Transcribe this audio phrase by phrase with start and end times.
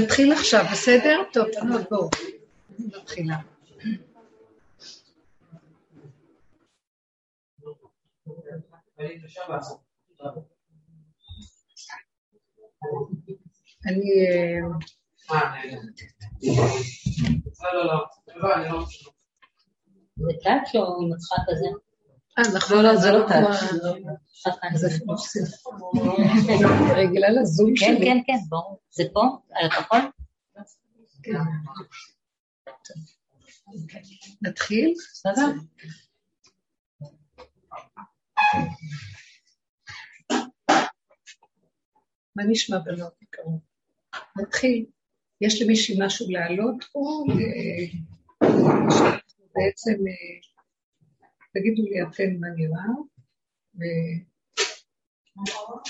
[0.00, 1.22] נתחיל עכשיו, בסדר?
[1.32, 2.10] טוב, נו, בואו.
[2.78, 3.36] מתחילה.
[13.86, 14.10] אני...
[17.62, 17.84] לא,
[18.36, 18.84] לא, לא.
[20.16, 21.83] זה טאץ' או עם משחק כזה?
[22.38, 23.26] נכון, לא, זה לא.
[24.76, 24.88] זה
[26.94, 28.06] רגילה לזום כן, שלי.
[28.06, 28.78] כן, כן, ברור.
[28.90, 29.20] זה פה?
[29.52, 29.98] על הכחול?
[34.42, 34.94] נתחיל?
[35.12, 35.46] בסדר?
[42.36, 43.60] מה נשמע בנות יקרות?
[44.36, 44.86] נתחיל.
[45.40, 47.24] יש למישהי משהו להעלות פה?
[49.54, 50.53] בעצם, אה,
[51.54, 52.84] תגידו לי אתם מה נראה,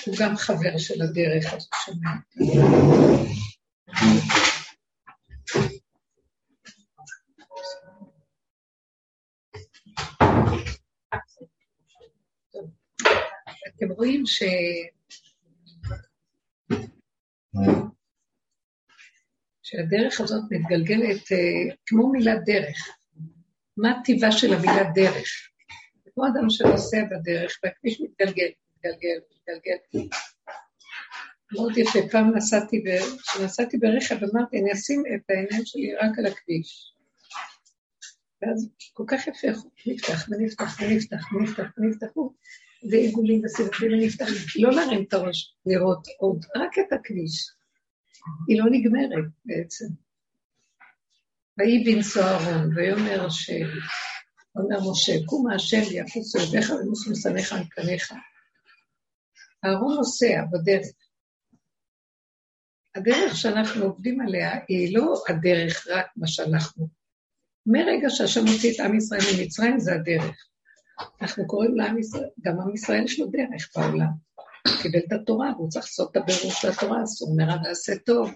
[0.07, 2.11] והוא גם חבר של הדרך, אז הוא שומע.
[13.69, 14.43] אתם רואים ש...
[19.63, 22.89] שהדרך הזאת מתגלגלת אה, כמו מילת דרך.
[23.77, 25.54] מה טיבה של המילה דרך?
[26.15, 30.09] כמו אדם שנוסע בדרך, והכביש מתגלגל, מתגלגל, מתגלגל.
[31.53, 32.85] מאוד יפה, פעם נסעתי,
[33.23, 36.95] כשנסעתי ברכב, אמרתי, אני אשים את העיניים שלי רק על הכביש.
[38.43, 39.49] ואז כל כך יפה,
[39.87, 42.07] נפתח ונפתח ונפתח ונפתח ונפתח,
[42.91, 44.27] ועיגולים וסיבובים ונפתח,
[44.57, 47.51] לא להרים את הראש, לראות עוד, רק את הכביש.
[48.49, 49.85] היא לא נגמרת בעצם.
[51.59, 53.67] ויהי בנשוא אהרון, ויאמר השם,
[54.57, 58.13] אומר משה, קום השם יחוס אויביך ומוס משנאיך על פניך.
[59.65, 60.87] אהרון נוסע בדרך.
[62.95, 66.89] הדרך שאנחנו עובדים עליה היא לא הדרך רק מה שאנחנו.
[67.67, 70.49] מרגע שהשם הוציא את עם ישראל ממצרים זה הדרך.
[71.23, 74.11] אנחנו קוראים לעם ישראל, גם עם ישראל יש לו דרך בעולם.
[74.69, 78.31] הוא קיבל את התורה, והוא צריך לעשות את הבירור של התורה, אסור מרע ועשה טוב.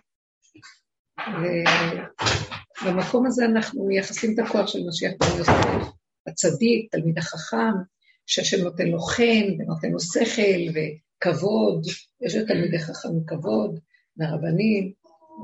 [2.82, 5.97] ובמקום הזה אנחנו מייחסים את הכוח של משיח בן יוסף,
[6.28, 7.72] הצדיק, תלמיד החכם,
[8.26, 11.86] שהשם נותן לו חן ונותן לו שכל וכבוד,
[12.20, 13.80] יש לתלמידי חכם כבוד,
[14.16, 14.92] והרבנים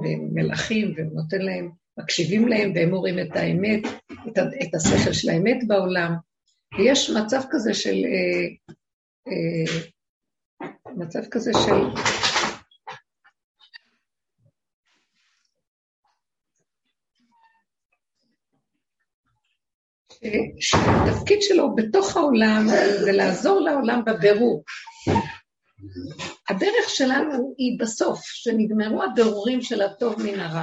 [0.00, 3.82] ומלכים, והוא נותן להם, מקשיבים להם והם אומרים את האמת,
[4.28, 6.14] את, את השכל של האמת בעולם.
[6.78, 8.74] ויש מצב כזה של, אה,
[9.28, 9.82] אה,
[10.96, 12.23] מצב כזה של...
[20.60, 22.66] שהתפקיד שלו בתוך העולם
[23.00, 24.64] זה לעזור לעולם בבירור.
[26.50, 30.62] הדרך שלנו היא בסוף, שנגמרו הבירורים של הטוב מן הרע,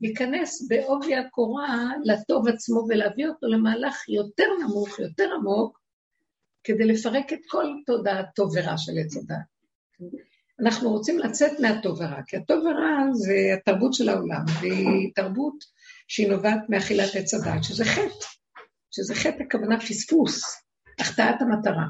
[0.00, 5.78] להיכנס בעובי הקורה לטוב עצמו ולהביא אותו למהלך יותר נמוך, יותר עמוק,
[6.64, 9.36] כדי לפרק את כל תודעת טוב ורע של עץ הדת.
[10.60, 15.64] אנחנו רוצים לצאת מהטוב ורע, כי הטוב ורע זה התרבות של העולם, והיא תרבות
[16.08, 18.26] שהיא נובעת מאכילת עץ הדת, שזה חטא,
[18.98, 20.42] שזה חטא הכוונה פספוס,
[20.98, 21.86] החטאת המטרה.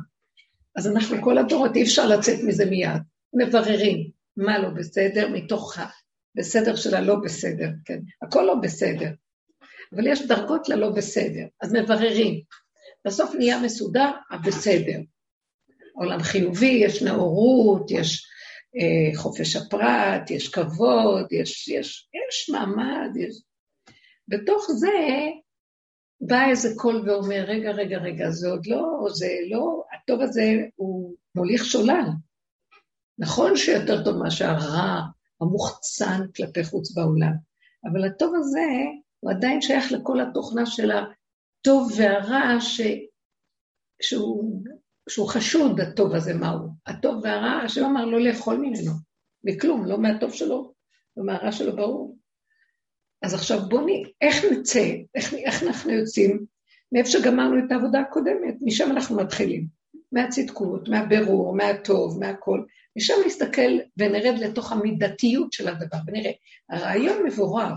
[0.76, 3.02] אז אנחנו כל הדורות, אי אפשר לצאת מזה מיד.
[3.34, 5.78] מבררים מה לא בסדר מתוך
[6.36, 7.98] הבסדר של הלא בסדר, כן?
[8.22, 9.10] הכל לא בסדר.
[9.94, 12.40] אבל יש דרגות ללא בסדר, אז מבררים.
[13.06, 14.98] בסוף נהיה מסודר הבסדר.
[15.94, 18.26] עולם חיובי, יש נאורות, יש
[18.76, 23.42] אה, חופש הפרט, יש כבוד, יש, יש, יש מעמד, יש...
[24.28, 24.88] בתוך זה
[26.20, 30.42] בא איזה קול ואומר, רגע, רגע, רגע, זה עוד לא, זה לא, הטוב הזה
[30.76, 32.04] הוא מוליך שולל.
[33.18, 35.00] נכון שיותר טוב מאשר הרע
[35.40, 37.32] המוחצן כלפי חוץ בעולם,
[37.84, 38.66] אבל הטוב הזה
[39.20, 42.80] הוא עדיין שייך לכל התוכנה של הטוב והרע ש...
[44.02, 44.62] שהוא,
[45.08, 46.68] שהוא חשוד, הטוב הזה, מהו?
[46.86, 48.92] הטוב והרע, השם אמר לא לאכול ממנו,
[49.44, 50.72] מכלום, לא מהטוב שלו
[51.16, 52.16] ומהרע שלו ברור.
[53.22, 53.90] אז עכשיו בואו נ...
[54.20, 56.44] איך נצא, איך, איך אנחנו יוצאים
[56.92, 59.78] מאיפה שגמרנו את העבודה הקודמת, משם אנחנו מתחילים.
[60.12, 62.62] מהצדקות, מהבירור, מהטוב, מהכל.
[62.96, 66.30] משם נסתכל ונרד לתוך המידתיות של הדבר, ונראה.
[66.70, 67.72] הרעיון מבורר,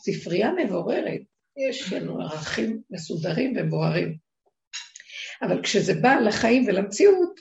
[0.00, 1.20] ספרייה מבוררת,
[1.68, 4.16] יש לנו ערכים מסודרים ומבוררים.
[5.42, 7.40] אבל כשזה בא לחיים ולמציאות,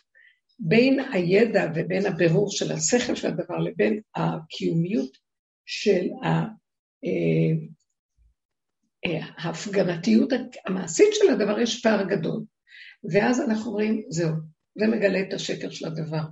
[0.59, 5.17] בין הידע ובין הבירור של השכל של הדבר לבין הקיומיות
[5.65, 6.07] של
[9.37, 10.29] ההפגנתיות
[10.65, 12.43] המעשית של הדבר, יש פער גדול.
[13.11, 14.31] ואז אנחנו אומרים, זהו,
[14.75, 16.23] זה מגלה את השקר של הדבר.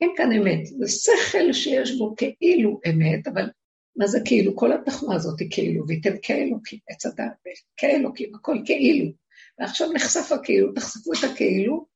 [0.00, 3.50] אין כאן אמת, זה שכל שיש בו כאילו אמת, אבל
[3.96, 4.56] מה זה כאילו?
[4.56, 7.32] כל התחמה הזאת היא כאילו, וייתן כאלוקים, עץ הדת,
[7.76, 9.10] כאלוקים, הכל כאילו.
[9.58, 11.86] ועכשיו נחשף הכאילו, תחשפו את הכאילו,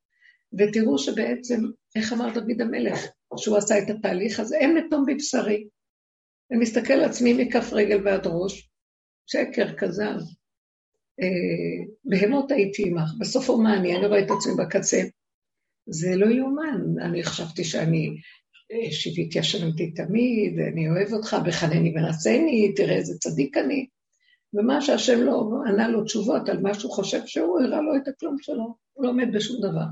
[0.59, 1.61] ותראו שבעצם,
[1.97, 3.07] איך אמר דוד המלך,
[3.37, 5.69] שהוא עשה את התהליך הזה, אין מתום בבשרי.
[6.51, 8.71] אני מסתכל על עצמי מכף רגל ועד ראש,
[9.27, 10.19] שקר, כזב.
[11.21, 15.03] אה, בהמות הייתי עמך, בסוף הוא מה אני, רואה את עצמי בקצה.
[15.87, 18.17] זה לא יאומן, אני חשבתי שאני
[18.73, 23.87] אה, שיוויתי השלמתי תמיד, אני אוהב אותך, בחנני ונצני, תראה איזה צדיק אני.
[24.55, 28.37] ומה שהשם לא ענה לו תשובות על מה שהוא חושב שהוא, הראה לו את הכלום
[28.41, 29.85] שלו, הוא לא עומד בשום דבר.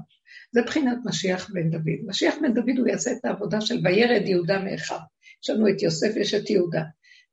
[0.53, 2.07] זה בחינת משיח בן דוד.
[2.07, 4.99] משיח בן דוד הוא יעשה את העבודה של וירד יהודה מאחיו.
[5.47, 6.83] יש לנו את יוסף ויש את יהודה.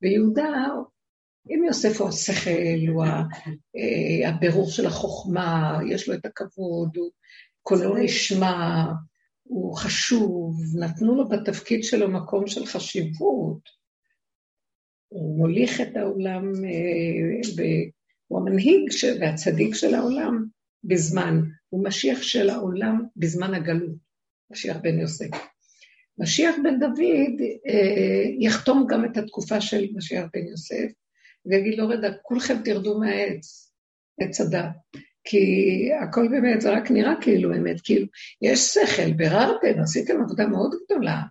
[0.01, 0.67] ויהודה,
[1.49, 7.11] אם יוסף הוא השכל, הוא אה, הבירור של החוכמה, יש לו את הכבוד, הוא
[7.61, 8.85] קולו נשמע,
[9.43, 13.69] הוא חשוב, נתנו לו בתפקיד שלו מקום של חשיבות.
[15.07, 17.89] הוא מוליך את העולם, אה,
[18.27, 18.89] הוא המנהיג
[19.19, 20.45] והצדיק של העולם
[20.83, 23.95] בזמן, הוא משיח של העולם בזמן הגלות,
[24.51, 25.52] משיח בן יוסף.
[26.17, 30.91] משיח בן דוד אה, יחתום גם את התקופה של משיח בן יוסף,
[31.45, 33.71] ויגיד לו, רגע, כולכם תרדו מהעץ,
[34.19, 34.69] עץ הדת.
[35.23, 38.07] כי הכל באמת, זה רק נראה כאילו אמת, כאילו,
[38.41, 41.21] יש שכל, ביררתם, עשיתם עבודה מאוד גדולה.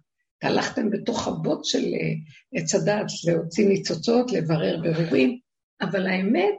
[0.42, 2.12] הלכתם בתוך הבוט של אה,
[2.54, 5.38] עץ הדת להוציא ניצוצות, לברר ברורים,
[5.80, 6.58] אבל האמת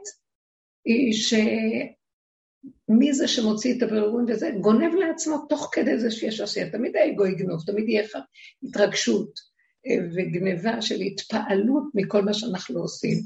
[0.84, 1.12] היא
[2.86, 6.70] שמי זה שמוציא את הבירורים וזה, גונב לעצמו תוך כדי זה שיש עשייה.
[6.70, 8.18] תמיד האגו יגנוב, תמיד יהיה לך
[8.62, 9.40] התרגשות
[9.86, 13.18] אה, וגניבה של התפעלות מכל מה שאנחנו עושים.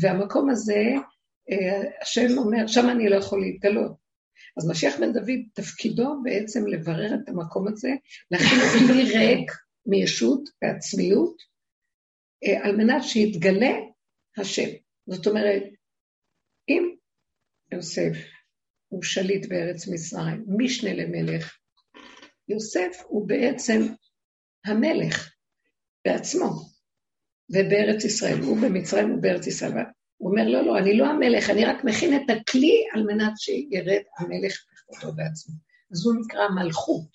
[0.00, 0.84] והמקום הזה,
[1.50, 4.02] אה, השם אומר, שם אני לא יכול להתגלות.
[4.56, 7.90] אז משיח בן דוד, תפקידו בעצם לברר את המקום הזה,
[8.30, 8.58] להכין
[8.88, 9.52] כלי ריק
[9.86, 11.36] מישות ועצמיות,
[12.44, 13.72] אה, על מנת שיתגלה
[14.38, 14.68] השם.
[15.06, 15.62] זאת אומרת,
[16.68, 16.94] אם
[17.72, 18.12] יוסף
[18.92, 21.56] הוא שליט בארץ מצרים, משנה למלך,
[22.48, 23.82] יוסף הוא בעצם
[24.66, 25.30] המלך
[26.04, 26.50] בעצמו,
[27.50, 29.72] ובארץ ישראל, הוא במצרים ובארץ ישראל.
[30.16, 34.02] הוא אומר, לא, לא, אני לא המלך, אני רק מכין את הכלי על מנת שירד
[34.18, 35.54] המלך בכבודו בעצמו.
[35.92, 37.08] אז הוא נקרא מלכות.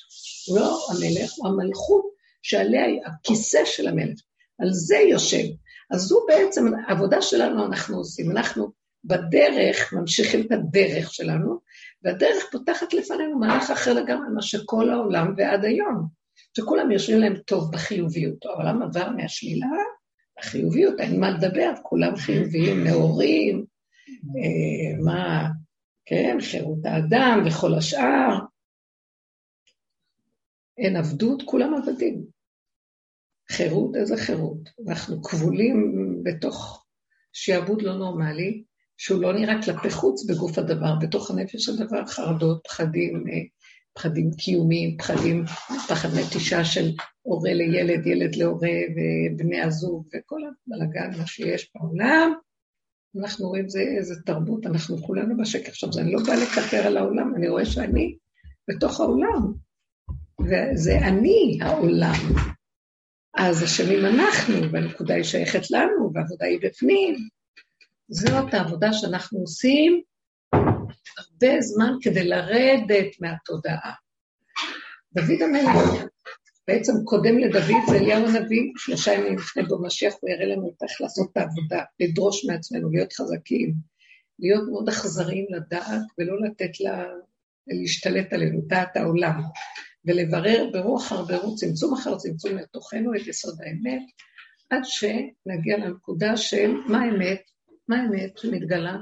[0.48, 2.06] הוא לא המלך, הוא המלכות
[2.42, 4.20] שעליה הכיסא של המלך.
[4.60, 5.44] על זה יושב.
[5.92, 8.32] אז זו בעצם העבודה שלנו אנחנו עושים.
[8.32, 8.72] אנחנו
[9.08, 11.60] בדרך, ממשיכים את הדרך שלנו,
[12.04, 16.08] והדרך פותחת לפנינו מהלך אחר לגמרי ממה שכל העולם ועד היום.
[16.58, 18.46] שכולם יושבים להם טוב בחיוביות.
[18.46, 19.68] העולם עבר מהשלילה
[20.40, 23.66] החיוביות, אין מה לדבר, כולם חיוביים, נאורים,
[24.10, 25.48] אה, מה,
[26.06, 28.40] כן, חירות האדם וכל השאר.
[30.78, 32.26] אין עבדות, כולם עבדים.
[33.52, 34.70] חירות, איזה חירות?
[34.88, 35.94] אנחנו כבולים
[36.24, 36.86] בתוך
[37.34, 38.64] שעבוד לא נורמלי,
[38.98, 43.34] שהוא לא נראה כלפי חוץ בגוף הדבר, בתוך הנפש הדבר, חרדות, פחדים, אה,
[43.94, 45.46] פחדים קיומיים, פחדים,
[45.88, 46.92] פחד נטישה של
[47.22, 52.34] הורה לילד, ילד להורה ובני הזוג וכל הבלאגן, מה שיש בעולם.
[53.20, 55.70] אנחנו רואים זה, איזה תרבות, אנחנו כולנו בשקר.
[55.70, 58.16] עכשיו, אני לא באה לקטר על העולם, אני רואה שאני
[58.70, 59.54] בתוך העולם,
[60.42, 62.36] וזה אני העולם.
[63.38, 67.16] אז אשמים אנחנו, והנקודה היא שייכת לנו, והעבודה היא בפנים.
[68.10, 70.02] זאת העבודה שאנחנו עושים
[71.18, 73.94] הרבה זמן כדי לרדת מהתודעה.
[75.14, 76.04] דוד המלך,
[76.68, 81.02] בעצם קודם לדוד זה אליהו הנביא, שלושה ימים לפני בו משיח, הוא יראה לנו איך
[81.02, 83.74] לעשות את העבודה, לדרוש מעצמנו, להיות חזקים,
[84.40, 87.06] להיות מאוד אכזריים לדעת ולא לתת לה
[87.68, 89.42] להשתלט עלינו, דעת העולם,
[90.06, 94.02] ולברר ברוח אחר ברור, צמצום אחר צמצום לתוכנו את יסוד האמת,
[94.70, 97.42] עד שנגיע לנקודה של מה האמת,
[97.88, 98.98] מה האמת שמתגלה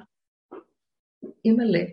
[1.46, 1.84] אימא'לה,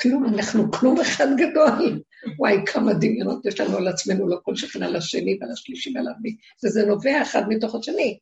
[0.00, 2.02] כלום, אנחנו כלום אחד גדול.
[2.38, 6.08] וואי, כמה דמיונות יש לנו על עצמנו, לא כל שכן על השני ועל השלישי ועל
[6.08, 8.18] הרביעי, וזה נובע אחד מתוך השני.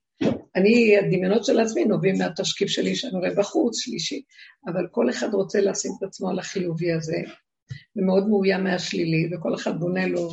[0.56, 4.22] אני, הדמיונות של עצמי נובעים מהתשקיף שלי שאני רואה בחוץ, שלישי,
[4.66, 7.16] אבל כל אחד רוצה לשים את עצמו על החיובי הזה,
[7.96, 10.30] ומאוד מאוים מהשלילי, וכל אחד בונה לו,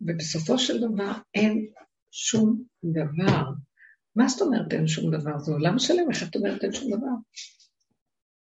[0.00, 1.66] ובסופו של דבר אין
[2.10, 3.42] שום דבר.
[4.16, 5.38] מה זאת אומרת אין שום דבר?
[5.38, 7.16] זה עולם שלם, איך את אומרת אין שום דבר?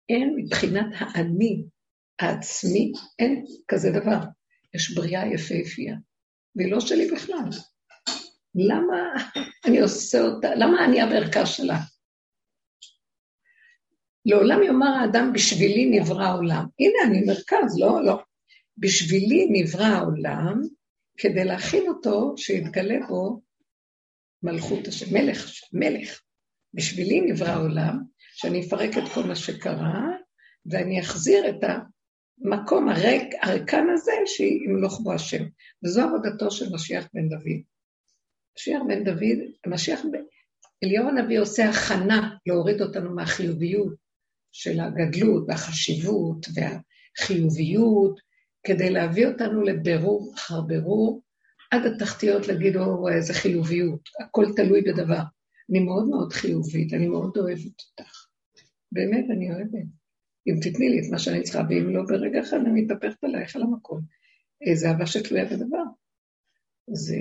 [0.09, 1.63] אין מבחינת האני
[2.19, 4.19] העצמי, אין כזה דבר.
[4.75, 5.95] יש בריאה יפהפייה,
[6.55, 7.49] והיא לא שלי בכלל.
[8.55, 8.97] למה
[9.65, 11.79] אני עושה אותה, למה אני המרכז שלה?
[14.25, 16.65] לעולם יאמר האדם, בשבילי נברא העולם.
[16.79, 18.19] הנה, אני מרכז, לא, לא.
[18.77, 20.61] בשבילי נברא העולם,
[21.17, 23.41] כדי להכין אותו, שיתגלה בו
[24.43, 26.21] מלכות השם, מלך, מלך.
[26.73, 27.99] בשבילי נברא העולם,
[28.33, 30.01] שאני אפרק את כל מה שקרה,
[30.65, 31.63] ואני אחזיר את
[32.43, 35.43] המקום הריק, הריקן הזה, שימלוך בו השם.
[35.85, 37.61] וזו עבודתו של משיח בן דוד.
[38.57, 39.37] משיח בן דוד,
[39.67, 40.19] משיח בן...
[40.83, 43.93] אליהו הנביא עושה הכנה להוריד אותנו מהחיוביות
[44.51, 48.19] של הגדלות והחשיבות והחיוביות,
[48.65, 51.21] כדי להביא אותנו לבירור אחר בירור,
[51.71, 55.21] עד התחתיות להגיד, או, איזה חיוביות, הכל תלוי בדבר.
[55.69, 58.25] אני מאוד מאוד חיובית, אני מאוד אוהבת אותך.
[58.91, 59.85] באמת, אני אוהבת.
[60.47, 63.61] אם תתני לי את מה שאני צריכה, ואם לא, ברגע אחד אני מתהפכת עלייך על
[63.61, 64.01] המקום.
[64.61, 65.83] איזה אהבה שתלויה בדבר.
[66.87, 67.17] זה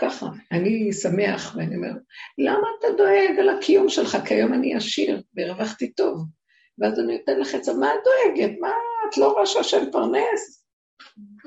[0.00, 1.92] ככה, אני שמח, ואני אומר,
[2.38, 4.16] למה אתה דואג על הקיום שלך?
[4.26, 6.26] כי היום אני עשיר והרווחתי טוב.
[6.78, 8.56] ואז אני נותן לך עצה, מה את דואגת?
[8.60, 8.70] מה,
[9.08, 10.64] את לא רואה שהשם פרנס?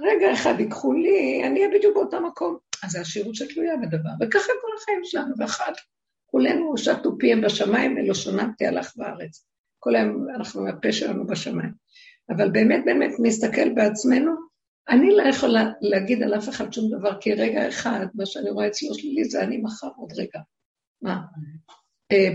[0.01, 2.58] רגע אחד ייקחו לי, אני אהיה בדיוק באותו מקום.
[2.84, 5.74] אז זה השירות שתלויה בדבר, וככה כל החיים שלנו, ואחת,
[6.25, 9.46] כולנו שטו פיהם בשמיים, ולא שונמתי הלך בארץ.
[9.79, 11.72] כל היום אנחנו, הפה שלנו בשמיים.
[12.29, 14.31] אבל באמת באמת נסתכל בעצמנו,
[14.89, 18.67] אני לא יכולה להגיד על אף אחד שום דבר, כי רגע אחד, מה שאני רואה
[18.67, 20.39] אצלו שלילי זה אני מחר עוד רגע.
[21.01, 21.22] מה?
[22.12, 22.29] אה,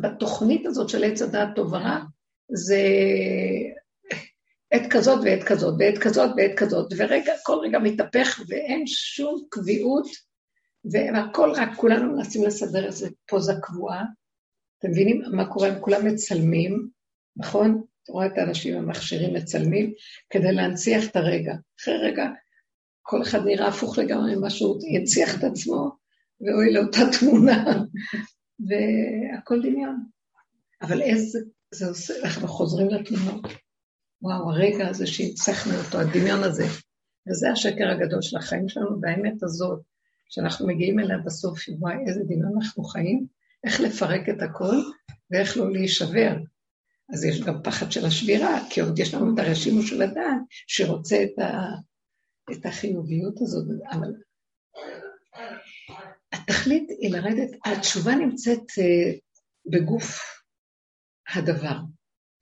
[0.00, 1.98] בתוכנית הזאת של עץ הדעת טוב ורע,
[2.48, 2.82] זה
[4.70, 10.06] עת כזאת ועת כזאת, ועת כזאת ועת כזאת, ורגע, כל רגע מתהפך ואין שום קביעות,
[10.90, 14.04] והכל רק, כולנו מנסים לסדר איזה פוזה קבועה.
[14.78, 15.68] אתם מבינים מה קורה?
[15.68, 16.88] הם כולם מצלמים,
[17.36, 17.82] נכון?
[18.02, 19.92] אתה רואה את האנשים המכשירים מצלמים,
[20.30, 21.54] כדי להנציח את הרגע.
[21.80, 22.24] אחרי רגע,
[23.02, 25.90] כל אחד נראה הפוך לגמרי ממה שהוא ינציח את עצמו,
[26.40, 27.82] ואוי לאותה תמונה,
[28.60, 30.04] והכל דמיון.
[30.82, 31.38] אבל איזה,
[31.74, 33.65] זה עושה, אנחנו חוזרים לתמונות.
[34.22, 36.64] וואו, הרגע הזה שהנצחנו אותו, הדמיון הזה.
[37.28, 39.80] וזה השקר הגדול של החיים שלנו, והאמת הזאת,
[40.28, 43.26] שאנחנו מגיעים אליה בסוף, וואי, איזה דמיון אנחנו חיים,
[43.64, 44.76] איך לפרק את הכל,
[45.30, 46.36] ואיך לא להישבר.
[47.12, 51.16] אז יש גם פחד של השבירה, כי עוד יש לנו את הרשימו של הדעת, שרוצה
[51.22, 51.52] את, ה,
[52.52, 54.12] את החיוביות הזאת, אבל
[56.32, 59.18] התכלית היא לרדת, התשובה נמצאת uh,
[59.70, 60.20] בגוף
[61.34, 61.76] הדבר,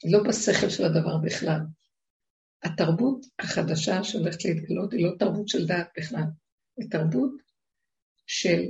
[0.04, 1.60] לא בשכל של הדבר בכלל.
[2.64, 6.24] התרבות החדשה שהולכת להתגלות היא לא תרבות של דעת בכלל,
[6.76, 7.32] היא תרבות
[8.26, 8.62] של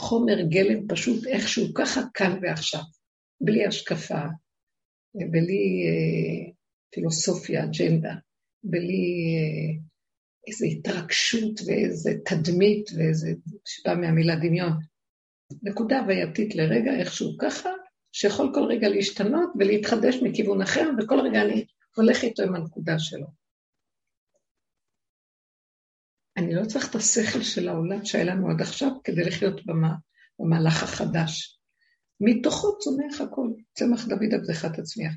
[0.00, 2.80] חומר גלם פשוט איכשהו ככה כאן ועכשיו.
[3.40, 4.22] בלי השקפה,
[5.14, 6.52] בלי אה,
[6.90, 8.14] פילוסופיה, אג'נדה,
[8.64, 9.80] בלי אה,
[10.48, 13.28] איזו התרגשות ואיזו תדמית ואיזה,
[13.64, 14.72] שבא מהמילה דמיון.
[15.62, 17.70] נקודה הווייתית לרגע, איכשהו ככה,
[18.16, 21.64] שיכול כל רגע להשתנות ולהתחדש מכיוון אחר, וכל רגע אני
[21.96, 23.26] הולך איתו עם הנקודה שלו.
[26.36, 29.60] אני לא צריך את השכל של העולם שהיה לנו עד עכשיו כדי לחיות
[30.38, 31.58] במהלך החדש.
[32.20, 35.12] מתוכו צומח הכל, צמח דוד עבדך תצמיח.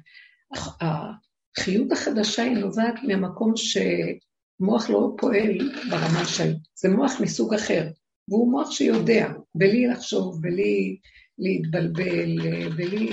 [0.81, 5.57] החיות החדשה היא נובעת מהמקום שמוח לא פועל
[5.89, 7.87] ברמה של, זה מוח מסוג אחר,
[8.27, 10.99] והוא מוח שיודע, בלי לחשוב, בלי
[11.39, 12.35] להתבלבל,
[12.75, 13.07] בלי...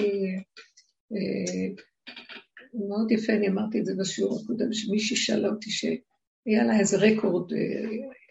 [1.13, 1.85] אה,
[2.89, 7.53] מאוד יפה, אני אמרתי את זה בשיעור הקודם, שמישהי שאלה אותי שהיה לה איזה רקורד
[7.53, 7.59] אה,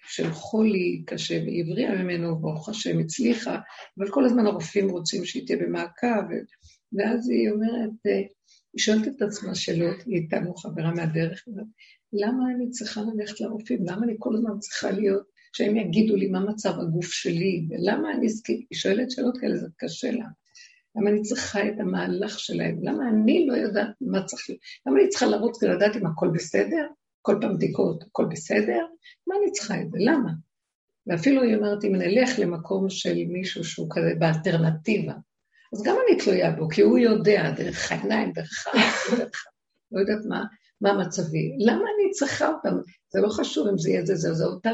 [0.08, 3.60] של חולי קשה, והיא הבריאה ממנו, ברוך השם, הצליחה,
[3.98, 6.24] אבל כל הזמן הרופאים רוצים שהיא תהיה במעקב,
[6.94, 8.18] ואז היא אומרת, אה,
[8.74, 11.46] היא שואלת את עצמה שאלות, היא איתנו חברה מהדרך,
[12.14, 13.80] למה אני צריכה ללכת לרופאים?
[13.86, 18.28] למה אני כל הזמן צריכה להיות, שהם יגידו לי מה מצב הגוף שלי, ולמה אני,
[18.48, 20.26] היא שואלת שאלות כאלה, זה קשה לה.
[20.96, 22.78] למה אני צריכה את המהלך שלהם?
[22.82, 24.62] למה אני לא יודעת מה צריך להיות?
[24.86, 26.88] למה אני צריכה לרוץ כדי לדעת אם הכל בסדר?
[27.22, 28.86] כל פעם בדיקות, הכל בסדר?
[29.28, 29.98] מה אני צריכה את זה?
[30.02, 30.32] למה?
[31.08, 35.14] ואפילו היא אומרת, אם נלך למקום של מישהו שהוא כזה באלטרנטיבה,
[35.74, 38.68] אז גם אני תלויה בו, כי הוא יודע, דרך העיניים, דרך
[39.18, 39.46] דרך...
[39.92, 40.44] לא יודעת מה,
[40.82, 41.56] מה מצבי.
[41.60, 42.76] למה אני צריכה אותם?
[43.10, 44.72] זה לא חשוב אם זה יהיה זה, זה, זה, אותה,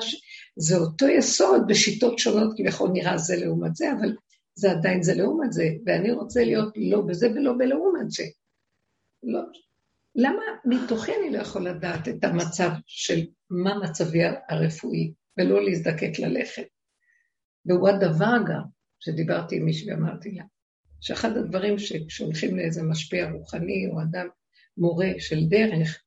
[0.55, 4.15] זה אותו יסוד בשיטות שונות, כביכול נראה זה לעומת זה, אבל
[4.55, 8.23] זה עדיין זה לעומת זה, ואני רוצה להיות לא בזה ולא בלעומת זה.
[9.23, 9.41] לא,
[10.15, 16.67] למה מתוכי אני לא יכול לדעת את המצב של מה מצבי הרפואי, ולא להזדקק ללכת?
[17.65, 18.61] והוא הדבר גם,
[18.99, 20.43] שדיברתי עם מישהי ואמרתי לה,
[21.01, 24.27] שאחד הדברים שכשהולכים לאיזה משפיע רוחני או אדם
[24.77, 26.03] מורה של דרך,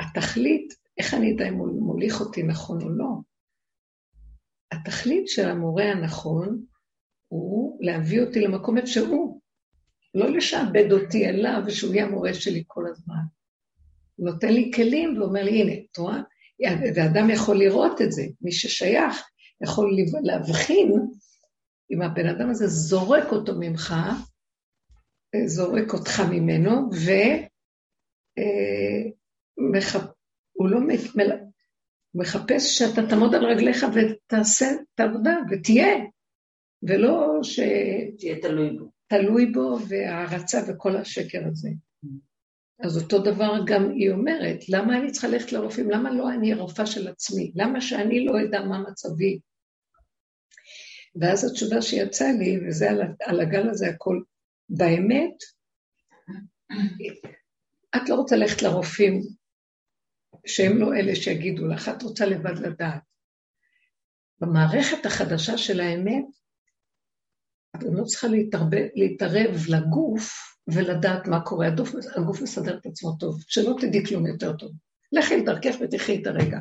[0.00, 3.08] התכלית, איך אני אדע אם הוא מוליך אותי נכון או לא?
[4.72, 6.64] התכלית של המורה הנכון
[7.28, 9.40] הוא להביא אותי למקום איפה שהוא,
[10.14, 13.22] לא לשעבד אותי אליו ושהוא יהיה המורה שלי כל הזמן.
[14.16, 16.20] הוא נותן לי כלים ואומר לי, הנה, את רואה?
[16.94, 19.22] ואדם יכול לראות את זה, מי ששייך,
[19.62, 20.92] יכול להבחין
[21.90, 23.94] אם הבן אדם הזה זורק אותו ממך,
[25.46, 27.48] זורק אותך ממנו, והוא
[28.38, 29.10] אה,
[30.58, 30.80] לא
[32.14, 35.96] מחפש שאתה תעמוד על רגליך ותעשה את העבודה ותהיה,
[36.82, 37.60] ולא ש...
[38.18, 38.90] תהיה תלוי בו.
[39.06, 41.68] תלוי בו והערצה וכל השקר הזה.
[42.80, 45.90] אז אותו דבר גם היא אומרת, למה אני צריכה ללכת לרופאים?
[45.90, 47.52] למה לא אני הרופאה של עצמי?
[47.54, 49.38] למה שאני לא אדע מה מצבי?
[51.20, 54.20] ואז התשובה שיצאה לי, וזה על, על הגל הזה הכל,
[54.68, 55.34] באמת,
[57.96, 59.20] את לא רוצה ללכת לרופאים
[60.46, 63.02] שהם לא אלה שיגידו לך, את רוצה לבד לדעת.
[64.40, 66.24] במערכת החדשה של האמת,
[67.76, 71.66] את לא צריכה להתערב, להתערב לגוף ולדעת מה קורה.
[71.66, 74.72] הגוף, הגוף מסדר את עצמו טוב, שלא תדעי כלום יותר טוב.
[75.12, 76.58] לכי לדרכך ותחי את הרגע.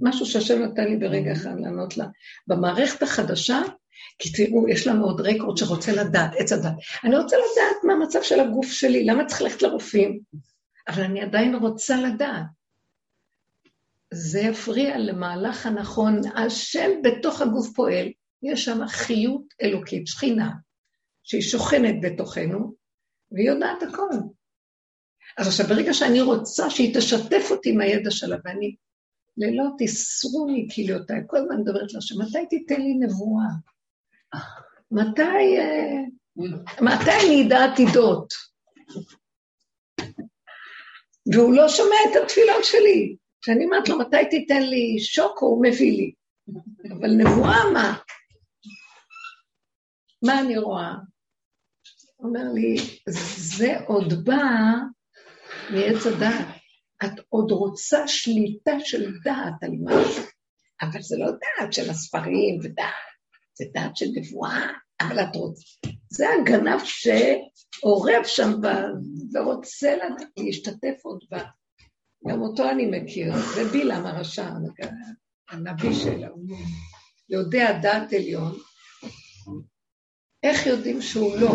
[0.00, 2.06] משהו שהשם נתן לי ברגע אחד לענות לה.
[2.46, 3.60] במערכת החדשה,
[4.18, 6.72] כי תראו, יש לנו עוד רקורד שרוצה לדעת, עץ הדת.
[7.04, 10.20] אני רוצה לדעת מה המצב של הגוף שלי, למה צריך ללכת לרופאים?
[10.88, 12.46] אבל אני עדיין רוצה לדעת.
[14.14, 18.08] זה יפריע למהלך הנכון, השם בתוך הגוף פועל,
[18.42, 20.50] יש שם חיות אלוקית, שכינה,
[21.22, 22.74] שהיא שוכנת בתוכנו,
[23.32, 24.08] והיא יודעת הכל.
[25.38, 28.76] אז עכשיו, ברגע שאני רוצה שהיא תשתף אותי עם הידע שלה, ואני,
[29.36, 33.46] לילות תסרו לי כליותיי, כל הזמן מדברת לה שמתי תיתן לי נבואה?
[34.90, 36.02] מתי, אה,
[36.80, 38.32] מתי אני אדע עתידות?
[41.32, 43.16] והוא לא שומע את התפילות שלי.
[43.42, 46.12] כשאני אומרת לו, מתי תיתן לי שוקו, הוא מביא לי.
[46.90, 47.98] אבל נבואה מה?
[50.22, 50.92] מה אני רואה?
[52.18, 52.76] אומר לי,
[53.36, 54.42] זה עוד בא
[55.70, 56.62] מעץ הדעת.
[57.04, 60.24] את עוד רוצה שליטה של דעת על משהו,
[60.82, 63.12] אבל זה לא דעת של הספרים ודעת,
[63.58, 64.66] זה דעת של נבואה,
[65.02, 65.88] אבל את רוצה.
[66.12, 68.50] זה הגנב שעורב שם
[69.34, 69.96] ורוצה
[70.36, 71.44] להשתתף עוד בה.
[72.28, 74.50] גם אותו אני מכיר, זה בלעם הרשע,
[75.50, 76.36] הנביא שלו.
[77.28, 78.52] יודע דעת עליון,
[80.42, 81.50] איך יודעים שהוא לא?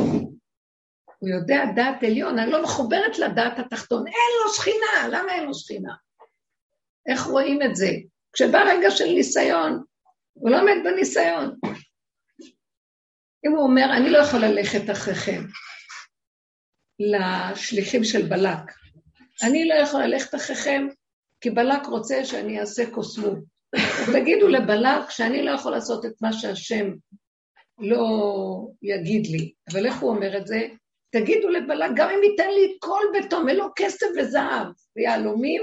[1.20, 5.54] הוא יודע דעת עליון, אני לא מחוברת לדעת התחתון, אין לו שכינה, למה אין לו
[5.54, 5.94] שכינה?
[7.10, 7.90] איך רואים את זה?
[8.34, 9.84] כשבא רגע של ניסיון,
[10.34, 11.56] הוא לא עומד בניסיון.
[13.46, 15.44] אם הוא אומר, אני לא יכול ללכת אחריכם
[17.00, 18.72] לשליחים של בלק,
[19.44, 20.88] אני לא יכול ללכת אחריכם
[21.42, 23.38] כי בלק רוצה שאני אעשה קוסמות.
[24.16, 26.92] תגידו לבלק שאני לא יכול לעשות את מה שהשם
[27.80, 28.08] לא
[28.82, 29.54] יגיד לי.
[29.72, 30.62] אבל איך הוא אומר את זה?
[31.10, 35.62] תגידו לבלק, גם אם ייתן לי כל ביתו, מלוא כסף וזהב ויהלומים,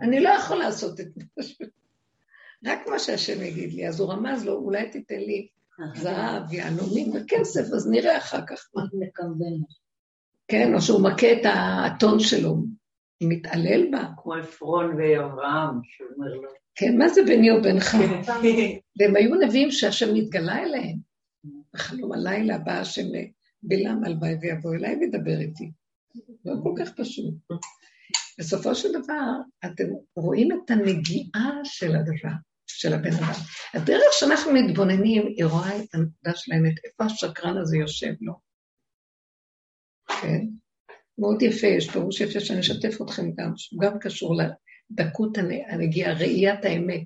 [0.00, 1.20] אני לא יכול לעשות את זה.
[2.66, 3.88] רק מה שהשם יגיד לי.
[3.88, 5.48] אז הוא רמז לו, אולי תיתן לי
[5.94, 8.82] זהב, יהלומים וכסף, אז נראה אחר כך מה.
[10.48, 12.56] כן, או שהוא מכה את האתון שלו,
[13.22, 14.04] מתעלל בה.
[14.16, 16.48] כמו עפרון ואברהם, שהוא אומר לו.
[16.74, 17.96] כן, מה זה ביני ובינך?
[18.98, 20.96] והם היו נביאים שהשם נתגלה אליהם.
[21.74, 23.06] בחלום הלילה בא השם
[23.62, 25.70] בלעם הלוואי ויבוא אליי וידבר איתי.
[26.44, 27.34] לא כל כך פשוט.
[28.38, 29.30] בסופו של דבר,
[29.64, 29.84] אתם
[30.16, 32.36] רואים את הנגיעה של הדבר,
[32.78, 33.40] של הבן אדם.
[33.74, 38.32] הדרך שאנחנו מתבוננים, היא רואה את הנקודה של האמת, איפה השקרן הזה יושב לו.
[40.22, 40.46] כן?
[41.18, 46.64] מאוד יפה, יש פירוש יפה שאני אשתף אתכם גם, שהוא גם קשור לדקות הנגיעה, ראיית
[46.64, 47.04] האמת,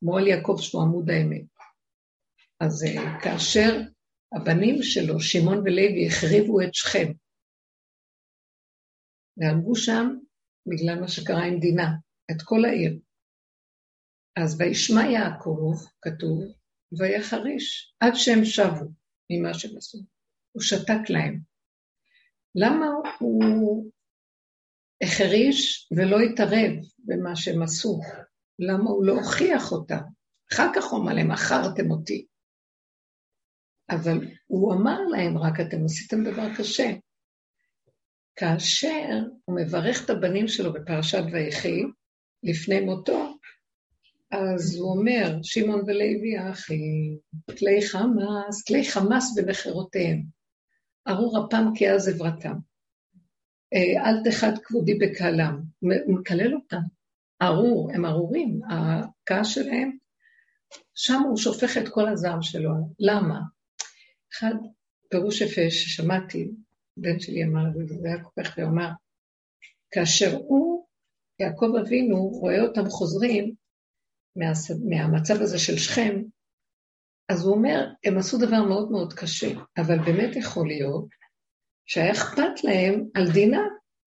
[0.00, 1.44] כמו על יעקב שהוא עמוד האמת.
[2.60, 3.80] אז אה, כאשר
[4.32, 7.12] הבנים שלו, שמעון ולוי, החריבו את שכם,
[9.36, 10.06] והרגו שם,
[10.66, 11.88] בגלל מה שקרה עם דינה,
[12.30, 12.98] את כל העיר.
[14.42, 16.42] אז וישמע יעקב, כתוב,
[16.98, 18.84] ויחריש, עד שהם שבו
[19.30, 19.98] ממה שהם עשו.
[20.52, 21.40] הוא שתק להם.
[22.54, 22.86] למה
[23.18, 23.90] הוא
[25.02, 28.00] החריש ולא התערב במה שהם עשו?
[28.58, 30.02] למה הוא לא הוכיח אותם?
[30.52, 32.26] אחר כך הוא אמר להם, מכרתם אותי.
[33.90, 36.90] אבל הוא אמר להם, רק אתם עשיתם דבר קשה.
[38.36, 41.82] כאשר הוא מברך את הבנים שלו בפרשת ויחי,
[42.42, 43.27] לפני מותו,
[44.30, 46.80] אז הוא אומר, שמעון ולוי אחי,
[47.58, 50.22] כלי חמאס, כלי חמאס במכירותיהם.
[51.08, 52.54] ארור אפם כי אז עברתם.
[53.74, 55.62] אה, אל תחד כבודי בקהלם.
[55.80, 56.80] הוא מקלל אותם.
[57.42, 59.96] ארור, הם ארורים, הכעס שלהם,
[60.94, 62.70] שם הוא שופך את כל הזעם שלו.
[62.98, 63.40] למה?
[64.32, 64.54] אחד,
[65.10, 66.50] פירוש יפה ששמעתי,
[66.96, 68.88] בן שלי אמר את זה, היה כל כך הוא אמר,
[69.90, 70.86] כאשר הוא,
[71.40, 73.54] יעקב אבינו, רואה אותם חוזרים,
[74.38, 74.52] מה,
[74.88, 76.22] מהמצב הזה של שכם,
[77.28, 79.48] אז הוא אומר, הם עשו דבר מאוד מאוד קשה,
[79.78, 81.06] אבל באמת יכול להיות
[81.86, 83.62] שהיה אכפת להם על דינה.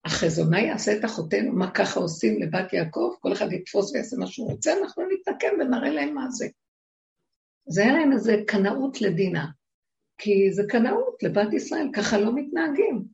[0.06, 1.52] אחרי זה, מה יעשה את אחותינו?
[1.52, 3.14] מה ככה עושים לבת יעקב?
[3.20, 6.48] כל אחד יתפוס ויעשה מה שהוא רוצה, אנחנו נתנקם ונראה להם מה זה.
[7.66, 9.46] זה היה להם איזה קנאות לדינה,
[10.18, 13.04] כי זה קנאות לבת ישראל, ככה לא מתנהגים.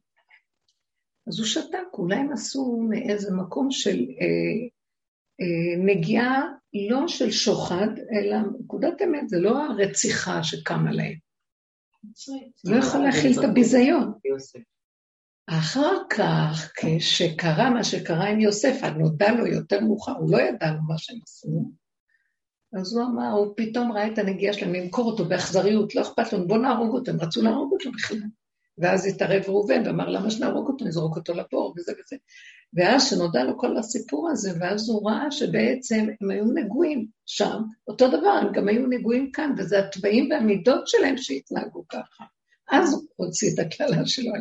[1.27, 4.69] אז הוא שתק, אולי הם עשו מאיזה מקום של אה,
[5.41, 11.15] אה, נגיעה לא של שוחד, אלא נקודת אמת, זה לא הרציחה שקמה להם.
[12.65, 14.13] לא יכול להכיל את הביזיון.
[15.47, 20.79] אחר כך, כשקרה מה שקרה עם יוסף, נודע לו יותר מאוחר, הוא לא ידע לו
[20.89, 21.73] מה שהם עשו,
[22.73, 26.49] אז הוא אמר, הוא פתאום ראה את הנגיעה שלהם למכור אותו באכזריות, לא אכפת לנו,
[26.49, 28.19] בואו נהרוג אותו, הם רצו להרוג אותו בכלל.
[28.79, 32.17] ואז התערב ראובן ואמר, למה שנהרוג אותו, נזרוק אותו לבור וזה וזה.
[32.75, 38.09] ואז שנודע לו כל הסיפור הזה, ואז הוא ראה שבעצם הם היו נגועים שם, אותו
[38.09, 42.25] דבר, הם גם היו נגועים כאן, וזה התוואים והמידות שלהם שהתנהגו ככה.
[42.71, 44.33] אז הוא הוציא את הקללה שלו,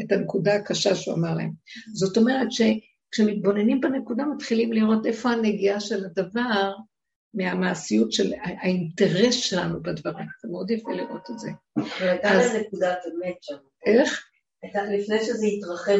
[0.00, 1.50] את הנקודה הקשה שהוא אמר להם.
[1.94, 6.72] זאת אומרת שכשמתבוננים בנקודה מתחילים לראות איפה הנגיעה של הדבר
[7.34, 10.26] מהמעשיות של האינטרס שלנו בדברים.
[10.42, 11.50] זה מאוד יפה לראות את זה.
[12.00, 13.56] והייתה לה נקודת אמת שם.
[13.86, 14.31] איך?
[14.64, 15.98] לפני שזה התרחב,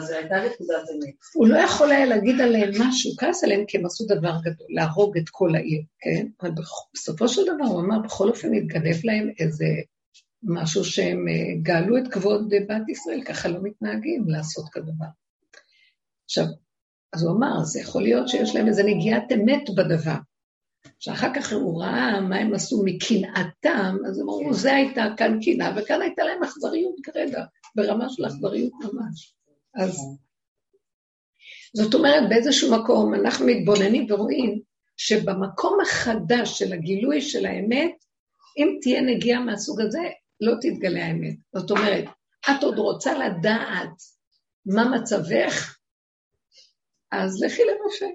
[0.00, 1.14] זה הייתה נקודת אמת.
[1.34, 5.16] הוא לא יכול היה להגיד עליהם משהו, כעס עליהם כי הם עשו דבר גדול, להרוג
[5.16, 6.26] את כל העיר, כן?
[6.42, 6.50] אבל
[6.94, 9.66] בסופו של דבר הוא אמר, בכל אופן התגנב להם איזה
[10.42, 15.06] משהו שהם אה, גאלו את כבוד בת ישראל, ככה לא מתנהגים לעשות כדבר.
[16.24, 16.44] עכשיו,
[17.12, 20.16] אז הוא אמר, זה יכול להיות שיש להם איזה נגיעת אמת בדבר.
[20.98, 25.72] שאחר כך הוא ראה מה הם עשו מקנאתם, אז הם אמרו, זה הייתה כאן קנאה,
[25.76, 27.42] וכאן הייתה להם אכזריות גרידא,
[27.76, 29.34] ברמה של אכזריות ממש.
[29.74, 29.98] אז
[31.76, 34.60] זאת אומרת, באיזשהו מקום אנחנו מתבוננים ורואים
[34.96, 38.04] שבמקום החדש של הגילוי של האמת,
[38.58, 40.02] אם תהיה נגיעה מהסוג הזה,
[40.40, 41.36] לא תתגלה האמת.
[41.56, 42.04] זאת אומרת,
[42.40, 44.02] את עוד רוצה לדעת
[44.66, 45.78] מה מצבך,
[47.10, 48.06] אז לכי לרופא.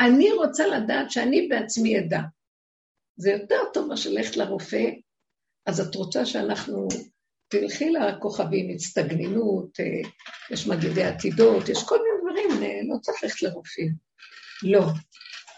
[0.00, 2.20] אני רוצה לדעת שאני בעצמי אדע.
[3.16, 4.90] זה יותר טוב מאשר ללכת לרופא,
[5.66, 6.88] אז את רוצה שאנחנו,
[7.50, 10.10] תלכי לכוכבים, הצטגנינות, אה,
[10.50, 13.92] יש מגידי עתידות, יש כל מיני דברים, אה, לא צריך ללכת לרופאים.
[14.62, 14.86] לא.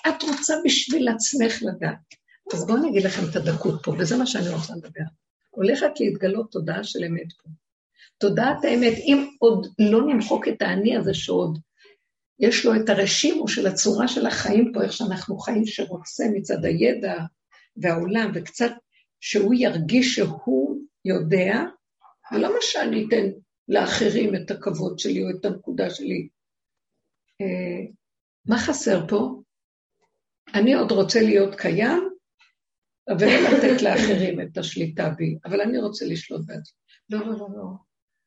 [0.09, 2.15] את רוצה בשביל עצמך לדעת.
[2.53, 5.05] אז בואו אני אגיד לכם את הדקות פה, וזה מה שאני רוצה לדבר.
[5.51, 7.49] הולכת להתגלות תודעה של אמת פה.
[8.19, 11.59] תודעת האמת, אם עוד לא נמחוק את האני הזה שעוד
[12.41, 17.15] יש לו את הרשימו של הצורה של החיים פה, איך שאנחנו חיים, שרוצה מצד הידע
[17.77, 18.71] והעולם, וקצת
[19.21, 21.61] שהוא ירגיש שהוא יודע,
[22.33, 23.27] ולא מה שאני אתן
[23.69, 26.29] לאחרים את הכבוד שלי או את הנקודה שלי.
[27.41, 27.87] אה,
[28.47, 29.43] מה חסר פה?
[30.55, 32.09] אני עוד רוצה להיות קיים,
[33.09, 36.79] אבל לא לתת לאחרים את השליטה בי, אבל אני רוצה לשלוט בעצמי.
[37.11, 37.65] לא, לא, לא, לא.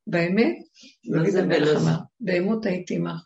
[0.08, 0.56] באמת,
[1.06, 3.26] דוד המלך אמר, באמות הייתי עמך.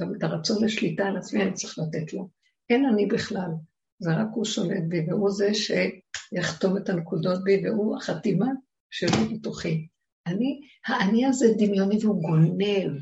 [0.00, 2.28] גם את הרצון לשליטה על עצמי אני צריך לתת לו.
[2.70, 3.50] אין אני בכלל,
[3.98, 8.46] זה רק הוא שולט בי, והוא זה שיחתום את הנקודות בי, והוא החתימה
[8.90, 9.88] שלו בתוכי.
[10.28, 12.98] אני, האני הזה דמיוני והוא גונב.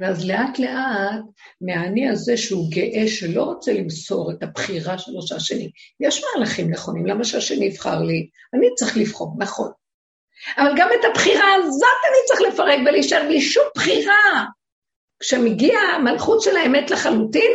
[0.00, 1.24] ואז לאט לאט,
[1.60, 7.24] מהאני הזה שהוא גאה, שלא רוצה למסור את הבחירה שלו שהשני, יש מהלכים נכונים, למה
[7.24, 8.28] שהשני יבחר לי?
[8.54, 9.70] אני צריך לבחור, נכון.
[10.56, 14.44] אבל גם את הבחירה הזאת אני צריך לפרק ולהישאר בלי שום בחירה.
[15.20, 17.52] כשמגיע המלכות של האמת לחלוטין,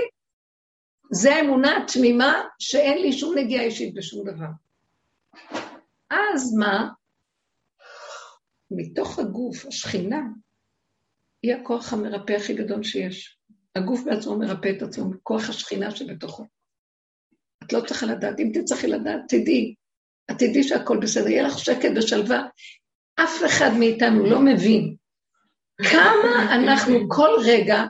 [1.11, 4.47] זה האמונה התמימה שאין לי שום נגיעה אישית בשום דבר.
[6.09, 6.89] אז מה?
[8.71, 10.21] מתוך הגוף, השכינה,
[11.43, 13.37] היא הכוח המרפא הכי גדול שיש.
[13.75, 16.45] הגוף בעצמו מרפא את עצמו, כוח השכינה שבתוכו.
[17.63, 19.75] את לא צריכה לדעת, אם תצטרכי לדעת, תדעי.
[20.31, 22.41] את תדעי שהכל בסדר, יהיה לך שקט ושלווה.
[23.15, 24.95] אף אחד מאיתנו לא מבין
[25.81, 27.83] כמה אנחנו כל רגע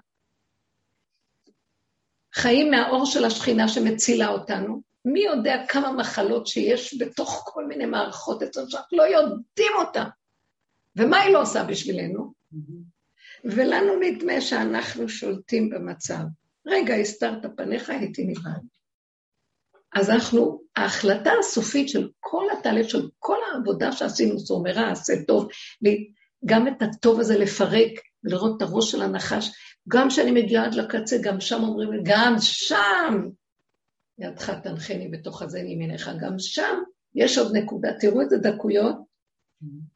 [2.35, 4.81] חיים מהאור של השכינה שמצילה אותנו.
[5.05, 10.03] מי יודע כמה מחלות שיש בתוך כל מיני מערכות אצלנו שאנחנו לא יודעים אותן.
[10.99, 12.33] ומה היא לא עושה בשבילנו?
[13.43, 16.23] ולנו נדמה שאנחנו שולטים במצב.
[16.67, 18.61] רגע, הסתרת פניך, הייתי נבהל.
[19.93, 25.47] אז אנחנו, ההחלטה הסופית של כל התהליך, של כל העבודה שעשינו, סומרה, עשה טוב,
[26.45, 27.91] גם את הטוב הזה לפרק
[28.23, 29.51] ולראות את הראש של הנחש.
[29.87, 33.29] גם כשאני מגיעה עד לקצה, גם שם אומרים לי, גם שם,
[34.19, 36.77] ידך תנחני בתוך הזה מימיניך, גם שם
[37.15, 37.89] יש עוד נקודה.
[37.99, 39.08] תראו איזה דקויות.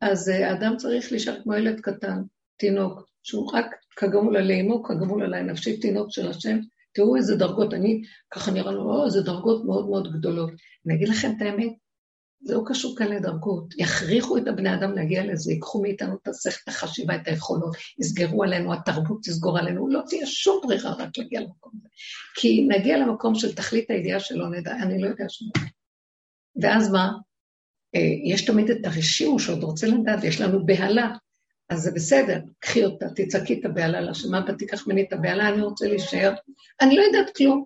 [0.01, 2.21] אז uh, האדם צריך להישאר כמו ילד קטן,
[2.57, 6.59] תינוק, שהוא רק כגמול עלי אמו, כגמול עלי נפשי, תינוק של השם,
[6.93, 10.51] תראו איזה דרגות, אני, ככה נראה לנו, או, איזה דרגות מאוד מאוד גדולות.
[10.85, 11.73] אני אגיד לכם את האמת,
[12.41, 13.73] זה לא קשור כאן לדרגות.
[13.77, 18.43] יכריחו את הבני אדם להגיע לזה, ייקחו מאיתנו את השכל, את החשיבה, את היכולות, יסגרו
[18.43, 21.87] עלינו, התרבות תסגור עלינו, לא תהיה שום ברירה רק להגיע למקום הזה.
[22.35, 25.65] כי נגיע למקום של תכלית הידיעה שלא נדע, אני לא יודע שום דבר.
[26.61, 27.11] ואז מה?
[27.95, 31.11] אה, יש תמיד את הרשימו שעוד רוצה לדעת, יש לנו בהלה.
[31.69, 35.61] אז זה בסדר, קחי אותה, תצעקי את הבהלה לשם, אבא תיקח ממני את הבהלה, אני
[35.61, 36.33] רוצה להישאר.
[36.81, 37.65] אני לא יודעת כלום.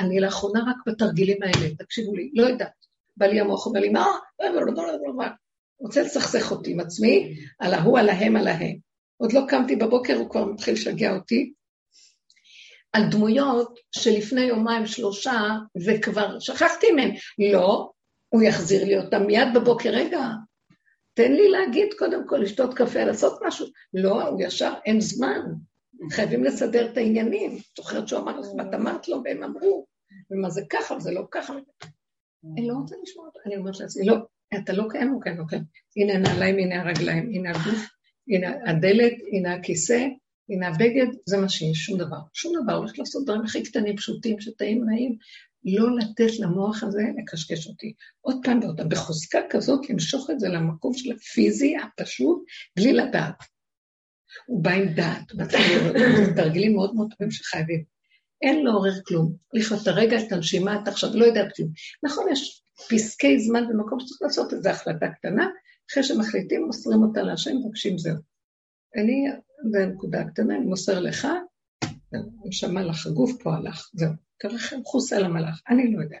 [0.00, 2.72] אני לאחרונה רק בתרגילים האלה, תקשיבו לי, לא יודעת.
[3.16, 4.06] בא לי המוח, אומר לי, מה?
[5.80, 8.76] רוצה לסכסך אותי עם עצמי, על ההוא, על ההם, על ההם.
[9.16, 11.52] עוד לא קמתי בבוקר, הוא כבר מתחיל לשגע אותי.
[12.92, 15.40] על דמויות שלפני יומיים, שלושה,
[15.86, 17.10] וכבר שכחתי מהן.
[17.52, 17.90] לא,
[18.34, 19.90] הוא יחזיר לי אותם מיד בבוקר.
[19.90, 20.28] רגע,
[21.14, 23.66] תן לי להגיד קודם כל, לשתות קפה, לעשות משהו.
[23.94, 25.40] לא, הוא ישר, אין זמן.
[26.10, 27.58] חייבים לסדר את העניינים.
[27.76, 29.86] זוכרת שהוא אמר לך, ואת אמרת לו, והם אמרו,
[30.30, 31.54] ומה זה ככה, וזה לא ככה.
[32.52, 33.40] אני לא רוצה לשמוע אותו.
[33.46, 34.16] אני אומרת לעצמי, לא,
[34.54, 35.64] אתה לא קיים, הוא לא קיים.
[35.96, 37.88] הנה הנעליים, הנה הרגליים, הנה הגוף,
[38.28, 40.06] הנה הדלת, הנה הכיסא,
[40.48, 42.18] הנה הבגד, זה מה שיש, שום דבר.
[42.32, 45.16] שום דבר, הולך לעשות דברים הכי קטנים, פשוטים, שטעים נעים,
[45.64, 47.94] לא לתת למוח הזה לקשקש אותי.
[48.20, 52.44] עוד פעם ועוד פעם, בחוזקה כזאת, למשוך את זה למקום של הפיזי הפשוט,
[52.76, 53.34] בלי לדעת.
[54.46, 55.22] הוא בא עם דעת,
[56.36, 57.84] תרגילים מאוד מאוד טובים שחייבים.
[58.42, 59.36] אין לעורר כלום.
[59.52, 61.68] לחיות את הרגע, את הנשימה, את עכשיו, לא יודעת כלום.
[62.02, 65.46] נכון, יש פסקי זמן במקום שצריך לעשות איזו החלטה קטנה,
[65.90, 68.16] אחרי שמחליטים, מוסרים אותה להשם, מבקשים זהו.
[68.96, 69.24] אני,
[69.72, 71.28] זו נקודה קטנה, אני מוסר לך,
[72.44, 74.23] נשמה לך, הגוף פה הלך, זהו.
[74.38, 76.20] תרחם חוס על המלאך, אני לא יודעת.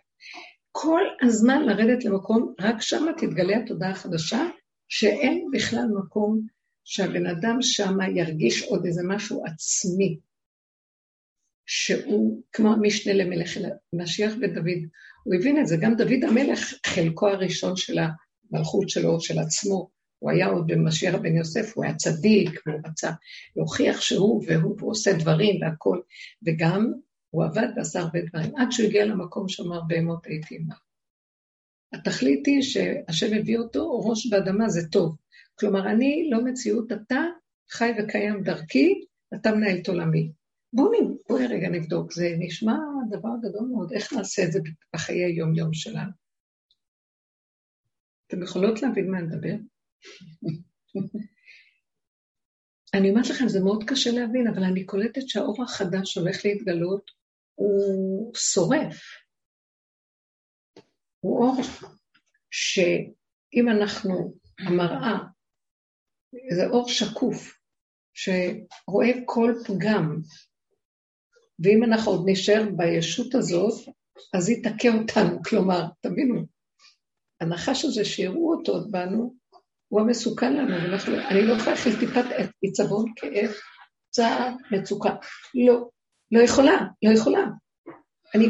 [0.72, 4.44] כל הזמן לרדת למקום, רק שם תתגלה התודעה החדשה,
[4.88, 6.46] שאין בכלל מקום
[6.84, 10.18] שהבן אדם שם ירגיש עוד איזה משהו עצמי,
[11.66, 13.50] שהוא כמו המשנה למלך
[13.92, 14.82] משיח בן דוד.
[15.24, 20.30] הוא הבין את זה, גם דוד המלך, חלקו הראשון של המלכות שלו, של עצמו, הוא
[20.30, 23.10] היה עוד במשיח בן יוסף, הוא היה צדיק, והוא רצה
[23.56, 26.02] להוכיח שהוא והוא עושה דברים והכול,
[26.46, 26.92] וגם
[27.34, 30.80] הוא עבד ועשה הרבה דברים, עד שהוא הגיע למקום שאמר בהמות הייתי עמך.
[31.92, 35.16] התכלית היא שהשם הביא אותו, ראש באדמה זה טוב.
[35.54, 37.20] כלומר, אני לא מציאות, אתה
[37.70, 40.32] חי וקיים דרכי, אתה מנהל את עולמי.
[40.72, 40.90] בואו
[41.28, 42.76] בוא רגע נבדוק, זה נשמע
[43.10, 44.60] דבר גדול מאוד, איך נעשה את זה
[44.94, 46.10] בחיי היום-יום שלנו?
[48.26, 49.54] אתם יכולות להבין מה אני מדבר?
[52.94, 57.23] אני אומרת לכם, זה מאוד קשה להבין, אבל אני קולטת שהאור החדש הולך להתגלות,
[57.54, 59.00] הוא שורף.
[61.20, 61.56] הוא אור
[62.50, 65.18] שאם אנחנו, המראה,
[66.56, 67.58] זה אור שקוף,
[68.14, 70.20] שרואה כל פגם,
[71.58, 73.88] ואם אנחנו עוד נשאר בישות הזאת,
[74.34, 75.42] אז היא תכה אותנו.
[75.42, 76.46] כלומר, תבינו,
[77.40, 79.34] הנחש הזה שיראו אותו עוד בנו,
[79.88, 82.24] הוא המסוכן לנו, ואנחנו, אני לא יכולה להכיל טיפת
[82.62, 83.50] עיצבון, כאב,
[84.10, 85.14] צער, מצוקה.
[85.66, 85.88] לא,
[86.32, 87.44] לא יכולה, לא יכולה.
[88.34, 88.46] אני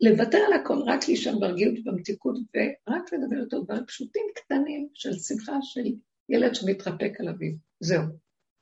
[0.00, 5.52] לוותר על הכל, רק להישאר ברגילות ובמתיקות, ורק לדבר איתו דברים פשוטים קטנים של שמחה
[5.62, 5.84] של
[6.28, 7.52] ילד שמתרפק על אביו.
[7.80, 8.02] זהו.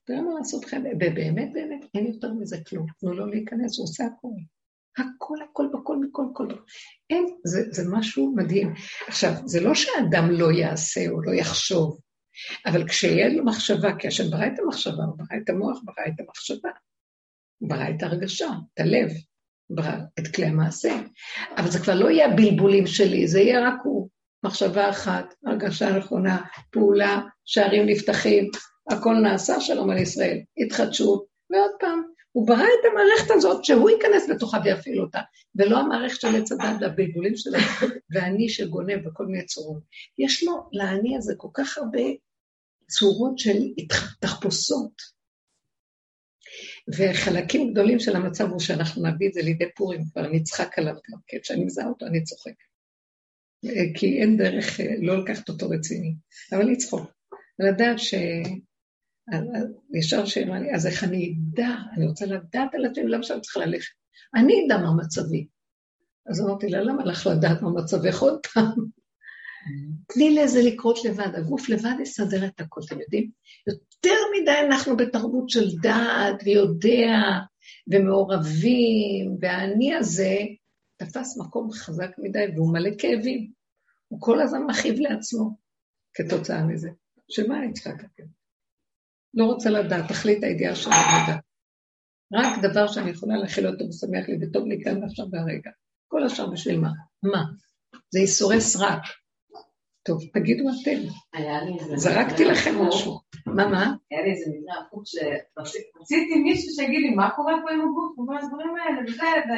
[0.06, 2.86] תראה מה לעשות לכם, ובאמת באמת אין יותר מזה כלום.
[3.00, 4.32] תנו לו להיכנס, הוא עושה הכול.
[4.98, 6.46] הכל, הכל, בכל, מכל, כל.
[7.10, 8.74] אין, זה, זה משהו מדהים.
[9.06, 12.00] עכשיו, זה לא שהאדם לא יעשה או לא יחשוב,
[12.66, 16.20] אבל כשיהיה לו מחשבה, כי השם ברא את המחשבה, הוא ברא את המוח, ברא את
[16.20, 16.70] המחשבה,
[17.60, 19.08] ברא את הרגשה, את הלב,
[19.70, 21.00] ברא את כלי המעשה.
[21.56, 24.08] אבל זה כבר לא יהיה הבלבולים שלי, זה יהיה רק הוא.
[24.44, 28.50] מחשבה אחת, הרגשה נכונה, פעולה, שערים נפתחים,
[28.90, 34.30] הכל נעשה, שלום על ישראל, התחדשות, ועוד פעם, הוא ברא את המערכת הזאת שהוא ייכנס
[34.30, 35.20] בתוכה ויפעיל אותה,
[35.54, 37.58] ולא המערכת של עץ הדת והבלבולים שלה,
[38.12, 39.82] ואני שגונב בכל מיני צורות.
[40.18, 42.02] יש לו, לאני הזה, כל כך הרבה
[42.88, 43.58] צורות של
[44.20, 45.13] תחפושות.
[46.88, 51.18] וחלקים גדולים של המצב הוא שאנחנו נביא את זה לידי פורים, כבר נצחק עליו גם
[51.26, 52.52] כן, כשאני מזהה אותו אני צוחק.
[53.94, 56.14] כי אין דרך אה, לא לקחת אותו רציני,
[56.52, 57.10] אבל לצחוק.
[57.58, 58.14] לדעת ש...
[59.94, 61.68] ישר שאלה לי, אז איך אני אדע?
[61.96, 63.92] אני רוצה לדעת על עצמי, למה שאני צריכה ללכת?
[64.34, 65.46] אני אדע מה מצבי.
[66.26, 69.03] אז אמרתי לה, למה לך לדעת מה מצבך עוד פעם?
[70.08, 73.30] תני לזה לקרות לבד, הגוף לבד יסדר את הכל, אתם יודעים?
[73.66, 77.18] יותר מדי אנחנו בתרבות של דעת ויודע
[77.92, 80.38] ומעורבים, והאני הזה
[80.96, 83.50] תפס מקום חזק מדי והוא מלא כאבים.
[84.08, 85.56] הוא כל הזמן מכאיב לעצמו
[86.14, 86.90] כתוצאה מזה.
[87.28, 88.24] שמה אני צריכה לתקן?
[89.34, 91.38] לא רוצה לדעת, תכלית הידיעה של העבודה.
[92.32, 95.70] רק דבר שאני יכולה להכיל אותו ושמח לי וטוב לי כאן ועכשיו והרגע.
[96.08, 96.90] כל השאר בשביל מה?
[97.22, 97.44] מה?
[98.10, 99.02] זה ייסורי סרק.
[100.06, 101.00] טוב, תגידו אתם.
[101.96, 103.20] זרקתי לכם משהו.
[103.46, 103.94] מה, מה?
[104.10, 108.36] היה לי איזה מקרה הפוך שרציתי מישהו שיגיד לי מה קורה פה עם הגוף, וכל
[108.38, 109.52] הדברים האלה, וזה, ו...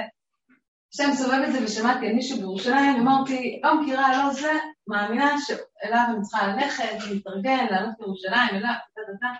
[0.88, 4.52] עכשיו מסובב את זה ושמעתי על מישהו בירושלים, אמרתי, לא מכירה, לא זה,
[4.86, 9.34] מאמינה שאליו אני צריכה ללכת, להתארגן, לעלות לירושלים, אליו, דה דה דה.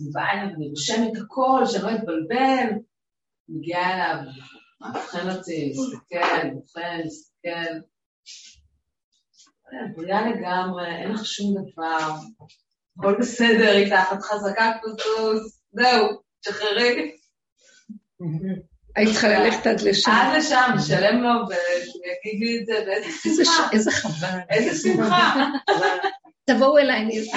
[0.00, 2.68] אני באה אליו, אני רושמת הכל, שלא אתבלבל,
[3.48, 4.24] מגיעה אליו,
[4.80, 7.72] מבחן אותי, מסתכל, בוחן, מסתכל.
[9.96, 12.14] בריאה לגמרי, אין לך שום דבר,
[12.98, 16.08] הכל בסדר איתך, את חזקה כוסוס, זהו,
[16.40, 17.16] תשחררי.
[18.96, 20.10] היית צריכה ללכת עד לשם.
[20.10, 23.68] עד לשם, לשלם לו ויגיד לי את זה, ואיזה שמחה.
[23.72, 24.38] איזה חבל.
[24.50, 25.46] איזה שמחה.
[26.44, 27.30] תבואו אליי, אני זה.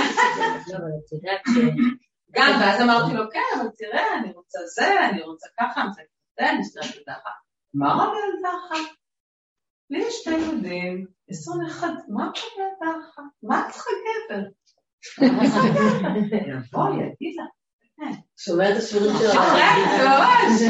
[2.32, 6.02] גם, ואז אמרתי לו, כן, אבל תראה, אני רוצה זה, אני רוצה ככה, אני רוצה
[6.40, 7.30] זה, אני רוצה ככה.
[7.74, 8.99] מה רבה על ככה?
[9.90, 13.22] לי יש שתי ילדים, עשרים אחד, מה רבה על ככה?
[13.44, 13.90] מה את צריכה
[14.30, 14.44] גבר?
[16.48, 17.46] יבוא, יגיד לה.
[18.38, 19.30] שומע את השיעורים שלו.
[19.30, 19.62] אחרי,
[20.08, 20.62] ממש.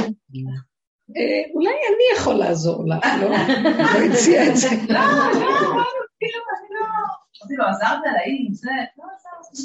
[1.54, 3.30] אולי אני יכול לעזור לך, לא?
[3.30, 4.68] לא הציע את זה.
[4.90, 5.84] לא, לא, לא,
[6.20, 6.86] כאילו, אני לא...
[7.42, 9.56] אמרתי לו, עזרת לה, עם זה, לא עזרת.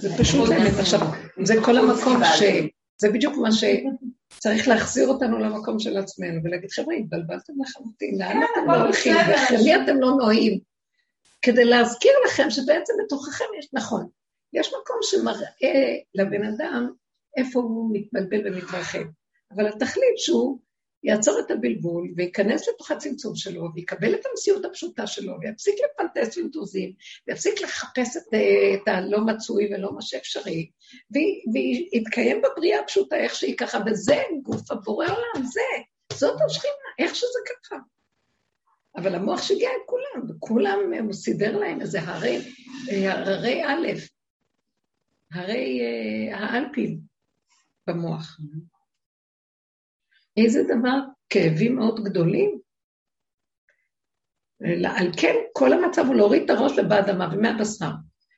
[0.00, 0.78] זה פשוט האמת.
[0.80, 1.00] עכשיו,
[1.42, 2.42] זה כל המקום ש...
[3.00, 3.52] זה בדיוק מה
[4.34, 9.14] שצריך להחזיר אותנו למקום של עצמנו ולהגיד, חבר'ה, התבלבלתם לחלוטין, לאן אתם לא הולכים,
[9.50, 10.58] ולמי אתם לא נועים?
[11.42, 14.08] כדי להזכיר לכם שבעצם בתוככם יש, נכון,
[14.52, 16.90] יש מקום שמראה לבן אדם
[17.36, 19.04] איפה הוא מתבלבל ומתרחב.
[19.54, 20.58] אבל התכלית שהוא
[21.02, 26.92] יעצור את הבלבול וייכנס לתוך הצמצום שלו ויקבל את המציאות הפשוטה שלו ויפסיק לפנטס פינטוזים
[27.28, 28.34] ויפסיק לחפש את,
[28.74, 30.70] את הלא מצוי ולא מה שאפשרי
[31.52, 35.60] ויתקיים בבריאה הפשוטה איך שהיא ככה וזה גוף הבורא עולם, זה,
[36.12, 37.76] זאת השכינה, איך שזה ככה.
[38.96, 42.38] אבל המוח שיגע את כולם, וכולם, הוא סידר להם איזה הרי,
[42.90, 43.86] הררי א',
[45.32, 47.00] הרי אה, האלפים,
[47.86, 48.38] במוח.
[50.44, 50.98] איזה דבר,
[51.30, 52.58] כאבים מאוד גדולים.
[54.84, 57.90] על כן, כל המצב הוא להוריד את הראש לבאדמה ומהבשר.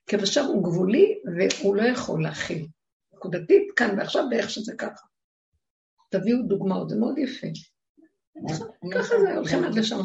[0.07, 2.67] כי הבשר הוא גבולי והוא לא יכול להכיל.
[3.15, 5.07] נקודתית, כאן ועכשיו, באיך שזה ככה.
[6.11, 7.47] תביאו דוגמאות, זה מאוד יפה.
[8.95, 9.97] ככה זה, הולכים עד לשם.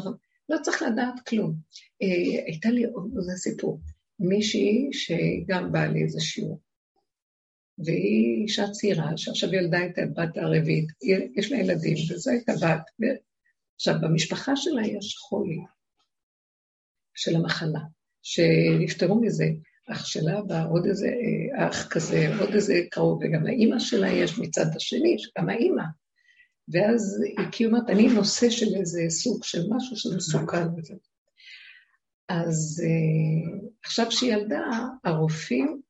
[0.48, 1.54] לא צריך לדעת כלום.
[2.02, 3.80] אה, הייתה לי עוד סיפור.
[4.20, 6.60] מישהי שגם באה לי איזה שיעור.
[7.84, 10.88] והיא אישה צעירה, שעכשיו ילדה את הבת הרביעית,
[11.36, 13.16] יש לה ילדים, וזו הייתה בת.
[13.74, 15.58] עכשיו, במשפחה שלה יש חולי
[17.14, 17.80] של המחלה,
[18.22, 19.46] שנפטרו מזה.
[19.92, 24.66] אח שלה ועוד איזה אה, אח כזה, עוד איזה קרוב, וגם לאימא שלה יש מצד
[24.76, 25.82] השני, שגם האימא.
[26.68, 30.94] ואז היא כאילו אומרת, אני נושא של איזה סוג של משהו שמסוכן וזה.
[32.28, 34.62] אז uh, עכשיו שהיא ילדה,
[35.04, 35.80] הרופאים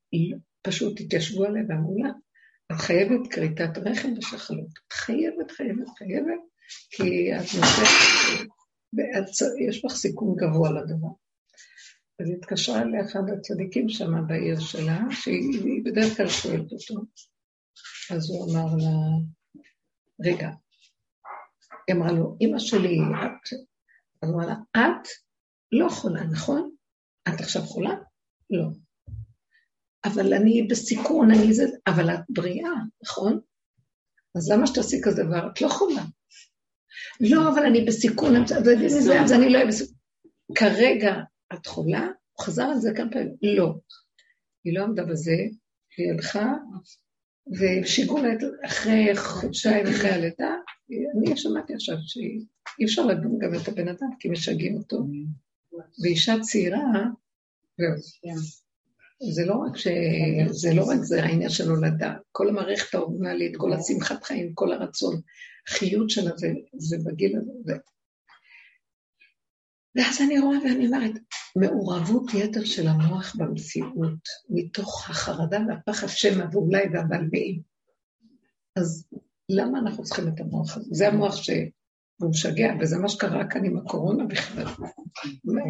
[0.66, 2.10] פשוט התיישבו עליה ואמרו לה,
[2.72, 4.70] את חייבת כריתת רחם ושחלות.
[4.86, 6.40] את חייבת, חייבת, חייבת,
[6.90, 7.98] כי את נושאת,
[9.68, 11.08] יש לך סיכון גבוה לדבר.
[12.20, 16.94] אז התקשרה לאחד הצדיקים שם בעיר שלה, שהיא בדרך כלל שואלת אותו.
[18.10, 18.96] אז הוא אמר לה,
[20.24, 20.50] רגע,
[21.88, 23.58] היא אמרה לו, אמא שלי, את...
[24.22, 25.08] אז הוא אמר לה, את
[25.72, 26.74] לא חולה, נכון?
[27.28, 27.94] את עכשיו חולה?
[28.50, 28.85] לא.
[30.06, 32.70] אבל אני בסיכון, אני זה, אבל את בריאה,
[33.02, 33.40] נכון?
[34.36, 35.48] אז למה שתעשי כזה דבר?
[35.52, 36.02] את לא חולה.
[37.20, 38.36] לא, אבל אני בסיכון,
[39.22, 39.94] אז אני לא אהיה בסיכון.
[40.54, 41.14] כרגע
[41.54, 42.06] את חולה?
[42.32, 43.34] הוא חזר על זה כמה פעמים.
[43.42, 43.74] לא.
[44.64, 45.36] היא לא עמדה בזה,
[45.96, 46.52] היא הלכה,
[47.60, 48.28] ושיגעו לה
[48.66, 50.54] אחרי חודשיים אחרי הלידה,
[50.90, 55.06] אני שמעתי עכשיו שאי אפשר לדון גם את הבן אדם, כי משגעים אותו.
[56.02, 56.82] ואישה צעירה,
[57.78, 58.65] זהו.
[59.22, 59.86] זה לא רק ש...
[60.50, 65.20] זה לא רק זה העניין של הולדה, כל המערכת ההורמונלית, כל השמחת חיים, כל הרצון,
[65.68, 67.52] החיות שלה זה, זה בגיל הזה.
[67.64, 67.76] זה.
[69.96, 71.12] ואז אני רואה ואני אומרת,
[71.56, 74.20] מעורבות יתר של המוח במציאות,
[74.50, 77.60] מתוך החרדה והפחד שמא ואולי והבלבעים.
[78.76, 79.08] אז
[79.48, 80.88] למה אנחנו צריכים את המוח הזה?
[80.90, 81.50] זה המוח ש...
[82.20, 84.64] והוא משגע, וזה מה שקרה כאן עם הקורונה בכלל.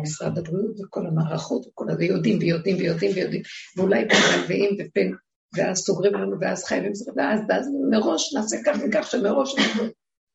[0.03, 3.43] משרד הבריאות וכל המערכות וכל הזה יודעים ויודעים ויודעים ויודעים,
[3.77, 5.11] ואולי גם מלווים ופן,
[5.57, 9.55] ואז סוגרים לנו, ואז חייבים, ואז, ואז מראש נעשה כך וכך שמראש...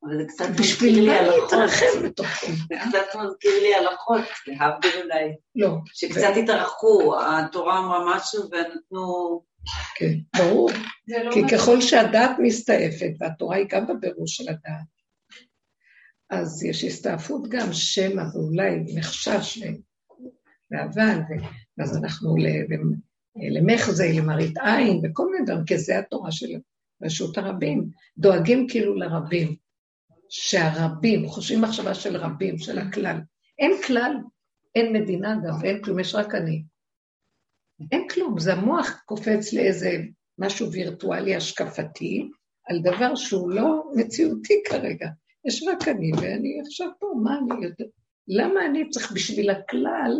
[0.04, 1.42] אבל זה קצת מזכיר לי הלכות.
[1.44, 2.48] בשביל מה להתרחב בתוכו?
[2.48, 5.36] זה קצת מזכיר לי הלכות, להבדיל אולי.
[5.56, 5.78] לא.
[5.94, 9.42] שקצת התארכו, התורה אמרה משהו ונתנו...
[9.96, 10.70] כן, ברור.
[11.08, 15.01] לא כי ככל שהדעת מסתעפת, והתורה היא גם בבירוש של הדעת,
[16.32, 19.64] אז יש הסתעפות גם, שמא ואולי מחשש
[20.72, 21.20] ואבל,
[21.78, 22.36] ואז אנחנו
[23.36, 26.48] למחזי, למראית עין, וכל מיני דברים, כי זה התורה של
[27.04, 27.90] רשות הרבים.
[28.18, 29.56] דואגים כאילו לרבים,
[30.30, 33.20] שהרבים, חושבים מחשבה של רבים, של הכלל.
[33.60, 34.16] אין כלל,
[34.76, 36.64] אין מדינה גם, אין כלום, יש רק אני.
[37.92, 39.98] אין כלום, זה המוח קופץ לאיזה
[40.38, 42.30] משהו וירטואלי השקפתי,
[42.70, 45.08] על דבר שהוא לא מציאותי כרגע.
[45.46, 47.86] יש רק אני, ואני עכשיו פה, מה אני יודע?
[48.28, 50.12] למה אני צריך בשביל הכלל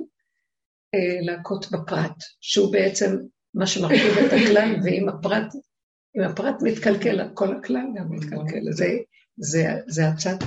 [0.96, 3.18] אה, להכות בפרט, שהוא בעצם
[3.54, 5.54] מה שמרכיב את הכלל, ואם הפרט,
[6.32, 8.72] הפרט מתקלקל, כל הכלל גם מתקלקל.
[8.72, 8.86] זה,
[9.38, 10.38] זה, זה הצד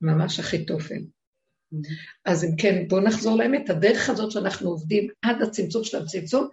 [0.00, 1.02] ממש הכי תופל.
[2.24, 3.70] אז אם כן, בואו נחזור לאמת.
[3.70, 6.48] הדרך הזאת שאנחנו עובדים עד הצמצום של הצמצום,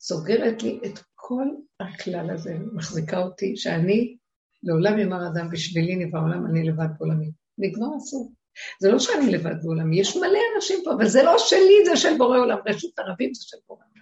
[0.00, 1.46] סוגרת לי את כל
[1.80, 4.16] הכלל הזה, מחזיקה אותי, שאני
[4.62, 7.30] לעולם יאמר אדם בשבילי נברא עולם, אני לבד בעולמי.
[7.58, 8.32] נגמר אסור.
[8.80, 12.18] זה לא שאני לבד בעולמי, יש מלא אנשים פה, אבל זה לא שלי, זה של
[12.18, 12.58] בורא עולם.
[12.66, 14.00] רשות הרבים זה של בורא עולם.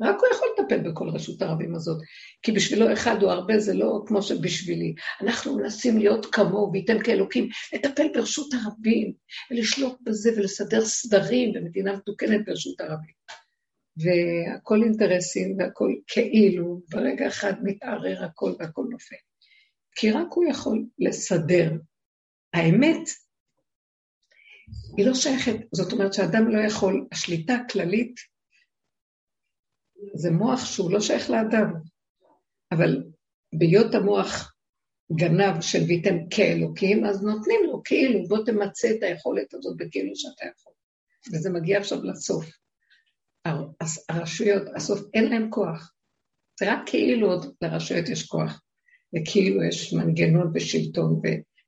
[0.00, 1.98] רק הוא יכול לטפל בכל רשות הרבים הזאת,
[2.42, 4.94] כי בשבילו אחד או הרבה זה לא כמו שבשבילי.
[5.20, 9.12] אנחנו מנסים להיות כמוהו וייתן כאלוקים, לטפל ברשות הרבים,
[9.50, 13.14] ולשלוט בזה ולסדר סדרים במדינה מתוקנת ברשות הרבים.
[13.96, 19.16] והכל אינטרסים והכל כאילו, ברגע אחד מתערער הכל והכל נופל.
[19.94, 21.72] כי רק הוא יכול לסדר.
[22.54, 23.08] האמת
[24.96, 28.14] היא לא שייכת, זאת אומרת שאדם לא יכול, השליטה הכללית
[30.14, 31.72] זה מוח שהוא לא שייך לאדם,
[32.72, 33.04] אבל
[33.58, 34.54] בהיות המוח
[35.12, 40.44] גנב של ויתם כאלוקים, אז נותנים לו כאילו, בוא תמצה את היכולת הזאת בכאילו שאתה
[40.44, 40.72] יכול.
[41.32, 42.44] וזה מגיע עכשיו לסוף.
[44.08, 45.92] הרשויות, הסוף, אין להם כוח.
[46.60, 48.62] זה רק כאילו עוד לרשויות יש כוח,
[49.14, 51.20] וכאילו יש מנגנון ושלטון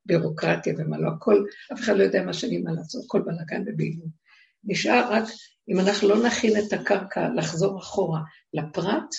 [0.07, 4.09] ובירוקרטיה ומה לא, הכל, אף אחד לא יודע מה שני מה לעשות, הכל בלאגן ובעילות.
[4.65, 5.25] נשאר רק
[5.69, 8.21] אם אנחנו לא נכין את הקרקע לחזור אחורה
[8.55, 9.15] לפרט,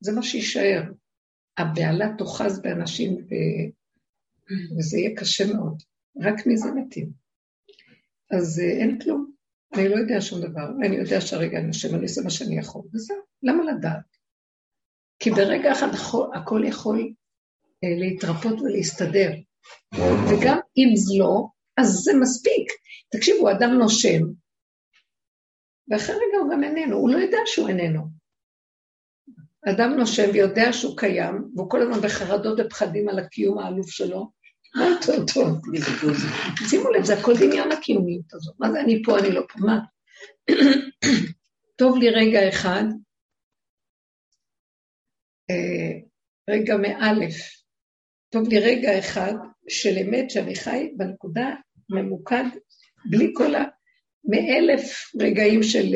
[0.00, 0.82] זה מה שיישאר.
[1.58, 3.34] הבהלה תאחז באנשים ו...
[4.78, 5.82] וזה יהיה קשה מאוד.
[6.22, 7.10] רק מזה מתים.
[8.30, 9.32] אז אה, אין כלום.
[9.74, 10.68] אני לא יודע שום דבר.
[10.86, 13.16] אני יודע שהרגע אני יושב, אני עושה מה שאני יכול, וזהו.
[13.42, 14.16] למה לדעת?
[15.18, 15.88] כי ברגע אחד
[16.34, 17.04] הכל יכול אה,
[17.82, 19.30] להתרפות ולהסתדר.
[20.30, 21.46] וגם אם זה לא,
[21.76, 22.72] אז זה מספיק.
[23.10, 24.20] תקשיבו, אדם נושם,
[25.88, 28.02] ואחרי רגע הוא גם איננו, הוא לא יודע שהוא איננו.
[29.70, 34.30] אדם נושם ויודע שהוא קיים, והוא כל הזמן בחרדות ופחדים על הקיום העלוב שלו,
[34.76, 35.60] מה יותר טוב?
[36.68, 38.54] שימו לב, זה הכל דמיון הקיומיות הזאת.
[38.60, 39.78] מה זה אני פה, אני לא פה, מה?
[41.78, 42.84] טוב לי רגע אחד,
[45.50, 46.00] אה,
[46.50, 47.36] רגע מאלף,
[48.30, 49.34] טוב לי רגע אחד
[49.68, 51.54] של אמת שאני חי בנקודה
[51.90, 52.44] ממוקד,
[53.10, 53.64] בלי כל ה...
[54.24, 55.94] מאלף רגעים של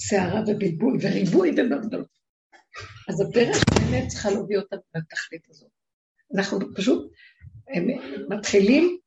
[0.00, 2.04] סערה אה, ובלבול וריבוי ובלבול.
[3.08, 5.70] אז הדרך באמת צריכה להביא אותנו לתכלית הזאת.
[6.36, 7.12] אנחנו פשוט
[8.28, 8.98] מתחילים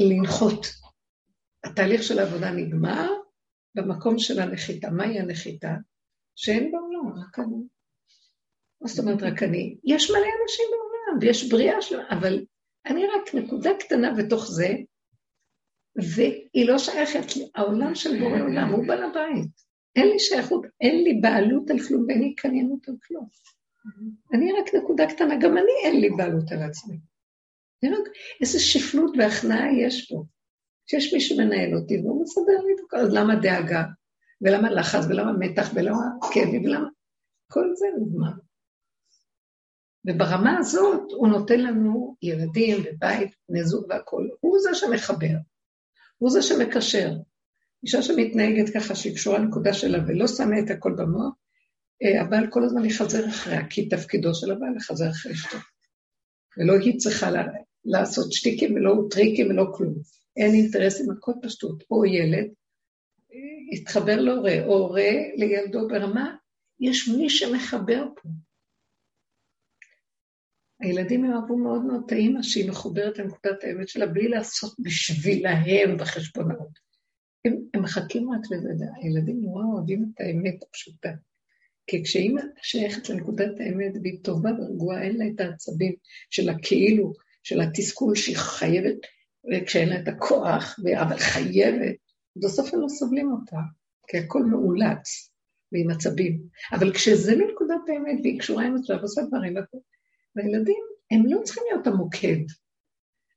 [0.00, 0.66] לנחות.
[1.64, 3.10] התהליך של העבודה נגמר
[3.74, 4.90] במקום של הנחיתה.
[4.90, 5.68] מהי הנחיתה?
[6.36, 7.62] שאין בעולם, רק אני.
[8.80, 9.76] מה זאת אומרת רק אני?
[9.84, 10.87] יש מלא אנשים בעולם,
[11.20, 12.44] ויש בריאה שלמה, אבל
[12.86, 14.68] אני רק נקודה קטנה בתוך זה,
[15.96, 17.48] והיא לא שייכת לי.
[17.54, 19.50] העולם של בורא עולם הוא בעל הבית.
[19.96, 23.28] אין לי שייכות, אין לי בעלות על כלום ואין לי התעניינות על כלום.
[24.34, 26.98] אני רק נקודה קטנה, גם אני אין לי בעלות על עצמי.
[27.84, 28.08] רק,
[28.40, 30.24] איזה שפלות והכנעה יש פה.
[30.90, 33.84] שיש מי שמנהל אותי והוא מסדר לי את הכל, אז למה דאגה?
[34.40, 35.04] ולמה לחץ?
[35.08, 35.70] ולמה מתח?
[35.74, 36.02] ולמה
[36.32, 36.58] כאבי?
[36.58, 36.88] ולמה...
[37.52, 38.47] כל זה נגמר.
[40.06, 44.30] וברמה הזאת הוא נותן לנו ילדים ובית, בני זוג והכול.
[44.40, 45.36] הוא זה שמחבר.
[46.18, 47.10] הוא זה שמקשר.
[47.82, 51.34] אישה שמתנהגת ככה, שהיא קשורה לנקודה שלה ולא שמה את הכל במוח,
[52.02, 55.58] אה, הבעל כל הזמן יחזר אחריה, כי תפקידו של הבעל לחזר אחרי אשתו.
[56.58, 57.44] ולא היא צריכה לה,
[57.84, 59.94] לעשות שטיקים ולא טריקים ולא כלום.
[60.36, 61.84] אין אינטרסים, הכל פשטות.
[61.90, 62.46] או ילד,
[63.72, 66.36] יתחבר להורה, או הורה לילדו ברמה,
[66.80, 68.28] יש מי שמחבר פה.
[70.80, 75.96] הילדים הם אהבו מאוד מאוד את האימא שהיא מחוברת לנקודת האמת שלה בלי לעשות בשבילהם
[75.96, 76.78] בחשבונאות.
[77.44, 81.10] הם, הם מחכים רק לזה, הילדים נורא אוהבים את האמת הפשוטה.
[81.86, 85.94] כי כשאימא שייכת לנקודת האמת והיא טובה ורגועה, אין לה את העצבים
[86.30, 87.12] של הכאילו,
[87.42, 88.96] של התסכול שהיא חייבת,
[89.66, 91.96] כשאין לה את הכוח, אבל חייבת,
[92.36, 93.56] בסוף הם לא סובלים אותה,
[94.08, 95.30] כי הכל מאולץ.
[95.72, 96.42] ועם עצבים.
[96.72, 99.56] אבל כשזה לנקודת האמת והיא קשורה עם עצמה ועושה דברים,
[100.38, 102.44] והילדים, הם לא צריכים להיות המוקד.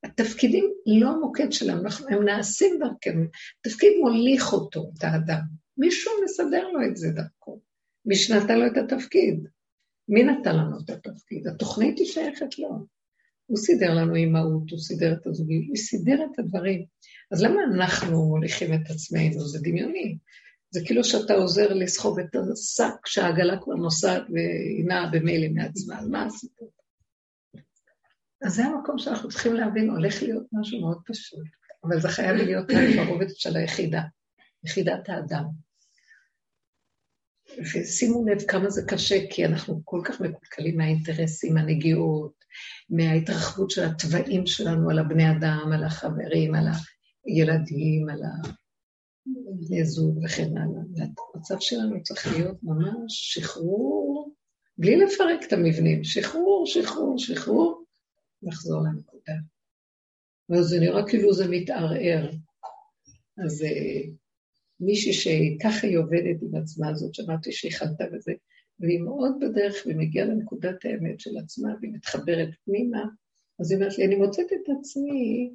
[0.04, 1.80] התפקידים לא המוקד שלהם,
[2.10, 3.24] הם נעשים דרכנו.
[3.60, 5.42] התפקיד מוליך אותו, את האדם.
[5.78, 7.60] מישהו מסדר לו את זה דרכו.
[8.06, 9.48] מי שנתן לו את התפקיד.
[10.10, 11.48] מי נתן לנו את התפקיד?
[11.48, 12.70] התוכנית היא שייכת לו.
[13.46, 16.86] הוא סידר לנו אימהות, הוא סידר את הזוגים, הוא סידר את הדברים.
[17.32, 19.48] אז למה אנחנו מוליכים את עצמנו?
[19.48, 20.18] זה דמיוני.
[20.70, 26.08] זה כאילו שאתה עוזר לסחוב את השק שהעגלה כבר נוסעת והיא נעה במילא מעצמה, אז
[26.08, 26.72] מה הסיפור?
[28.42, 31.48] אז זה המקום שאנחנו צריכים להבין, הולך להיות משהו מאוד פשוט,
[31.84, 32.66] אבל זה חייב להיות
[32.98, 34.02] ברובד של היחידה,
[34.64, 35.44] יחידת האדם.
[37.60, 42.34] ושימו לב כמה זה קשה, כי אנחנו כל כך מקולקלים מהאינטרסים, הנגיעות,
[42.90, 46.66] מההתרחבות של התוואים שלנו על הבני אדם, על החברים, על
[47.26, 48.20] הילדים, על
[49.60, 51.08] בני זוג וכן הלאה.
[51.36, 54.34] המצב שלנו צריך להיות ממש שחרור,
[54.78, 57.81] בלי לפרק את המבנים, שחרור, שחרור, שחרור,
[58.44, 59.34] לחזור לנקודה.
[60.50, 62.32] ואז זה נראה כאילו זה מתערער.
[63.46, 64.02] אז אה,
[64.80, 68.32] מישהי שככה היא עובדת עם עצמה הזאת, שמעתי שהיא חלתה בזה,
[68.80, 73.04] והיא מאוד בדרך ומגיעה לנקודת האמת של עצמה, והיא מתחברת פנימה,
[73.60, 75.52] אז היא אומרת לי, אני מוצאת את עצמי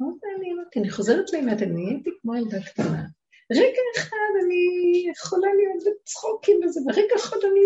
[0.00, 3.04] מאוד מעניין אותי, אני חוזרת לאמת, אני נהייתי כמו ילדה קטנה.
[3.52, 4.64] רגע אחד אני
[5.10, 7.60] יכולה להיות בצחוקים וזה, ורגע אחד אני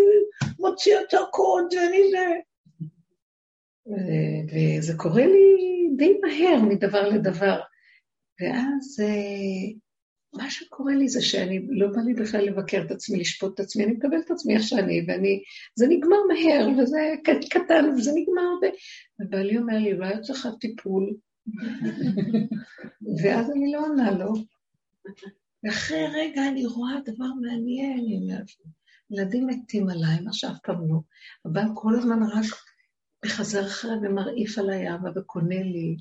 [0.58, 2.26] מוציאה את הקוד ואני זה.
[3.86, 5.56] וזה קורה לי
[5.96, 7.60] די מהר מדבר לדבר.
[8.40, 9.72] ואז אה,
[10.34, 13.84] מה שקורה לי זה שאני, לא בא לי בכלל לבקר את עצמי, לשפוט את עצמי,
[13.84, 15.42] אני מקבלת את עצמי איך שאני, ואני,
[15.76, 17.14] זה נגמר מהר, וזה
[17.50, 18.66] קטן, וזה נגמר, ו...
[19.20, 21.14] ובעלי אומר לי, אולי את צריכה טיפול,
[23.22, 24.32] ואז אני לא עונה לו.
[25.64, 28.06] ואחרי רגע אני רואה דבר מעניין,
[29.10, 31.00] ילדים מתים עליי, מה שאף פעם לא.
[31.44, 32.44] הבן כל הזמן רק
[33.24, 35.96] מחזר אחריי ומרעיף עליי אבא וקונה לי.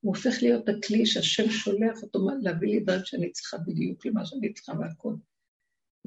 [0.00, 4.52] הוא הופך להיות הכלי שהשם שולח אותו להביא לי דברים שאני צריכה בדיוק למה שאני
[4.52, 5.14] צריכה והכל.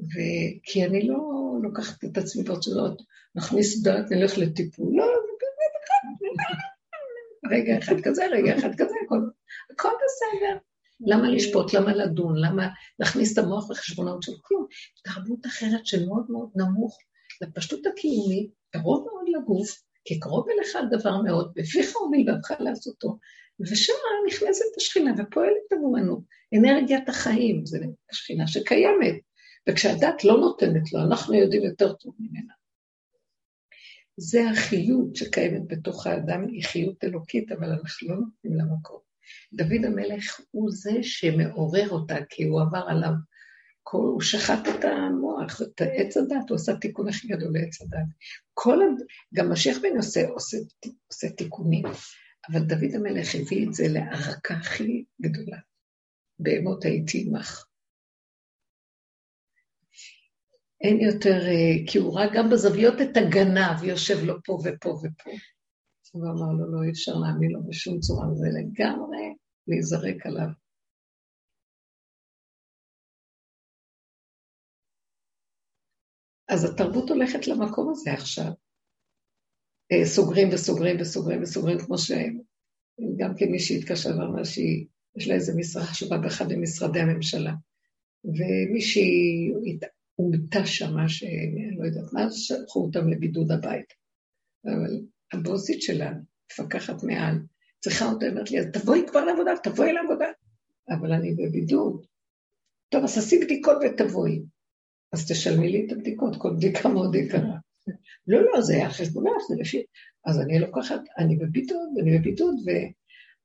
[0.00, 1.18] וכי אני לא
[1.62, 3.02] לוקחת את עצמי ברצונות,
[3.34, 4.96] נכניס דעת, נלך לטיפול.
[4.96, 5.04] לא,
[7.50, 9.20] רגע אחד כזה, רגע אחד כזה, הכל,
[9.72, 10.58] הכל בסדר.
[11.06, 11.74] למה לשפוט?
[11.74, 12.38] למה לדון?
[12.38, 12.68] למה
[12.98, 14.66] להכניס את המוח לחשבונות של כלום?
[15.04, 16.98] תרבות אחרת של מאוד מאוד נמוך
[17.40, 23.18] לפשטות הקיומית, קרוב מאוד לגוף, כי קרוב אליך דבר מאוד, בפיך ומלבבך לעשותו,
[23.60, 23.92] ושם
[24.26, 26.22] נכנסת השכינה ופועלת עבורנו.
[26.54, 27.78] אנרגיית החיים, זו
[28.10, 29.14] השכינה שקיימת,
[29.68, 32.52] וכשהדת לא נותנת לו, אנחנו יודעים יותר טוב ממנה.
[34.16, 38.98] זה החיות שקיימת בתוך האדם, היא חיות אלוקית, אבל אנחנו לא נותנים לה מקום.
[39.52, 43.12] דוד המלך הוא זה שמעורר אותה, כי הוא עבר עליו,
[43.90, 48.06] הוא שחט את המוח, את עץ הדת, הוא עשה תיקון הכי גדול לעץ הדת.
[48.54, 48.78] כל,
[49.34, 50.56] גם משיח בן יוסף עושה,
[51.06, 51.84] עושה תיקונים,
[52.50, 55.58] אבל דוד המלך הביא את זה להערקה הכי גדולה.
[56.38, 57.64] בהמות הייתי עמך.
[60.80, 65.30] אין יותר, אה, כי הוא ראה גם בזוויות את הגנב, יושב לו פה ופה ופה.
[66.12, 69.34] הוא אמר לו, לא, אי אפשר להאמין לו בשום צורה, זה לגמרי
[69.68, 70.61] להיזרק עליו.
[76.52, 78.52] אז התרבות הולכת למקום הזה עכשיו.
[79.92, 85.84] אה, סוגרים וסוגרים וסוגרים וסוגרים, כמו שגם כן מישהי התקשרה ואמרה שיש לה איזה משרה
[85.84, 87.52] חשובה באחד ממשרדי הממשלה.
[88.24, 89.52] ומישהי
[90.18, 93.92] אומתה שמה, שאני לא יודעת מה, שלחו אותם לבידוד הבית.
[94.64, 95.00] אבל
[95.32, 96.12] הבוסית שלה,
[96.52, 97.34] מפקחת מעל,
[97.80, 100.26] צריכה אותה, אומרת לי, אז תבואי כבר לעבודה, תבואי לעבודה.
[100.90, 102.06] אבל אני בבידוד.
[102.88, 104.42] טוב, אז תעשי בדיקות ותבואי.
[105.12, 107.40] אז תשלמי לי את הבדיקות, כל בדיקה מאוד יקרה.
[108.26, 109.84] לא, לא, זה היה חשבונך, זה לפי...
[110.24, 112.70] אז אני לוקחת, אני בבידוד, אני בבידוד, ו...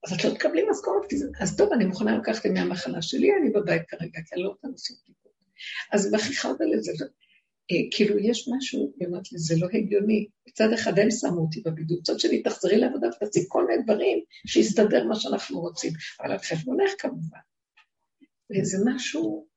[0.05, 3.82] אז את לא תקבלי משכורת, אז טוב, אני מוכנה לקחת ימי המחלה שלי, אני בבית
[3.88, 5.32] כרגע, כי אני לא רוצה לעשות בדיקות.
[5.91, 6.91] אז מכריחה אותה לזה,
[7.72, 10.28] אה, כאילו יש משהו, היא אומרת לי, זה לא הגיוני.
[10.49, 15.07] מצד אחד הם שמו אותי בבידוד, מצד שני תחזרי לעבודה ותעשי כל מיני דברים שיסתדר
[15.07, 17.39] מה שאנחנו רוצים, אבל על חשבונך כמובן.
[18.51, 19.47] וזה משהו,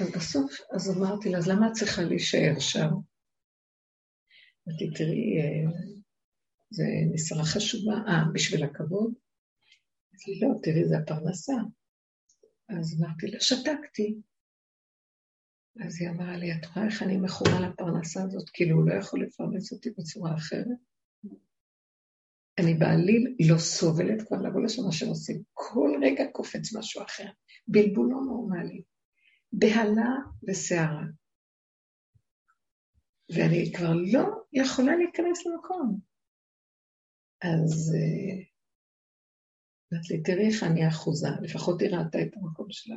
[0.00, 2.88] אז בסוף, אז אמרתי לה, אז למה את צריכה להישאר שם?
[4.68, 5.70] אמרתי, תראי, אה,
[6.70, 6.84] זה
[7.14, 9.14] משרה חשובה, אה, בשביל הכבוד?
[10.10, 11.54] אמרתי, לא, תראי, זה הפרנסה.
[12.68, 14.20] אז אמרתי לה, שתקתי.
[15.86, 18.50] אז היא אמרה לי, את רואה איך אני מכורה לפרנסה הזאת?
[18.52, 20.66] כאילו, הוא לא יכול לפרנס אותי בצורה אחרת?
[22.58, 25.42] אני בעליל לא סובלת כבר לבוא לשם מה שהם עושים.
[25.52, 27.26] כל רגע קופץ משהו אחר.
[27.68, 28.82] בלבול לא נורמלי.
[29.58, 30.10] בהלה
[30.48, 31.04] וסערה.
[33.34, 36.00] ואני כבר לא יכולה להיכנס למקום.
[37.42, 38.42] אז אה,
[39.92, 42.96] אמרתי לי, תראי איך אני אחוזה, לפחות היא ראתה את המקום שלה.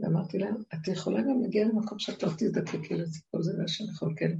[0.00, 3.88] ואמרתי לה, את יכולה גם להגיע למקום שאת לא תזדקקי לזה, כל זה מה שאני
[3.90, 4.38] יכול, כן,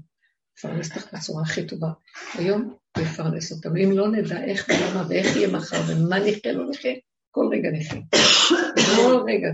[0.58, 1.88] לפרנס אותך בצורה הכי טובה.
[2.34, 6.94] היום לפרנס אותם, ואם לא נדע איך ולמה ואיך יהיה מחר ומה נחיה, לא נחיה,
[7.30, 8.00] כל רגע נחיה.
[8.96, 9.48] כל רגע.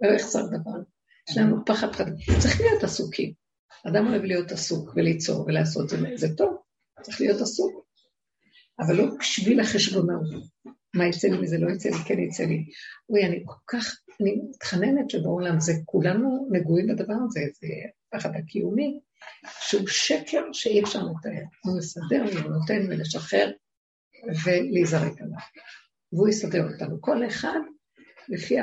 [0.00, 0.80] לא יחסר דבר.
[1.28, 2.04] יש לנו פחד חד...
[2.40, 3.32] צריך להיות עסוקים.
[3.88, 6.56] אדם אוהב להיות עסוק וליצור ולעשות זה, זה טוב,
[7.02, 7.86] צריך להיות עסוק.
[8.80, 10.22] אבל לא בשביל החשבונאות.
[10.94, 12.64] מה יצא לי מזה, לא יצא לי, כן יצא לי.
[13.10, 17.66] אוי, אני כל כך, אני מתחננת שבעולם זה, כולנו נגועים בדבר הזה, זה
[18.10, 19.00] פחד הקיומי,
[19.60, 21.44] שהוא שקר שאי אפשר לתאר.
[21.64, 23.50] הוא מסדר הוא נותן ולשחרר
[24.44, 25.38] ולהיזרק עליו.
[26.12, 27.00] והוא יסדר אותנו.
[27.00, 27.60] כל אחד
[28.28, 28.56] לפי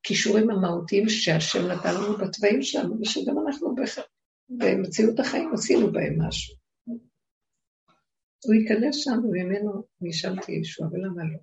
[0.00, 3.74] הכישורים המהותיים שהשם נתן לנו בתוואים שלנו, ושגם אנחנו
[4.48, 6.54] במציאות החיים עשינו בהם משהו.
[8.44, 11.38] הוא ייכנס שם וממנו נשאלתי ישוע, ולמה לא?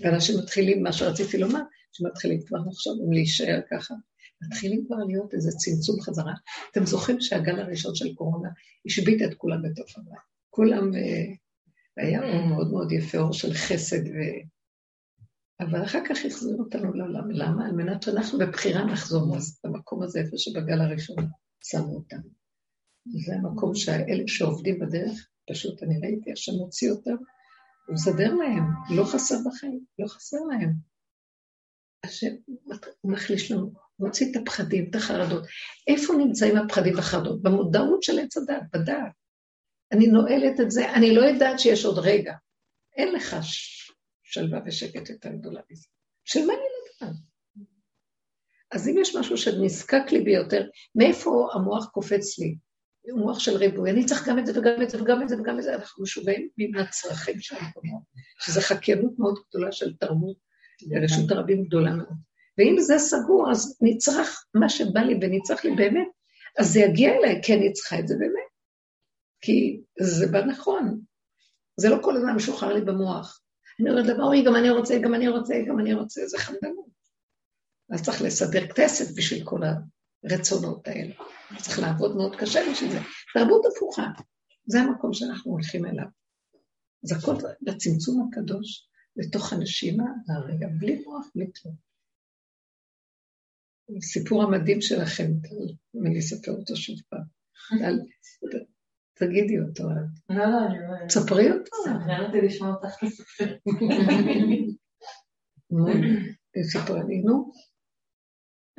[0.00, 1.60] ואנשים מתחילים, מה שרציתי לומר,
[1.92, 3.94] שמתחילים כבר לחשוב אם להישאר ככה.
[4.42, 6.32] מתחילים כבר להיות איזה צמצום חזרה.
[6.70, 8.48] אתם זוכרים שהגל הראשון של קורונה
[8.86, 10.18] השבית את כולם בתוך הבית.
[10.50, 11.34] כולם, אה,
[11.96, 14.18] היה מאוד מאוד יפה, אור של חסד, ו...
[15.60, 17.30] אבל אחר כך החזיר אותנו לעולם.
[17.30, 17.66] למה?
[17.66, 21.16] על מנת שאנחנו בבחירה נחזור למקום הזה, איפה שבגל הראשון
[21.64, 22.28] שמו אותנו.
[23.26, 27.16] זה המקום שהאלה שעובדים בדרך, פשוט אני ראיתי איך שמוציא אותם,
[27.86, 28.64] הוא מסדר להם,
[28.96, 30.72] לא חסר בחיים, לא חסר להם.
[32.04, 32.34] השם,
[33.04, 35.44] מחליש לנו, מוציא את הפחדים, את החרדות.
[35.86, 37.42] איפה נמצאים הפחדים והחרדות?
[37.42, 39.12] במודעות של עץ הדת, בדעת.
[39.92, 42.34] אני נועלת את זה, אני לא יודעת שיש עוד רגע.
[42.96, 43.36] אין לך
[44.30, 45.86] שלווה ושקט יותר גדולה מזה.
[46.24, 46.62] של מה אני
[47.06, 47.16] לדעת?
[48.70, 52.56] אז אם יש משהו שנזקק לי ביותר, מאיפה המוח קופץ לי?
[53.10, 55.40] הוא מוח של ריבוי, אני צריך גם את זה וגם את זה וגם את זה
[55.40, 58.02] וגם את זה, אנחנו משווים מן הצרכים של המקומות,
[58.40, 60.36] שזו חקיינות מאוד גדולה של תרבות,
[60.90, 62.16] ורשות הרבים גדולה מאוד.
[62.58, 66.08] ואם זה סגור, אז נצרך מה שבא לי ונצרך לי באמת,
[66.58, 68.50] אז זה יגיע אליי, כי אני צריכה את זה באמת.
[69.40, 71.00] כי זה בא נכון.
[71.76, 73.40] זה לא כל הזמן משוחרר לי במוח.
[73.80, 76.90] אני אומרת דבר, אוי, גם אני רוצה, גם אני רוצה, גם אני רוצה, זה חמדנות.
[77.90, 79.60] אז צריך לסדר כתסת בשביל כל
[80.24, 81.14] הרצונות האלה.
[81.56, 82.98] צריך לעבוד מאוד קשה בשביל זה.
[83.34, 84.06] תרבות הפוכה,
[84.66, 86.06] זה המקום שאנחנו הולכים אליו.
[87.04, 91.74] אז הכל בצמצום הקדוש, לתוך הנשימה, הרגע, בלי מוח, בלי כלום.
[93.96, 95.30] הסיפור המדהים שלכם,
[95.94, 97.24] אם אני אספר אותו שוב פעם.
[99.20, 99.84] תגידי אותו.
[100.28, 101.06] לא, לא, אני לא...
[101.06, 101.76] תספרי אותו.
[101.84, 103.56] סקרן אותי לשמוע אותך לספר.
[106.72, 107.52] ספרי לי, נו.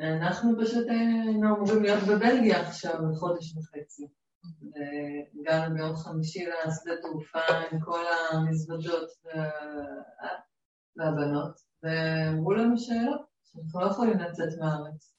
[0.00, 4.06] אנחנו פשוט היינו אמורים להיות בבלגיה עכשיו לחודש וחצי.
[5.40, 7.38] הגענו ביום חמישי לשדה תעופה
[7.72, 9.08] עם כל המזוודות
[10.96, 15.11] והבנות, ואמרו לנו שלא, שאנחנו לא יכולים לצאת מהארץ.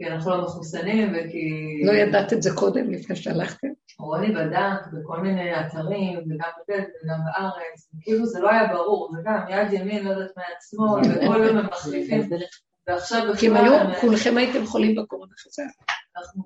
[0.00, 1.82] כי אנחנו לא מחוסנים וכי...
[1.84, 3.68] לא ידעת את זה קודם, לפני שהלכתם?
[3.98, 9.22] רוני בדק בכל מיני אתרים, וגם בבית וגם בארץ, כאילו זה לא היה ברור, זה
[9.24, 12.30] גם יד ימין, לא יודעת מעצמו, וכל יום הם מחליפים,
[12.88, 13.36] ועכשיו בכלל...
[13.36, 15.62] כי הם היו, כולכם הייתם חולים בקורונה חזק.
[16.16, 16.42] אנחנו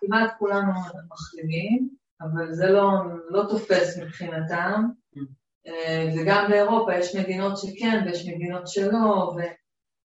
[0.00, 0.72] כמעט כולנו
[1.10, 1.88] מחלימים,
[2.20, 2.90] אבל זה לא,
[3.28, 4.84] לא תופס מבחינתם,
[5.66, 9.34] אה, וגם באירופה יש מדינות שכן ויש מדינות שלא,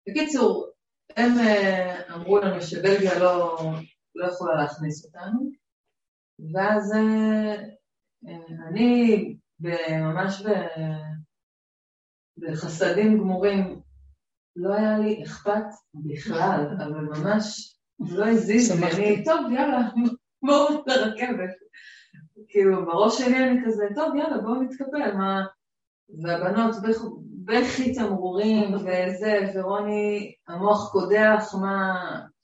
[0.09, 0.76] ובקיצור,
[1.17, 3.59] הם אה, אמרו לנו שבלגיה לא,
[4.15, 5.51] לא יכולה להכניס אותנו,
[6.55, 7.57] ואז אה,
[8.69, 9.37] אני
[9.91, 10.43] ממש
[12.39, 13.81] בחסדים גמורים,
[14.57, 15.65] לא היה לי אכפת
[15.95, 19.81] בכלל, אבל ממש לא הזיז לי, אני, טוב, יאללה,
[20.43, 21.51] בואו לרכבת.
[22.49, 25.47] כאילו, בראש שלי אני כזה, טוב, יאללה, בואו נתקפל, מה...
[26.23, 26.75] והבנות
[27.47, 31.95] בכי תמרורים וזה, ורוני, המוח קודח, מה...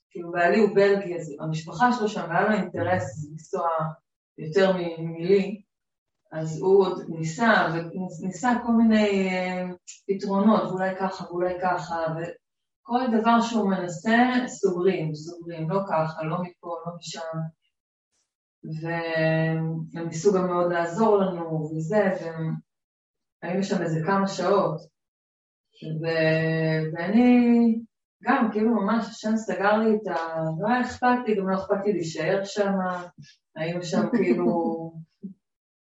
[0.09, 3.67] כאילו, בעלי הוא בלגי, אז המשפחה שלו שם, והיה לו אינטרס לנסוע
[4.37, 5.61] יותר מלי,
[6.31, 7.67] אז הוא עוד ניסה,
[8.21, 9.65] וניסה כל מיני אה,
[10.07, 16.75] פתרונות, ואולי ככה ואולי ככה, וכל דבר שהוא מנסה, סוגרים, סוגרים, לא ככה, לא מפה,
[16.85, 17.37] לא משם.
[18.81, 22.09] והם ניסו גם מאוד לעזור לנו, וזה,
[23.43, 24.92] והיינו שם איזה כמה שעות.
[26.01, 27.75] ואני
[28.23, 30.39] גם, כאילו ממש, השם סגר לי את ה...
[30.59, 32.73] לא היה אכפת לי, גם לא אכפת לי להישאר שם,
[33.55, 34.91] היינו שם כאילו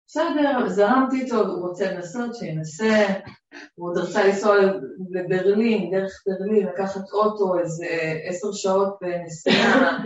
[0.07, 3.05] בסדר, זרמתי איתו, הוא רוצה לנסות, שינסה.
[3.75, 4.55] הוא עוד רצה לנסוע
[5.11, 7.85] לברלין, דרך ברלין, לקחת אוטו איזה
[8.23, 9.97] עשר שעות בנסיעה.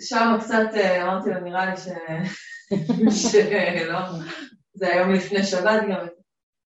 [0.00, 1.88] שם קצת אה, אמרתי לו, נראה לי ש...
[3.30, 3.98] שלא,
[4.74, 6.06] זה היום לפני שבת גם.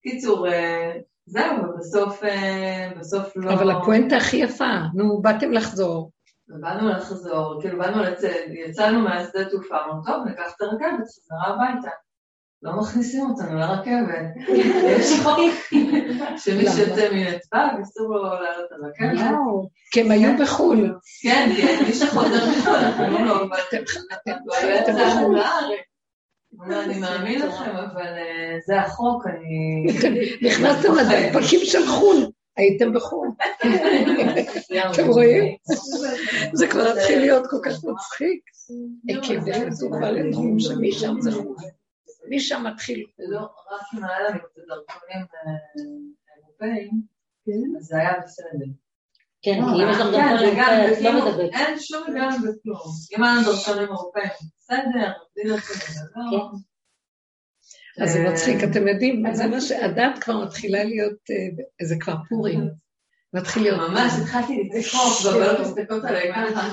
[0.02, 0.98] קיצור, אה,
[1.28, 3.52] זהו, ובסוף אה, בסוף לא...
[3.52, 6.10] אבל הפואנטה הכי יפה, נו, באתם לחזור.
[6.48, 11.90] באנו לחזור, כאילו באנו לצאת, יצאנו מהשדה תעופה, אמרנו, טוב, ניקח את הרכבת, חזרה הביתה.
[12.62, 14.48] לא מכניסים אותנו לרכבת.
[14.98, 15.38] יש חוק
[16.36, 19.26] שמי שיוצא מנתב"ג, אסור לו לעלות לרכבת.
[19.90, 20.98] כי הם היו בחו"ל.
[21.22, 23.44] כן, כן, מי שחוזר מחו"ל, אנחנו לא...
[24.82, 25.40] אתם בחו"ל.
[26.66, 29.86] אני מאמין לכם, אבל אה, זה החוק, אני...
[30.48, 32.30] נכנסתם לדפקים של חו"ל.
[32.56, 33.28] הייתם בחו"ל.
[34.94, 35.56] אתם רואים?
[36.58, 38.40] זה כבר התחיל להיות כל כך מצחיק.
[39.22, 41.56] כי נכנסו כבר לדברים שמשם זה חו"ל.
[42.30, 43.06] משם מתחיל.
[43.18, 45.26] לא, רק היה לנו קצת דרכונים
[46.36, 48.66] אירופאים, אז זה היה בסדר.
[49.42, 51.50] כן, כי אם יש לך דרכונים אירופאים, לא מדברת.
[51.52, 52.92] אין שום היגיון בכלום.
[53.16, 56.50] אם היה לנו דרכונים אירופאים, בסדר, בלי דרכונים, לא.
[58.04, 61.18] אז זה מצחיק, אתם יודעים, זה מה שהדת כבר מתחילה להיות,
[61.82, 62.68] זה כבר פורים.
[63.32, 63.90] מתחיל להיות...
[63.90, 66.68] ממש, התחלתי לצחוק, והבעיות מסתכלות עליי ככה.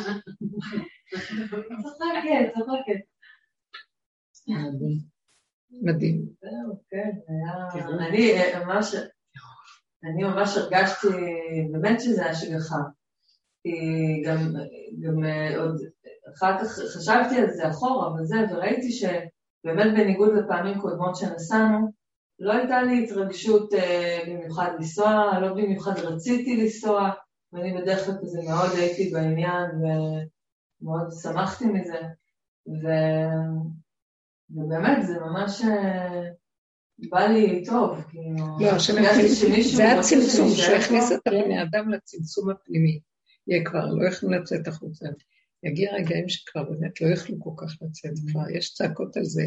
[1.82, 3.01] צוחקת, צוחקת.
[5.82, 6.26] מדהים.
[6.41, 8.07] זהו, כן, היה...
[8.07, 8.34] אני
[8.66, 8.95] ממש,
[10.06, 11.08] אני ממש הרגשתי,
[11.72, 12.78] באמת שזה השגחה.
[13.64, 13.72] כי
[14.26, 14.53] גם,
[14.99, 15.24] גם
[15.58, 15.82] עוד,
[16.34, 21.91] אחר כך חשבתי על זה אחורה וזה, וראיתי שבאמת בניגוד לפעמים קודמות שנסענו,
[22.39, 27.10] לא הייתה לי התרגשות אה, במיוחד לנסוע, לא במיוחד רציתי לנסוע,
[27.53, 29.66] ואני בדרך כלל כזה מאוד הייתי בעניין
[30.82, 32.01] ומאוד שמחתי מזה.
[32.68, 32.88] ו...
[34.49, 36.22] ובאמת, זה ממש אה,
[37.00, 38.46] בא לי טוב, כאילו...
[38.60, 38.93] לא, השם
[39.62, 43.00] זה הצמצום, שהוא הכניס את הבני אדם לצמצום הפנימי.
[43.48, 45.06] יהיה כבר, לא יכלו לצאת החוצה.
[45.64, 49.43] יגיע רגעים שכבר באמת לא יכלו כל כך לצאת כבר, יש צעקות על זה.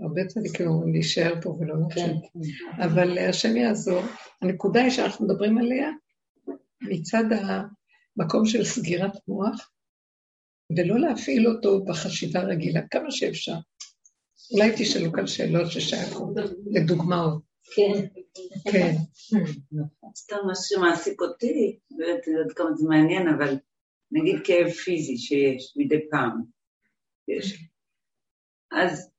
[0.00, 1.94] הרבה צדיקים אומרים להישאר פה ולא נצא.
[1.94, 2.14] כן,
[2.76, 2.82] כן.
[2.82, 4.02] אבל השם יעזור.
[4.42, 5.90] הנקודה היא שאנחנו מדברים עליה
[6.80, 9.70] מצד המקום של סגירת מוח,
[10.76, 13.56] ולא להפעיל אותו בחשיבה רגילה, כמה שאפשר.
[14.52, 16.34] אולי תשאלו כאן שאלות ששייכות
[16.70, 17.42] לדוגמאות.
[17.74, 18.06] כן.
[18.72, 18.92] כן.
[20.16, 23.56] סתם מה שמעסיק אותי, לא יודעת כמה זה מעניין, אבל
[24.10, 26.42] נגיד כאב פיזי שיש מדי פעם.
[27.28, 27.68] יש.
[28.72, 29.10] אז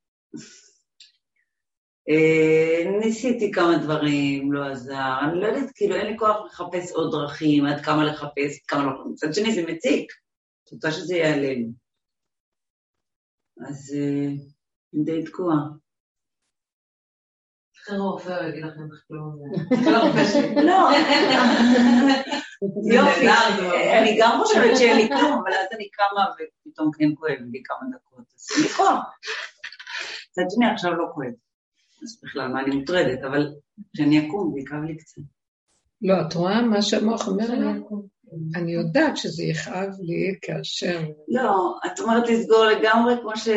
[2.10, 7.12] אה, ניסיתי כמה דברים, לא עזר, אני לא יודעת, כאילו אין לי כוח לחפש עוד
[7.12, 8.92] דרכים, עד כמה לחפש, עד כמה לא...
[9.12, 10.12] מצד שני זה מציק,
[10.64, 11.72] את רוצה שזה ייעלם.
[13.70, 13.96] אז...
[14.96, 15.58] אה, די תקועה.
[17.98, 19.36] רופא יגיד לכם כלום.
[20.64, 20.90] לא,
[22.94, 23.28] יופי,
[24.00, 27.90] אני גם חושבת שאין לי כלום, אבל אז אני קמה ופתאום כן כואב לי כמה
[27.96, 29.04] דקות, אז לי כוח.
[30.30, 31.34] מצד שני עכשיו לא כואב.
[32.04, 33.54] אז בכלל, מה אני מוטרדת, אבל
[33.94, 35.22] כשאני אקום זה יכאב לי קצת.
[36.02, 37.68] לא, את רואה מה שהמוח אומר לי?
[38.56, 41.02] אני יודעת שזה יכאב לי כאשר...
[41.28, 43.48] לא, את אומרת לסגור לגמרי כמו ש...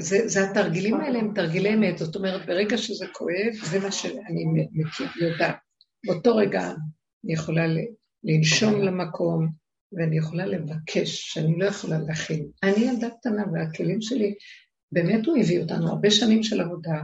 [0.00, 4.44] זה, זה התרגילים האלה הם תרגילי אמת, זאת אומרת, ברגע שזה כואב, זה מה שאני
[5.20, 5.56] יודעת.
[6.06, 6.72] באותו רגע
[7.24, 7.66] אני יכולה
[8.24, 9.48] לנשום למקום,
[9.92, 12.48] ואני יכולה לבקש, שאני לא יכולה להכין.
[12.62, 14.34] אני ילדה קטנה, והכלים שלי,
[14.92, 17.02] באמת הוא הביא אותנו הרבה שנים של עבודה,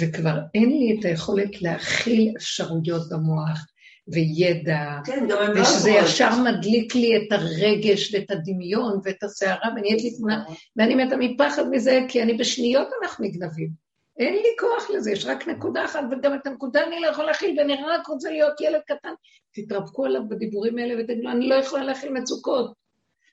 [0.00, 3.66] וכבר אין לי את היכולת להכיל אפשרויות במוח,
[4.08, 10.16] וידע, כן, לא ושזה ישר מדליק לי את הרגש ואת הדמיון ואת הסערה, ונהיית לי
[10.16, 10.44] תמונה,
[10.76, 13.86] ואני מתה מפחד מזה, כי אני בשניות אנחנו נגנבים.
[14.18, 17.58] אין לי כוח לזה, יש רק נקודה אחת, וגם את הנקודה אני לא יכולה להכיל,
[17.58, 19.12] ואני רק רוצה להיות ילד קטן.
[19.52, 22.72] תתרבקו עליו בדיבורים האלה ותגידו, אני לא יכולה להכיל מצוקות.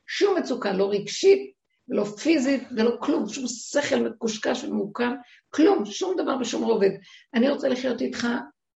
[0.07, 1.53] שום מצוקה, לא רגשית,
[1.89, 5.13] ולא פיזית, ולא כלום, שום שכל מקושקש ומעוקם,
[5.49, 6.89] כלום, שום דבר בשום רובד.
[7.33, 8.27] אני רוצה לחיות איתך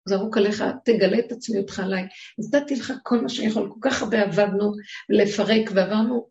[0.07, 2.03] זרוק עליך, תגלה את עצמיותך עליי.
[2.39, 4.71] נתתי לך כל מה שאני יכול, כל כך הרבה עבדנו
[5.09, 6.27] לפרק, ועברנו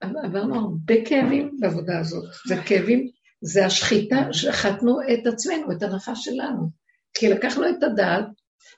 [0.00, 2.24] עברנו הרבה כאבים בעבודה הזאת.
[2.48, 3.08] זה כאבים,
[3.40, 6.68] זה השחיטה, שחטנו את עצמנו, את הנחש שלנו.
[7.14, 8.26] כי לקחנו את הדעת,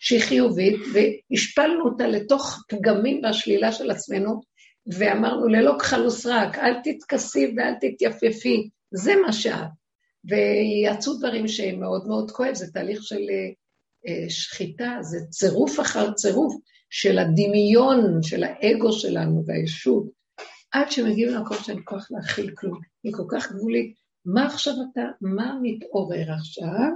[0.01, 4.41] שהיא חיובית, והשפלנו אותה לתוך פגמים והשלילה של עצמנו,
[4.87, 9.69] ואמרנו, ללא כחל וסרק, אל תתכסי ואל תתייפייפי, זה מה שאת.
[10.25, 13.51] ויצאו דברים שהם מאוד מאוד כואב, זה תהליך של אה,
[14.29, 16.55] שחיטה, זה צירוף אחר צירוף
[16.91, 20.07] של הדמיון, של האגו שלנו והישות,
[20.73, 22.81] עד שמגיעים למקום שאין כוח להכיל כלום.
[23.05, 23.95] היא כל כך גבולית,
[24.25, 26.91] מה עכשיו אתה, מה מתעורר עכשיו?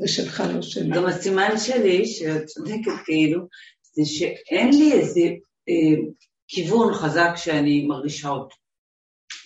[0.00, 0.90] זה שלך, לא שלי.
[0.90, 3.46] גם הסימן שלי, שאת צודקת כאילו,
[3.94, 5.20] זה שאין לי איזה
[5.68, 6.02] אה,
[6.48, 8.56] כיוון חזק שאני מרגישה אותו.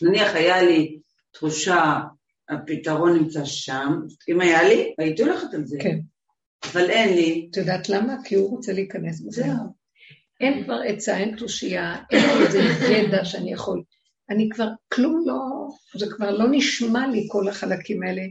[0.03, 0.99] נניח היה לי
[1.33, 2.01] תחושה,
[2.49, 5.77] הפתרון נמצא שם, אם היה לי, הייתי הולכת על זה.
[5.81, 5.99] כן.
[6.65, 7.49] אבל אין לי.
[7.51, 8.17] את יודעת למה?
[8.25, 9.45] כי הוא רוצה להיכנס בזה.
[10.41, 12.59] אין כבר עצה, אין תושייה, אין איזה
[12.93, 13.83] ידע שאני יכול.
[14.31, 18.23] אני כבר, כלום לא, זה כבר לא נשמע לי כל החלקים האלה.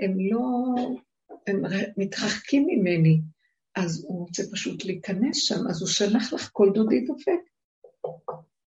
[0.00, 0.74] הם לא,
[1.46, 1.62] הם
[1.96, 3.20] מתרחקים ממני.
[3.76, 7.40] אז הוא רוצה פשוט להיכנס שם, אז הוא שלח לך כל דודי דופק.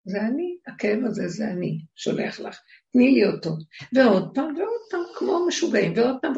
[0.04, 2.60] זה אני, הכאב הזה זה אני, שולח לך,
[2.92, 3.50] תני לי אותו.
[3.94, 6.32] ועוד פעם ועוד פעם, כמו משוגעים, ועוד פעם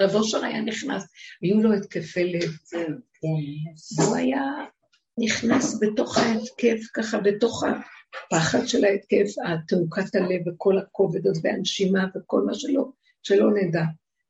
[0.00, 1.02] רב אושר היה נכנס,
[1.42, 2.50] היו לו התקפי לב,
[3.98, 4.42] והוא היה
[5.18, 9.30] נכנס בתוך ההתקף, ככה בתוך הפחד של ההתקף,
[9.68, 12.84] תעוקת הלב וכל הכובד הזה, והנשימה וכל מה שלא,
[13.22, 13.82] שלא נדע.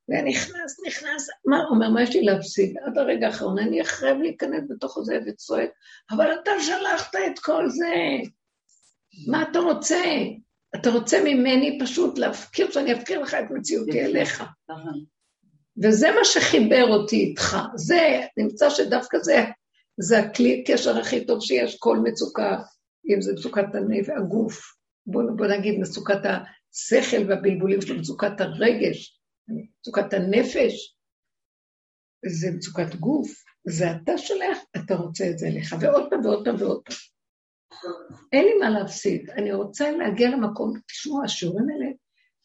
[0.08, 2.76] והיה נכנס, נכנס, מה, אומר, מה יש לי להפסיד?
[2.86, 5.70] עד הרגע האחרון, אני אחרב להיכנס בתוך זה וצועק,
[6.10, 7.94] אבל אתה שלחת את כל זה.
[9.26, 10.04] מה אתה רוצה?
[10.74, 14.44] אתה רוצה ממני פשוט להפקיר, שאני אפקיר לך את מציאותי אליך.
[15.82, 17.56] וזה מה שחיבר אותי איתך.
[17.76, 19.44] זה, נמצא שדווקא זה,
[20.00, 22.62] זה הכלי קשר הכי טוב שיש, כל מצוקה,
[23.14, 30.12] אם זה מצוקת הנף, הגוף, בוא, בוא נגיד מצוקת השכל והבלבולים שלו, מצוקת הרגש, מצוקת
[30.12, 30.96] הנפש,
[32.26, 33.30] זה מצוקת גוף,
[33.68, 36.96] זה אתה שולח, אתה רוצה את זה אליך, ועוד פעם ועוד פעם ועוד פעם.
[38.32, 41.90] אין לי מה להפסיד, אני רוצה להגיע למקום, תשמעו, השיעורים האלה,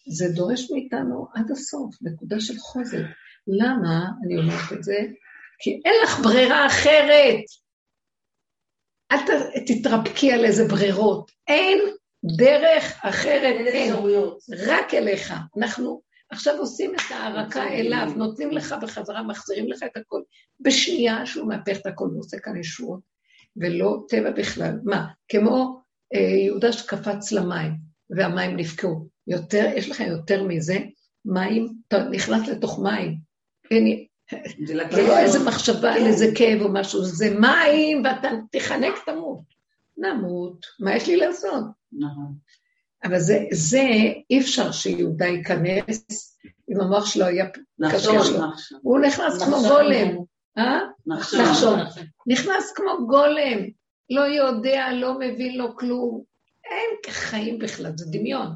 [0.10, 3.04] זה דורש מאיתנו עד הסוף, נקודה של חוזק.
[3.48, 4.98] למה אני אומרת את זה?
[5.60, 7.44] כי אין לך ברירה אחרת.
[9.12, 9.18] אל
[9.68, 11.32] תתרפקי על איזה ברירות.
[11.48, 11.80] אין
[12.38, 13.94] דרך אחרת, אין.
[14.68, 15.34] רק אליך.
[15.58, 20.22] אנחנו עכשיו עושים את ההערקה אליו, נותנים לך בחזרה, מחזירים לך את הכל.
[20.60, 23.17] בשנייה שהוא מהפך את הכל ועושה כאן ישועות.
[23.60, 24.80] ולא טבע בכלל.
[24.84, 25.82] מה, כמו
[26.14, 27.72] אה, יהודה שקפץ למים,
[28.10, 29.08] והמים נפקעו.
[29.28, 30.78] יותר, יש לכם יותר מזה?
[31.26, 33.18] מים, אתה נכנס לתוך מים.
[33.72, 34.06] אין,
[34.66, 36.06] זה לא איזה מחשבה על כן.
[36.06, 39.42] איזה כאב או משהו, זה מים ואתה תיחנק, תמות.
[39.98, 41.64] נמות, מה יש לי לעשות?
[41.92, 42.34] נכון.
[43.04, 43.84] אבל זה, זה,
[44.30, 46.38] אי אפשר שיהודה ייכנס,
[46.70, 47.46] אם המוח שלו היה
[47.92, 48.40] קשה שלו.
[48.82, 50.18] הוא נכנס כמו גולם.
[51.08, 51.80] נחשון.
[52.28, 53.60] נכנס כמו גולם,
[54.10, 56.24] לא יודע, לא מבין לו כלום.
[56.66, 58.48] אין חיים בכלל, זה דמיון.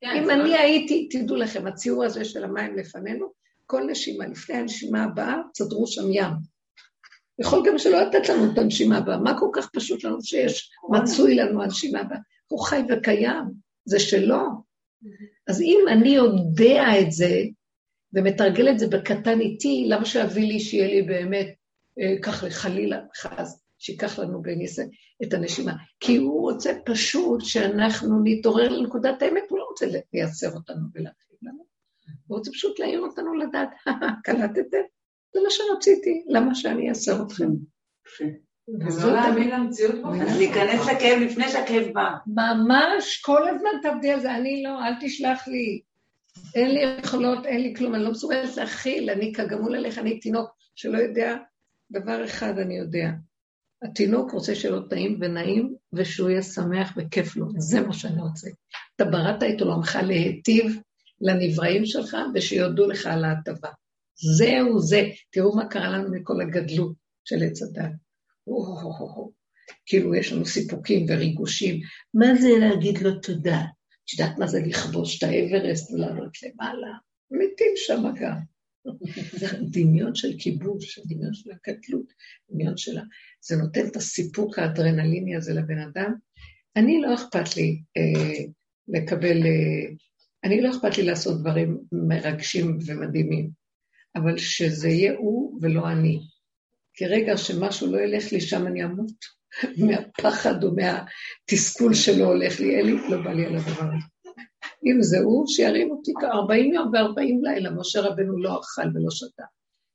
[0.00, 3.32] כן, אם אני לא- הייתי, תדעו לכם, הציור הזה של המים לפנינו,
[3.66, 6.32] כל נשימה, לפני הנשימה הבאה, תסדרו שם ים.
[7.38, 9.18] יכול גם שלא לתת לנו את הנשימה הבאה.
[9.18, 12.18] מה כל כך פשוט לנו שיש, מצוי לנו הנשימה הבאה?
[12.48, 13.44] הוא חי וקיים,
[13.84, 14.42] זה שלו.
[15.48, 17.40] אז אם אני יודע את זה,
[18.14, 21.54] ומתרגל את זה בקטן איתי, למה שאביא לי שיהיה לי באמת,
[22.22, 24.86] כך חלילה, חס, שיקח לנו בניסן
[25.22, 25.72] את הנשימה.
[26.00, 31.64] כי הוא רוצה פשוט שאנחנו נתעורר לנקודת האמת, הוא לא רוצה לייצר אותנו ולהתחיל לנו.
[32.26, 33.70] הוא רוצה פשוט להעיר אותנו לדעת,
[34.24, 34.82] קלטתם?
[35.34, 37.48] זה מה שרציתי, למה שאני אייצר אתכם?
[38.68, 42.10] ולא להאמין למציאות אז להיכנס לכאב לפני שהכאב בא.
[42.26, 45.82] ממש, כל הזמן תעבדי על זה, אני לא, אל תשלח לי.
[46.54, 50.50] אין לי יכולות, אין לי כלום, אני לא מסוגלת להכיל, אני כגמול עליך, אני תינוק
[50.74, 51.36] שלא יודע,
[51.92, 53.10] דבר אחד אני יודע,
[53.82, 58.50] התינוק רוצה לו טעים ונעים, ושהוא יהיה שמח וכיף לו, זה מה שאני רוצה.
[58.96, 60.80] אתה בראת את עולמך להיטיב
[61.20, 63.68] לנבראים שלך, ושיודו לך על ההטבה.
[64.36, 65.02] זהו זה.
[65.30, 67.90] תראו מה קרה לנו מכל הגדלות של עץ הדת.
[69.86, 71.80] כאילו יש לנו סיפוקים וריגושים.
[72.14, 73.60] מה זה להגיד לו תודה?
[74.04, 76.92] את יודעת מה זה לכבוש את האברסט ולעלות למעלה?
[77.30, 78.51] מתים שם גם.
[79.32, 82.06] זה דמיון של כיבוש, דמיון של הקטלות,
[82.50, 83.02] דמיון של ה...
[83.40, 86.14] זה נותן את הסיפוק האדרנליני הזה לבן אדם.
[86.76, 88.44] אני לא אכפת לי אה,
[88.88, 89.94] לקבל, אה,
[90.44, 93.50] אני לא אכפת לי לעשות דברים מרגשים ומדהימים,
[94.16, 96.20] אבל שזה יהיה הוא ולא אני.
[96.94, 99.42] כי רגע שמשהו לא ילך לי, שם אני אמות.
[99.86, 104.11] מהפחד או מהתסכול שלא הולך לי, אין לי, לא בא לי על הדבר הזה.
[104.84, 109.44] אם זה הוא, שירים אותי כ-40 יום ו-40 לילה, משה רבנו לא אכל ולא שתה.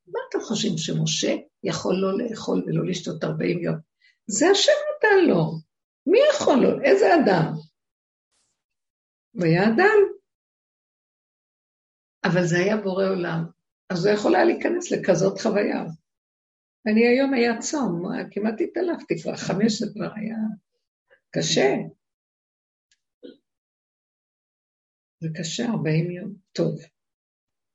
[0.08, 3.76] מה אתם חושבים, שמשה יכול לא לאכול ולא לשתות 40 יום?
[4.28, 5.52] זה השם נתן לו.
[6.08, 6.82] מי יכול לו?
[6.84, 7.54] איזה אדם?
[9.32, 9.98] הוא היה אדם.
[12.26, 13.46] אבל זה היה בורא עולם.
[13.90, 15.84] אז הוא יכול היה להיכנס לכזאת חוויה.
[16.88, 20.38] אני היום היה צום, כמעט התעלפתי כבר, חמש זה כבר היה
[21.32, 21.76] קשה.
[25.20, 26.34] זה קשה, 40 יום.
[26.52, 26.80] טוב.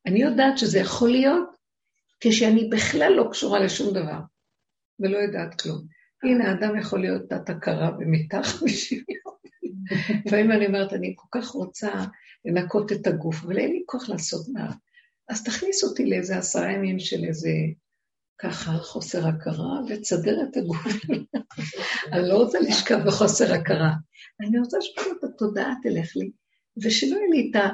[0.07, 1.57] אני יודעת שזה יכול להיות
[2.21, 4.21] כשאני בכלל לא קשורה לשום דבר,
[5.01, 5.87] ולא יודעת כלום.
[6.23, 9.37] הנה, אדם יכול להיות תת-הכרה במיטה 50 יום.
[10.27, 11.91] לפעמים אני אומרת, אני כל כך רוצה
[12.45, 14.73] לנקות את הגוף, אבל אין לי כוח לעשות מה.
[15.29, 17.51] אז תכניס אותי לאיזה עשרה ימים של איזה
[18.39, 20.87] ככה חוסר הכרה, ותסדר את הגוף.
[22.13, 23.93] אני לא רוצה לשכב בחוסר הכרה.
[24.41, 26.31] אני רוצה שפשוט התודעה תלך לי,
[26.83, 27.69] ושלא יהיה לי את ה...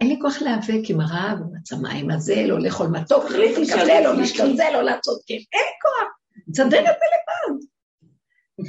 [0.00, 4.16] אין לי כוח להיאבק עם הרעב, עם הצמיים הזה, לא לאכול מתוק, לא להתקבל, לא
[4.16, 5.34] להשתזל, לא לעשות כן.
[5.34, 6.08] אין לי כוח,
[6.52, 7.64] תסדר את זה לבד.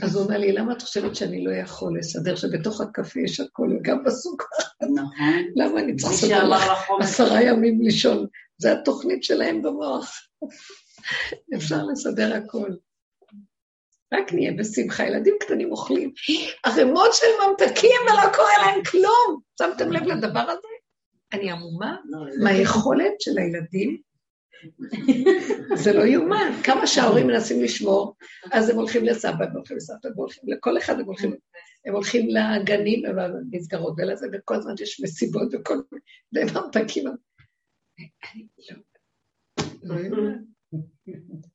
[0.03, 3.69] אז הוא אומר לי, למה את חושבת שאני לא יכול לסדר שבתוך הקפה יש הכל,
[3.79, 4.45] וגם בסוכר?
[4.95, 5.43] נכון.
[5.55, 6.63] למה אני צריכה לסדר לך
[6.99, 8.27] עשרה ימים לישון?
[8.57, 10.27] זה התוכנית שלהם במוח.
[11.55, 12.69] אפשר לסדר הכל.
[14.17, 16.11] רק נהיה בשמחה, ילדים קטנים אוכלים
[16.63, 19.39] ערימות של ממתקים ולא קורה להם כלום.
[19.59, 20.67] שמתם לב לדבר הזה?
[21.33, 21.95] אני עמומה
[22.43, 23.97] מהיכולת של הילדים.
[25.75, 26.51] זה לא יאומן.
[26.63, 28.15] כמה שההורים מנסים לשמור,
[28.51, 31.35] אז הם הולכים לסבא, הם הולכים לסבתא, הם הולכים, לכל אחד הם הולכים,
[31.85, 35.77] הם הולכים לגנים ולמסגרות ולזה, וכל הזמן יש מסיבות וכל
[36.33, 37.05] מיני, ממתקים.
[39.83, 40.37] לא יאומן.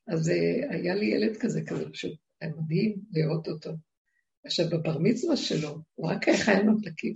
[0.08, 3.70] אז אה, היה לי ילד כזה, כזה פשוט, היה מדהים לראות אותו.
[4.44, 7.14] עכשיו, בבר מצווה שלו, הוא רק היה חייל ממתקים,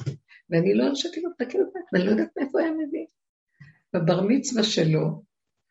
[0.50, 3.06] ואני לא הרשיתי לו ממתקים בבית, ואני לא יודעת מאיפה היה מביא.
[3.94, 5.22] בבר מצווה שלו,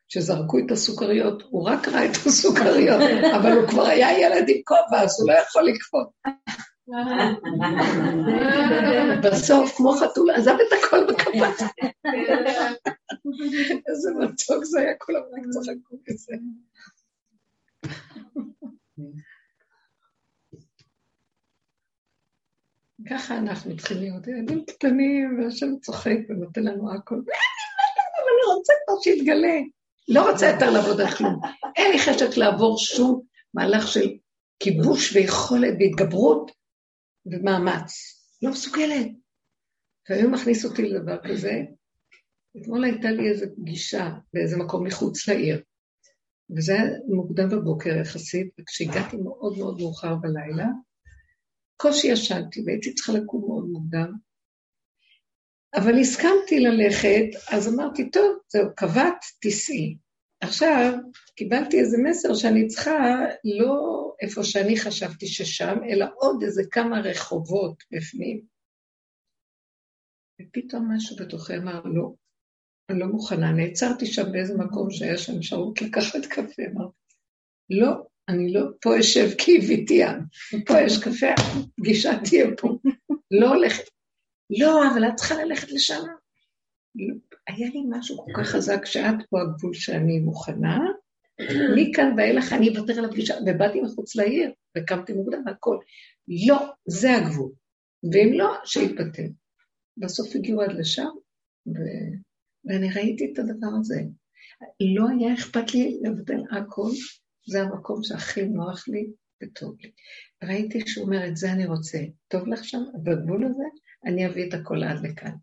[0.07, 3.01] שזרקו את הסוכריות, הוא רק ראה את הסוכריות,
[3.37, 6.07] אבל הוא כבר היה ילד עם כובע, אז הוא לא יכול לקפוץ.
[9.23, 11.61] בסוף, כמו חתול, עזב את הכל וקפץ.
[13.89, 16.33] איזה מתוק זה היה, כולם רק צחקו מזה.
[23.09, 27.15] ככה אנחנו צריכים להיות ילדים קטנים, והשם צוחק ונותן לנו הכל.
[27.15, 29.59] אני רוצה כבר שיתגלה.
[30.07, 31.41] לא רוצה יותר לעבוד על כלום.
[31.75, 33.21] אין לי חשק לעבור שום
[33.53, 34.13] מהלך של
[34.59, 36.51] כיבוש ויכולת והתגברות
[37.25, 37.93] ומאמץ.
[38.41, 39.07] לא מסוגלת.
[40.09, 41.61] והיום מכניס אותי לדבר כזה.
[42.61, 45.61] אתמול הייתה לי איזו פגישה באיזה מקום מחוץ לעיר,
[46.57, 50.67] וזה היה מוקדם בבוקר יחסית, וכשהגעתי מאוד מאוד מאוחר בלילה,
[51.77, 54.13] קושי ישנתי והייתי צריכה לקום מאוד מוקדם,
[55.75, 59.97] אבל הסכמתי ללכת, אז אמרתי, טוב, זהו, קבעת, תיסעי.
[60.41, 60.93] עכשיו,
[61.35, 63.25] קיבלתי איזה מסר שאני צריכה
[63.57, 68.41] לא איפה שאני חשבתי ששם, אלא עוד איזה כמה רחובות בפנים.
[70.41, 72.13] ופתאום משהו בתוכי אמר, לא,
[72.89, 73.51] אני לא מוכנה.
[73.51, 76.97] נעצרתי שם באיזה מקום שהיה שם אפשרות לקחת קפה, אמרתי,
[77.69, 77.93] לא,
[78.29, 80.01] אני לא, פה אשב כי הביתי
[80.65, 82.77] פה יש קפה, פגישה תהיה פה.
[83.31, 83.83] לא הולכת.
[84.59, 86.01] לא, אבל את צריכה ללכת לשם.
[87.47, 90.79] היה לי משהו כל כך חזק, שאת פה הגבול שאני מוכנה,
[91.75, 95.77] מכאן ואילך אני אוותר על הפגישה, ובאתי מחוץ לעיר, וקמתי מוקדם והכל.
[96.47, 97.51] לא, זה הגבול.
[98.11, 99.27] ואם לא, שיתבטל.
[99.97, 101.09] בסוף הגיעו עד לשם,
[101.67, 101.79] ו...
[102.65, 104.01] ואני ראיתי את הדבר הזה.
[104.95, 106.89] לא היה אכפת לי לבטל הכל,
[107.47, 109.11] זה המקום שהכי נוח לי
[109.43, 109.91] וטוב לי.
[110.43, 111.97] ראיתי שהוא אומר, את זה אני רוצה.
[112.27, 113.63] טוב לך שם, בגבול הזה,
[114.05, 115.35] אני אביא את הכל עד לכאן.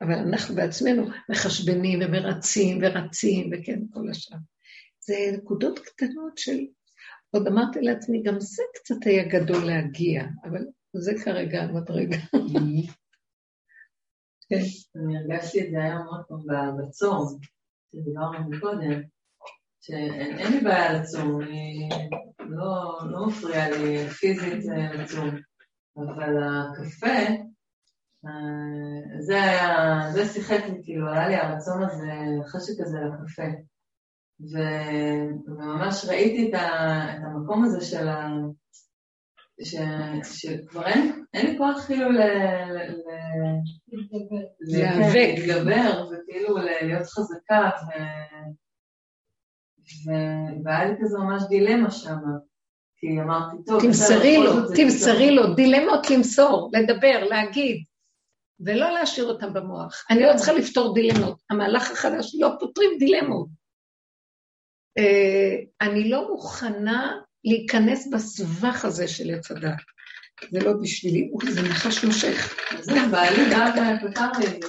[0.00, 4.36] אבל אנחנו בעצמנו מחשבנים ומרצים ורצים, וכן, כל השאר.
[5.00, 6.58] זה נקודות קטנות של...
[7.30, 10.64] עוד אמרתי לעצמי, גם זה קצת היה גדול להגיע, אבל
[10.96, 12.16] זה כרגע המדרגה.
[14.52, 17.38] אני הרגשתי את זה היום עוד פעם בצום,
[17.92, 19.02] שדיברנו מקודם,
[19.86, 21.88] שאין לי בעיה לצום, אני
[22.38, 24.64] לא, לא מפריע לי פיזית
[24.94, 25.30] לצום,
[25.96, 27.16] אבל הקפה,
[28.26, 32.12] אה, זה היה, זה שיחק לי, כאילו, היה לי הרצון הזה,
[32.46, 33.42] חשק הזה לקפה.
[34.40, 36.66] וממש ראיתי את, ה,
[37.10, 38.28] את המקום הזה של ה...
[39.62, 39.74] ש,
[40.24, 42.18] שכבר אין, אין לי כוח כאילו ל...
[44.60, 47.90] להיאבק, להתגבר, וכאילו להיות חזקה, ו...
[50.64, 52.16] והיה לי כזה ממש דילמה שם.
[52.96, 57.84] כי אמרתי, טוב, תמסרי לו, תמסרי לו, דילמות למסור, לדבר, להגיד.
[58.60, 60.04] ולא להשאיר אותם במוח.
[60.10, 61.42] אני לא צריכה לפתור דילמות.
[61.50, 63.48] המהלך החדש לא פותרים דילמות.
[64.98, 69.76] אה, אני לא מוכנה להיכנס בסבך הזה של עץ הדת.
[70.50, 72.56] זה לא בשבילי, זה נחש נושך.
[72.80, 73.70] זה בעלי גם
[74.00, 74.68] פתר לי את זה,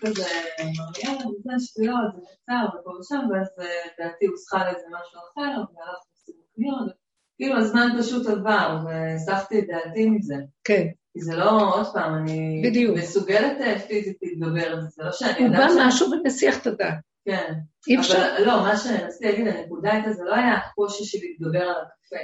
[0.00, 0.24] כזה,
[0.58, 3.66] מריה, זה שטויות, זה קצר ופה ושם, ואז אה,
[3.98, 6.92] דעתי הוסחה לאיזה משהו אחר, והלכתי לסיבוב קניות,
[7.36, 10.34] כאילו הזמן פשוט עבר, והסחתי את דעתי מזה.
[10.64, 10.86] כן.
[11.16, 12.62] זה לא, עוד פעם, אני...
[12.64, 12.96] בדיוק.
[12.98, 15.68] מסוגלת אה, פיזית להתגבר על זה, זה לא שאני הוא יודעת...
[15.68, 16.94] בא ש- משהו ומסיח את הדעת.
[17.24, 17.54] כן.
[17.88, 18.34] אי אפשר...
[18.36, 22.16] אבל לא, מה שרציתי להגיד, הנקודה הייתה, זה לא היה הקושי של להתגבר על הקפה.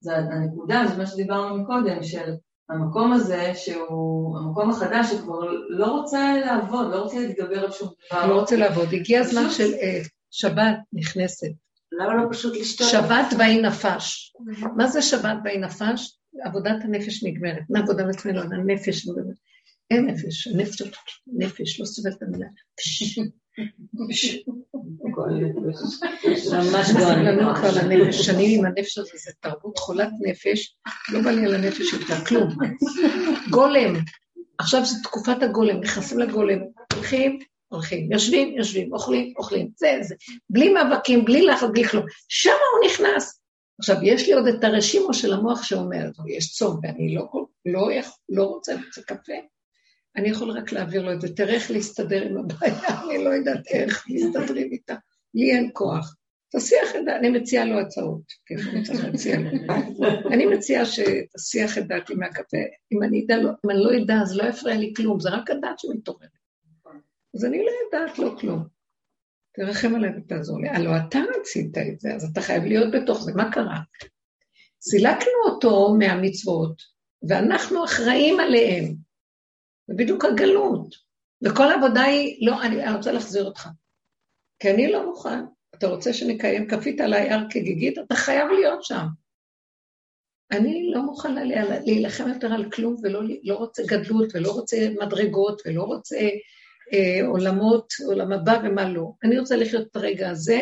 [0.00, 2.32] זה הנקודה, זה מה שדיברנו מקודם, של
[2.68, 8.26] המקום הזה, שהוא המקום החדש, שכבר לא רוצה לעבוד, לא רוצה להתגבר על שום דבר.
[8.26, 8.88] לא רוצה לעבוד.
[8.92, 10.00] הגיע הזמן של אה,
[10.30, 11.50] שבת נכנסת.
[11.92, 12.86] למה לא פשוט לשתות?
[12.90, 14.32] שבת ויהי נפש.
[14.76, 16.18] מה זה שבת ויהי נפש?
[16.44, 17.62] עבודת הנפש נגמרת.
[17.70, 18.40] מה עבודה עצמנו?
[18.40, 19.36] הנפש נגמרת.
[19.90, 20.82] אין נפש, הנפש,
[21.26, 22.46] נפש, לא סובלת את המילה.
[26.52, 27.54] ממש גאון.
[27.54, 30.76] כבר לנפש, שנים עם הנפש הזה, זה תרבות חולת נפש,
[31.12, 32.48] לא בא לי על הנפש יותר, כלום.
[33.50, 33.94] גולם,
[34.58, 36.58] עכשיו זו תקופת הגולם, נכנסים לגולם,
[36.94, 37.38] הולכים,
[37.68, 40.14] הולכים, יושבים, יושבים, אוכלים, אוכלים, זה, זה,
[40.50, 42.04] בלי מאבקים, בלי לחץ, בלי כלום.
[42.28, 43.40] שם הוא נכנס.
[43.78, 47.28] עכשיו, יש לי עוד את הרשימו של המוח שאומר, יש צום, ואני לא,
[47.66, 47.88] לא,
[48.28, 49.32] לא רוצה לצא קפה,
[50.16, 53.66] אני יכול רק להעביר לו את זה, תראה איך להסתדר עם הבעיה, אני לא יודעת
[53.66, 54.94] איך מסתדרים איתה,
[55.34, 56.16] לי אין כוח.
[56.52, 58.56] תסיח את דעתי, אני מציעה לו הצעות, כן,
[60.32, 62.56] אני מציעה שתסיח את דעתי מהקפה,
[62.92, 65.78] אם אני אדע, אם אני לא אדע, אז לא יפריע לי כלום, זה רק הדעת
[65.78, 66.28] שמתעוררת.
[67.34, 68.64] אז אני לא יודעת לא כלום.
[69.54, 70.68] תרחם עליי ותעזור לי.
[70.68, 73.32] הלוא אתה רצית את זה, אז אתה חייב להיות בתוך זה.
[73.34, 73.80] מה קרה?
[74.80, 76.82] סילקנו אותו מהמצוות,
[77.28, 79.03] ואנחנו אחראים עליהם.
[79.86, 80.94] זה בדיוק הגלות.
[81.44, 83.68] וכל העבודה היא, לא, אני, אני רוצה להחזיר אותך.
[84.58, 85.44] כי אני לא מוכן.
[85.74, 89.06] אתה רוצה שנקיים, כפית עליי הר כגיגית, אתה חייב להיות שם.
[90.52, 95.62] אני לא מוכנה לה- להילחם יותר על כלום, ולא לא רוצה גדלות, ולא רוצה מדרגות,
[95.66, 96.16] ולא רוצה
[96.92, 99.12] אה, עולמות, עולם הבא ומה לא.
[99.24, 100.60] אני רוצה לחיות את הרגע הזה,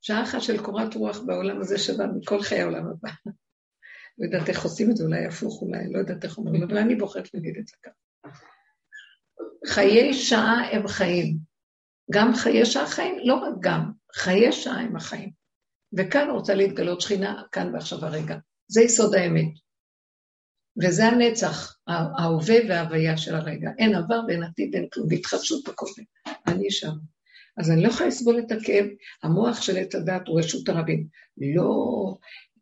[0.00, 3.10] שעה אחת של קורת רוח בעולם הזה שווה מכל חיי העולם הבא.
[4.18, 6.94] לא יודעת איך עושים את זה, אולי הפוך, אולי, לא יודעת איך אומרים, אבל אני
[6.94, 8.38] בוחרת להגיד את זה ככה.
[9.66, 11.38] חיי שעה הם חיים.
[12.12, 15.30] גם חיי שעה חיים, לא רק גם, חיי שעה הם החיים.
[15.96, 18.36] וכאן רוצה להתגלות שכינה, כאן ועכשיו הרגע.
[18.68, 19.52] זה יסוד האמת.
[20.82, 23.70] וזה הנצח, ההווה וההוויה של הרגע.
[23.78, 26.04] אין עבר ואין עתיד, אין כלום, בהתחדשות בקודם.
[26.46, 26.92] אני שם.
[27.58, 28.86] אז אני לא יכולה לסבול את הכאב.
[29.22, 31.06] המוח של עץ הדת הוא רשות הרבים.
[31.56, 31.72] לא,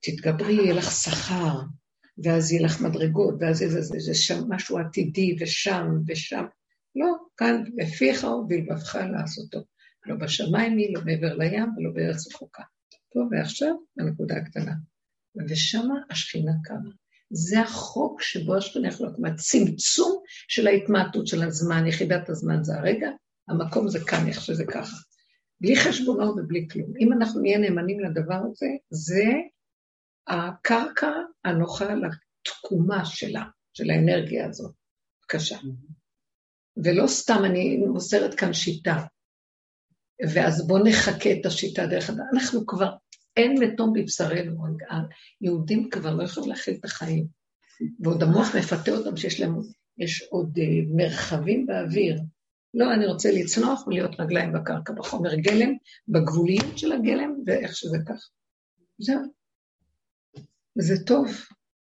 [0.06, 1.60] תתגברי, יהיה לך שכר,
[2.24, 6.44] ואז יהיה לך מדרגות, ואז זה, זה, זה, זה שם משהו עתידי, ושם, ושם.
[6.96, 9.58] לא, כאן בפיך ובלבבך לעשותו.
[10.06, 12.62] לא בשמיים היא, לא מעבר לים, ולא בארץ רחוקה.
[13.12, 14.72] פה ועכשיו, הנקודה הקטנה.
[15.48, 16.90] ושמה השכינה קמה.
[17.30, 19.24] זה החוק שבו השכינה יכולה לקום.
[19.24, 23.10] הצמצום של ההתמעטות של הזמן, יחידת הזמן זה הרגע,
[23.48, 24.96] המקום זה כאן, איך שזה ככה.
[25.60, 26.92] בלי חשבונות ובלי כלום.
[27.00, 29.24] אם אנחנו נהיה נאמנים לדבר הזה, זה
[30.28, 31.10] הקרקע
[31.44, 34.74] הנוחה לתקומה שלה, של האנרגיה הזאת.
[35.20, 35.56] בבקשה.
[36.84, 39.04] ולא סתם אני מוסרת כאן שיטה,
[40.34, 42.24] ואז בואו נחכה את השיטה דרך אדם.
[42.34, 42.92] אנחנו כבר,
[43.36, 44.64] אין מתום בבשרנו,
[45.40, 47.26] היהודים כבר לא יכולים להכיל את החיים.
[48.00, 49.54] ועוד המוח מפתה אותם שיש להם,
[49.98, 50.62] יש עוד uh,
[50.96, 52.20] מרחבים באוויר.
[52.74, 55.74] לא, אני רוצה לצנוח ולהיות רגליים בקרקע, בחומר גלם,
[56.08, 58.28] בגבוליות של הגלם, ואיך שזה כך.
[58.98, 59.20] זהו.
[60.78, 61.26] וזה טוב.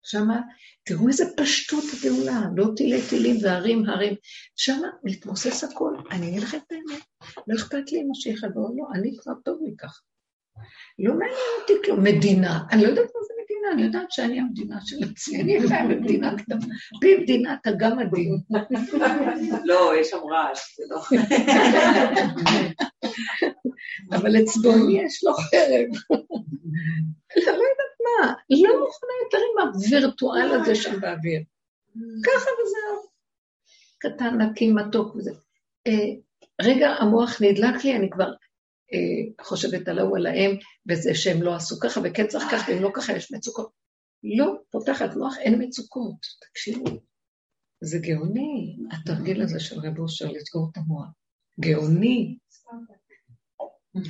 [0.04, 0.42] שמה,
[0.84, 4.14] תראו איזה פשטות הגאולה, לא טילי טילים והרים הרים.
[4.56, 5.94] שמה מתמוסס הכל.
[6.12, 7.04] אני אגיד לכם את האמת,
[7.48, 10.00] לא אכפת לי אם משיח או לא, אני כבר טוב ככה.
[11.00, 12.04] לא מעניין אותי כלום.
[12.04, 13.34] מדינה, אני לא יודעת מה זה
[13.66, 16.66] מדינה, אני יודעת שאני המדינה של עצמי, אני חיה במדינה קטנה.
[17.02, 18.38] בלי מדינה אתה גם מדהים.
[19.66, 21.02] לא, יש שם רעש, זה לא...
[24.12, 26.20] אבל אצבעוני יש לו חרב.
[27.38, 31.42] לא יודעת מה, לא מוכנה יותר עם הווירטואל הזה שם באוויר.
[32.24, 33.06] ככה וזהו.
[33.98, 35.32] קטן, נקי, מתוק וזה.
[36.62, 38.34] רגע, המוח נדלק לי, אני כבר
[39.42, 40.52] חושבת על ההוא, על האם,
[40.90, 43.72] וזה שהם לא עשו ככה, וכן צריך ככה, ואם לא ככה יש מצוקות.
[44.24, 46.18] לא, פותחת מוח, אין מצוקות,
[46.50, 46.86] תקשיבו.
[47.84, 51.08] זה גאוני, התרגיל הזה של רב אושר לסגור את המוח.
[51.60, 52.38] גאוני.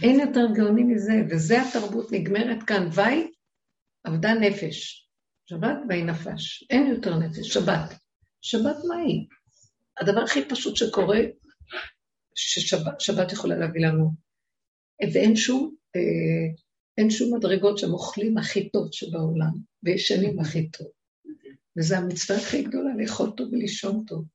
[0.03, 2.89] אין יותר גאוני מזה, וזה התרבות נגמרת כאן.
[2.93, 3.31] וי,
[4.03, 5.09] עבדה נפש.
[5.49, 6.67] שבת ויהי נפש.
[6.69, 7.93] אין יותר נפש, שבת.
[8.41, 9.27] שבת מה היא?
[9.99, 11.19] הדבר הכי פשוט שקורה,
[12.35, 14.24] ששבת שבת יכולה להביא לנו.
[15.01, 19.51] ואין שום, אה, שום מדרגות שהם אוכלים הכי טוב שבעולם,
[19.83, 20.87] וישנים הכי טוב.
[21.77, 24.25] וזו המצווה הכי גדולה, לאכול טוב ולישון טוב.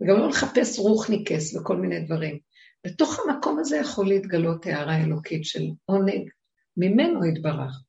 [0.00, 2.38] וגם לא לחפש רוחניקס וכל מיני דברים.
[2.86, 6.30] בתוך המקום הזה יכול להתגלות הערה אלוקית של עונג,
[6.76, 7.82] ממנו יתברך.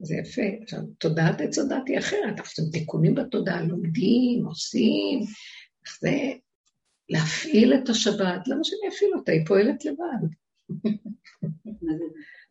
[0.00, 0.42] זה יפה.
[0.62, 5.20] עכשיו, תודעת עץ הדת היא אחרת, אנחנו תיקונים בתודעה, לומדים, עושים,
[6.00, 6.10] זה
[7.08, 9.32] להפעיל את השבת, למה שאני אפעיל אותה?
[9.32, 10.28] היא פועלת לבד.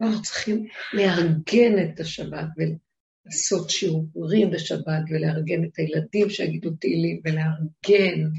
[0.02, 8.30] אנחנו צריכים לארגן את השבת ולעשות שיעורים בשבת ולארגן את הילדים שיגידו תהילים ולארגן.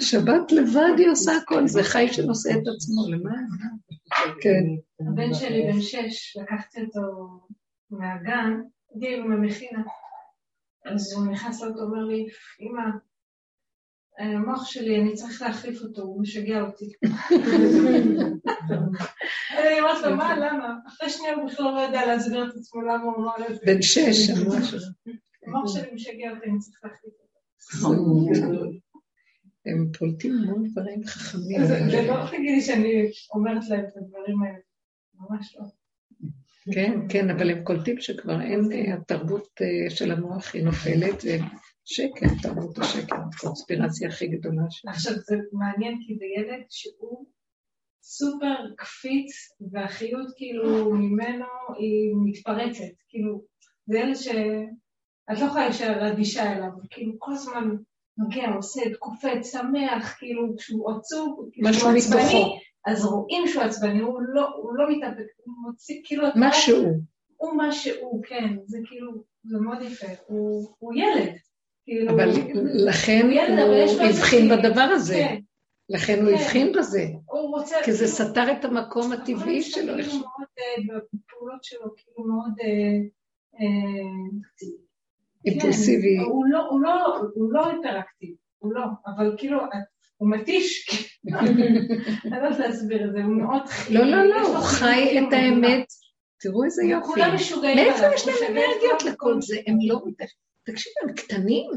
[0.00, 3.30] שבת לבד היא עושה הכל, זה חי שנושא את עצמו, למה?
[4.40, 4.64] כן.
[5.00, 7.00] הבן שלי בן שש, לקחתי אותו
[7.90, 8.60] מהגן,
[8.94, 9.82] הגיע עם המכינה,
[10.84, 12.26] אז הוא נכנס לאוטו, אומר לי,
[12.60, 12.82] אמא,
[14.18, 16.92] המוח שלי, אני צריך להחליף אותו, הוא משגע אותי.
[19.58, 20.74] אני אומרת לו, מה, למה?
[20.86, 23.60] אחרי שנייה הוא בכלל לא יודע להסביר את עצמו למה הוא אמר את זה.
[23.66, 24.78] בן שש, משהו.
[25.46, 27.32] המוח שלי משגע אותי, אני צריך להחליף אותו.
[29.66, 31.66] הם פולטים המון דברים חכמים.
[31.66, 34.58] זה לא תגידי שאני אומרת להם את הדברים האלה,
[35.14, 35.64] ממש לא.
[36.74, 41.24] כן, כן, אבל הם קולטים שכבר אין, התרבות אה, של המוח היא נופלת,
[41.84, 44.94] שקר, תרבות השקר, הקונספירציה הכי גדולה שלנו.
[44.94, 47.26] עכשיו, זה מעניין כי זה ילד שהוא
[48.02, 49.32] סופר קפיץ,
[49.72, 51.44] והחיות כאילו ממנו
[51.78, 52.94] היא מתפרצת.
[53.08, 53.42] כאילו,
[53.86, 54.28] זה ילד ש...
[55.32, 57.68] את לא יכולה להישאר אדישה אליו, כאילו כל הזמן
[58.18, 62.58] מגיע, עושה, קופץ, שמח, כאילו כשהוא עצוב, משהו מתוכו.
[62.86, 66.28] אז רואים שהוא עצבני, הוא לא, הוא לא מתאבק, הוא מוציא כאילו...
[66.36, 66.88] מה שהוא.
[67.36, 69.12] הוא מה שהוא, כן, זה כאילו,
[69.44, 71.36] זה מאוד יפה, הוא, הוא ילד.
[71.84, 72.30] כאילו, אבל
[72.74, 73.26] לכן
[73.66, 75.14] הוא הבחין בדבר הזה.
[75.14, 75.40] כן.
[75.88, 76.34] לכן הוא כן.
[76.34, 77.06] הבחין בזה.
[77.84, 79.92] כי זה סתר את המקום הטבעי שלו.
[79.92, 82.52] הוא כאילו מאוד, אה, בפעולות שלו, כאילו מאוד...
[82.62, 82.98] אה,
[83.60, 84.42] אה,
[85.46, 86.16] אימפולסיבי.
[86.18, 89.60] כן, הוא לא, לא, הוא לא אינטראקטיבי, הוא לא, אבל כאילו,
[90.16, 90.88] הוא מתיש,
[91.38, 93.94] אני לא יודעת להסביר את זה, הוא מאוד חי.
[93.94, 95.86] לא, לא, לא, הוא חי את האמת.
[96.40, 97.06] תראו איזה יופי.
[97.06, 99.56] כולם משוגעים מאיפה יש להם אנרגיות לכל זה?
[99.66, 100.00] הם לא...
[100.64, 101.70] תקשיבי, הם קטנים.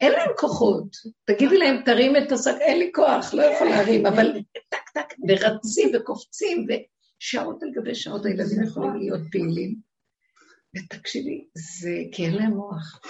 [0.00, 0.96] אין להם כוחות.
[1.24, 4.32] תגידי להם, תרים את השק, אין לי כוח, לא יכול להרים, אבל
[4.68, 9.74] טק טק, ורצים וקופצים, ושעות על גבי שעות הילדים יכולים להיות פעילים.
[10.76, 13.00] ותקשיבי, זה כי אין להם מוח.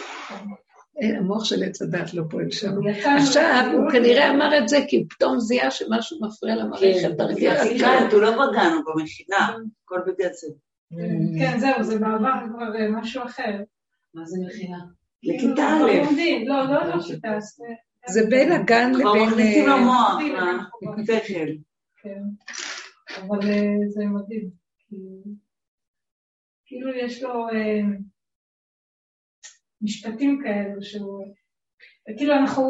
[1.02, 2.72] המוח של עץ הדת לא פועל שם.
[3.18, 7.62] עכשיו, הוא כנראה אמר את זה כי פתאום זיהה שמשהו מפריע למערכת, תרגיע.
[8.12, 10.46] הוא לא בגן, הוא במכינה, הכל בגלל זה.
[11.38, 13.58] כן, זהו, זה בעבר כבר אה, משהו אחר.
[14.18, 14.78] מה זה מכינה?
[15.22, 16.46] לכיתה א'.
[16.46, 17.28] לא, לא, לא כיתה.
[18.06, 19.00] זה בין הגן לבין...
[19.00, 20.18] כבר מכניסים למוח,
[20.98, 21.48] לשכל.
[22.02, 22.22] כן,
[23.16, 24.50] אבל אה, זה מדהים.
[26.66, 27.80] כאילו יש לו אה,
[29.82, 31.24] משפטים כאלו שהוא...
[32.16, 32.64] כאילו אנחנו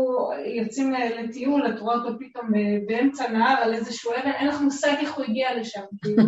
[0.62, 2.50] יוצאים לטיול, את רואה אותו פתאום
[2.86, 6.22] באמצע נהר על איזשהו אבן, אין לך מושג איך הוא הגיע לשם, כאילו,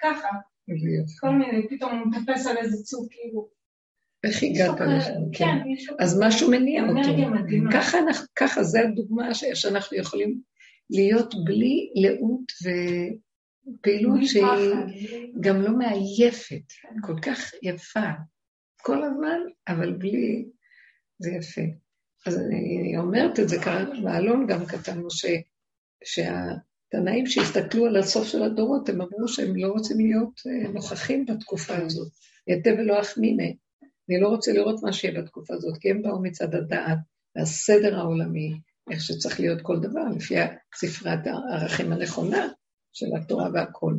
[0.00, 0.28] ככה.
[1.20, 3.48] כל מיני, פתאום הוא מטפס על איזה צוק, כאילו.
[4.24, 5.20] איך הגעת לשם?
[5.32, 7.00] כן, כן אז משהו מניע אותו.
[8.36, 10.40] ככה, זה הדוגמה שאנחנו יכולים
[10.90, 12.52] להיות בלי לאות
[13.78, 14.44] ופעילות שהיא
[15.40, 16.72] גם לא מעייפת,
[17.02, 18.10] כל כך יפה.
[18.82, 19.38] כל הזמן,
[19.68, 20.44] אבל בלי...
[21.18, 21.62] זה יפה.
[22.26, 25.08] אז אני אומרת את זה כאן, באלון גם כתבנו
[26.04, 26.30] שה...
[26.90, 31.76] תנאים שהסתכלו על הסוף של הדורות, הם אמרו שהם לא רוצים להיות אה, נוכחים בתקופה
[31.76, 32.12] הזאת.
[32.48, 33.44] יתה ולא אחמינה.
[34.10, 36.98] אני לא רוצה לראות מה שיהיה בתקופה הזאת, כי הם באו מצד הדעת
[37.36, 38.52] והסדר העולמי,
[38.90, 40.34] איך שצריך להיות כל דבר, לפי
[40.74, 42.48] ספרת הערכים הנכונה
[42.92, 43.94] של התורה והכל.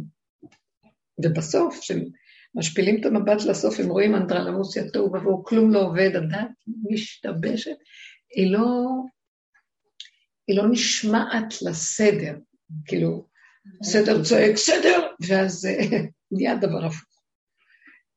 [1.24, 6.50] ובסוף, כשמשפילים את המבט לסוף, הם רואים אנדרלמוסיה תוהו ובוהו, כלום לא עובד, הדת
[6.90, 7.76] משתבשת,
[8.36, 8.88] היא לא,
[10.48, 12.36] היא לא נשמעת לסדר.
[12.86, 13.28] כאילו,
[13.84, 15.68] סדר צועק, סדר, ואז
[16.32, 17.24] נהיה דבר הפוך.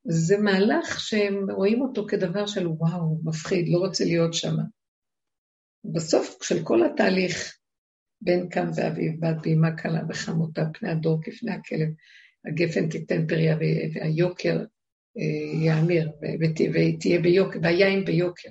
[0.05, 4.55] זה מהלך שהם רואים אותו כדבר של וואו, מפחיד, לא רוצה להיות שם.
[5.85, 7.57] בסוף, של כל התהליך,
[8.21, 11.89] בן קם ואביב, בת בהמה קלה וחמותה, פני הדור כפני הכלב,
[12.47, 13.57] הגפן תיתן פריה
[13.95, 14.65] והיוקר
[15.19, 18.51] אה, יאמיר, ותהיה ביוקר, והיין ביוקר.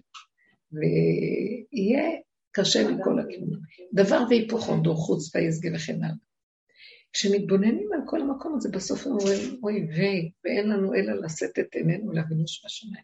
[0.71, 2.09] ויהיה
[2.51, 3.59] קשה מכל הכיוונים.
[3.93, 6.15] דבר והיפוכו, דור חוץ ויסגי וכן הלאה.
[7.13, 12.11] כשמתבוננים על כל המקום הזה, בסוף אומרים, אוי ויי, ואין לנו אלא לשאת את עינינו
[12.11, 13.03] לאבינו שבשמיים.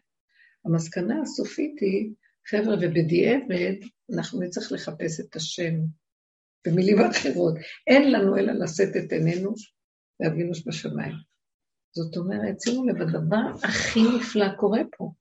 [0.64, 2.12] המסקנה הסופית היא,
[2.46, 3.74] חבר'ה, ובדיעבד,
[4.14, 5.74] אנחנו נצטרך לחפש את השם.
[6.66, 7.54] במילים אחרות,
[7.86, 9.54] אין לנו אלא לשאת את עינינו
[10.20, 11.14] לאבינו שבשמיים.
[11.92, 15.12] זאת אומרת, שימו לב, הדבר הכי נפלא קורה פה.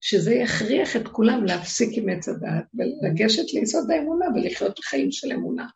[0.00, 5.68] שזה יכריח את כולם להפסיק עם עץ הדעת ולגשת ליסוד האמונה ולחיות חיים של אמונה.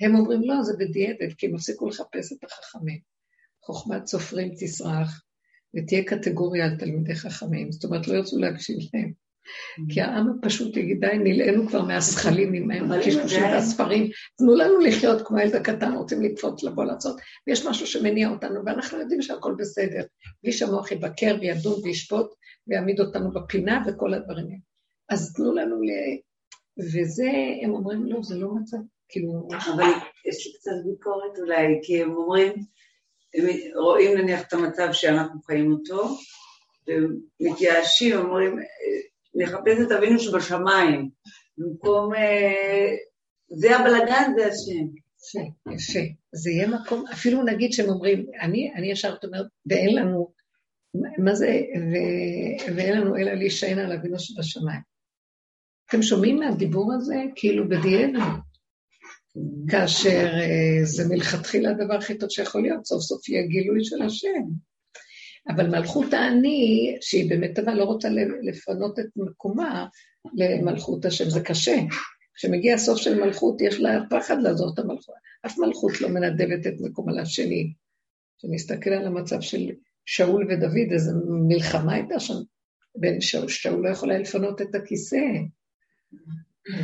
[0.00, 2.98] הם אומרים, לא, זה בדיעבד, כי הם הפסיקו לחפש את החכמים.
[3.64, 5.22] חוכמת סופרים תסרח,
[5.76, 9.12] ותהיה קטגוריה על תלמידי חכמים, זאת אומרת, לא ירצו להקשיב להם.
[9.88, 15.36] כי העם הפשוט יגיד, די, נלאינו כבר מהזכלים עם הקשקושים והספרים, תנו לנו לחיות כמו
[15.38, 17.16] הילד הקטן, רוצים לקפוץ, לבוא לעשות,
[17.46, 20.02] ויש משהו שמניע אותנו, ואנחנו יודעים שהכל בסדר,
[20.42, 22.26] בלי שהמוח יבקר וידון וישפוט,
[22.66, 24.46] ויעמיד אותנו בפינה וכל הדברים.
[24.46, 24.58] האלה.
[25.08, 25.90] אז תנו לנו ל...
[26.78, 27.30] וזה,
[27.62, 28.76] הם אומרים, לא, זה לא מצב,
[29.08, 29.48] כאילו...
[29.50, 29.90] אבל
[30.28, 32.52] יש לי קצת ביקורת אולי, כי הם אומרים,
[33.34, 36.08] הם רואים נניח את המצב שאנחנו חיים אותו,
[36.88, 38.58] ומתייאשים, אומרים,
[39.34, 41.10] נחפש את אבינו שבשמיים,
[41.58, 42.14] במקום...
[42.14, 42.94] אה,
[43.54, 45.02] זה הבלגן, זה השם.
[45.22, 46.00] יפה, יפה.
[46.32, 50.32] זה יהיה מקום, אפילו נגיד שהם אומרים, אני, אני ישר אומרת, ואין לנו,
[51.18, 51.94] מה זה, ו,
[52.76, 54.80] ואין לנו אלא להישען על אבינו שבשמיים.
[55.88, 57.14] אתם שומעים מהדיבור הזה?
[57.34, 58.18] כאילו בדיעבד.
[59.70, 64.42] כאשר uh, זה מלכתחילה הדבר הכי טוב שיכול להיות, סוף סוף יהיה גילוי של השם.
[65.48, 68.08] אבל מלכות האני, שהיא במיטבה לא רוצה
[68.42, 69.86] לפנות את מקומה
[70.34, 71.76] למלכות השם, זה קשה.
[72.34, 75.14] כשמגיע הסוף של מלכות, יש לה פחד לעזור את המלכות.
[75.46, 77.72] אף מלכות לא מנדבת את מקומה לשני.
[78.38, 79.70] כשנסתכל על המצב של
[80.06, 81.12] שאול ודוד, איזו
[81.48, 82.34] מלחמה הייתה שם
[82.96, 85.26] בין שאול, שאול לא יכול היה לפנות את הכיסא.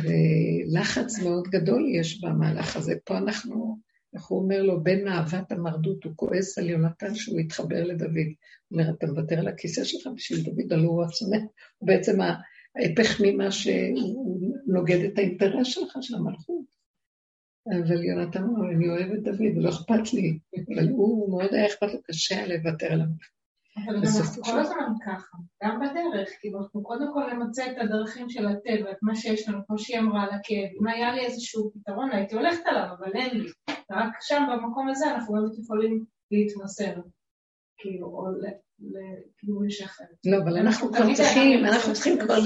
[0.03, 2.93] ולחץ מאוד גדול יש במהלך הזה.
[3.05, 3.77] פה אנחנו
[4.13, 8.27] איך הוא אומר לו, בין אהבת המרדות, הוא כועס על יונתן שהוא התחבר לדוד.
[8.67, 11.41] הוא אומר, אתה מוותר על הכיסא שלך בשביל דוד, הלוא הוא הצומח.
[11.77, 16.65] הוא בעצם ההפך ממה שהוא נוגד את האינטרס שלך, של המלכות.
[17.67, 20.39] אבל יונתן אמר, אני אוהב את דוד, ולא אכפת לי.
[20.75, 23.05] אבל הוא מאוד היה אכפת לו, קשה היה לוותר עליו.
[23.85, 25.98] אבל גם כל הזמן ככה, גם בדרך,
[26.39, 29.99] כאילו אנחנו קודם כל נמצא את הדרכים של הטבע, את מה שיש לנו, כמו שהיא
[29.99, 30.69] אמרה על הכאב.
[30.81, 33.49] אם היה לי איזשהו פתרון, הייתי הולכת עליו, אבל אין לי.
[33.91, 36.93] רק שם, במקום הזה, אנחנו באמת יכולים להתמסר,
[37.77, 38.25] כאילו, או
[38.79, 40.03] לכיוון אחר.
[40.25, 42.37] לא, אבל אנחנו כבר צריכים, אנחנו צריכים כבר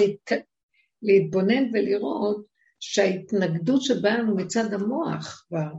[1.01, 2.45] להתבונן ולראות
[2.79, 5.71] שההתנגדות שבאנו מצד המוח כבר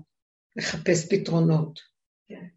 [0.57, 1.94] לחפש פתרונות.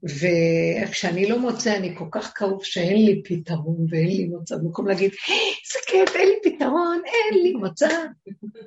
[0.04, 5.12] וכשאני לא מוצא, אני כל כך כאוב שאין לי פתרון ואין לי מוצא, במקום להגיד,
[5.12, 7.88] איזה כיף, אין לי פתרון, אין לי מוצא.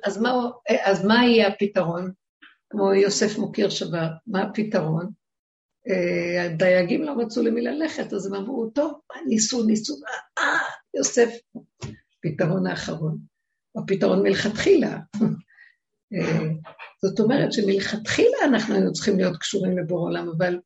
[0.03, 0.49] אז מה,
[0.83, 2.11] אז מה יהיה הפתרון?
[2.69, 5.11] כמו יוסף מוקיר שבר, מה הפתרון?
[5.89, 8.93] אה, הדייגים לא רצו למי ללכת, אז הם אמרו, טוב,
[9.27, 9.95] ניסו, ניסו,
[10.39, 10.59] אה,
[10.97, 11.29] יוסף,
[12.21, 13.17] פתרון האחרון.
[13.77, 14.97] הפתרון מלכתחילה.
[16.13, 16.47] אה,
[17.01, 20.59] זאת אומרת שמלכתחילה אנחנו היינו צריכים להיות קשורים לבור עולם, אבל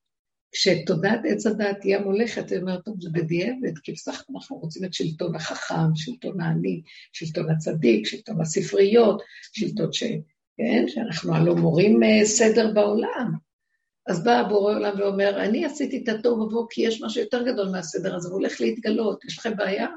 [0.55, 4.85] כשתודעת עץ הדת תהיה מולכת, היא אומרת, טוב, זה בדיעבד, כי בסך הכל אנחנו רוצים
[4.85, 6.81] את שלטון החכם, שלטון העני,
[7.13, 9.21] שלטון הצדיק, שלטון הספריות,
[9.53, 10.03] שלטון ש...
[10.57, 13.31] כן, שאנחנו הלא מורים אה, סדר בעולם.
[14.07, 17.69] אז בא הבורא עולם ואומר, אני עשיתי את התוהו ובוהו כי יש משהו יותר גדול
[17.69, 19.87] מהסדר הזה, הוא הולך להתגלות, יש לכם בעיה?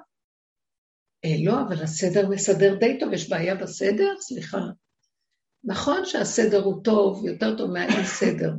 [1.25, 4.15] אה, לא, אבל הסדר מסדר די טוב, יש בעיה בסדר?
[4.21, 4.61] סליחה.
[5.65, 8.51] נכון שהסדר הוא טוב, יותר טוב מהאי סדר,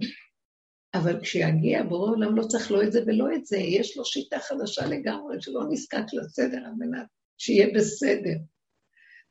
[0.94, 4.40] אבל כשיגיע בורא עולם לא צריך לא את זה ולא את זה, יש לו שיטה
[4.40, 7.08] חדשה לגמרי, שלא נזקק לסדר על מנת
[7.38, 8.36] שיהיה בסדר.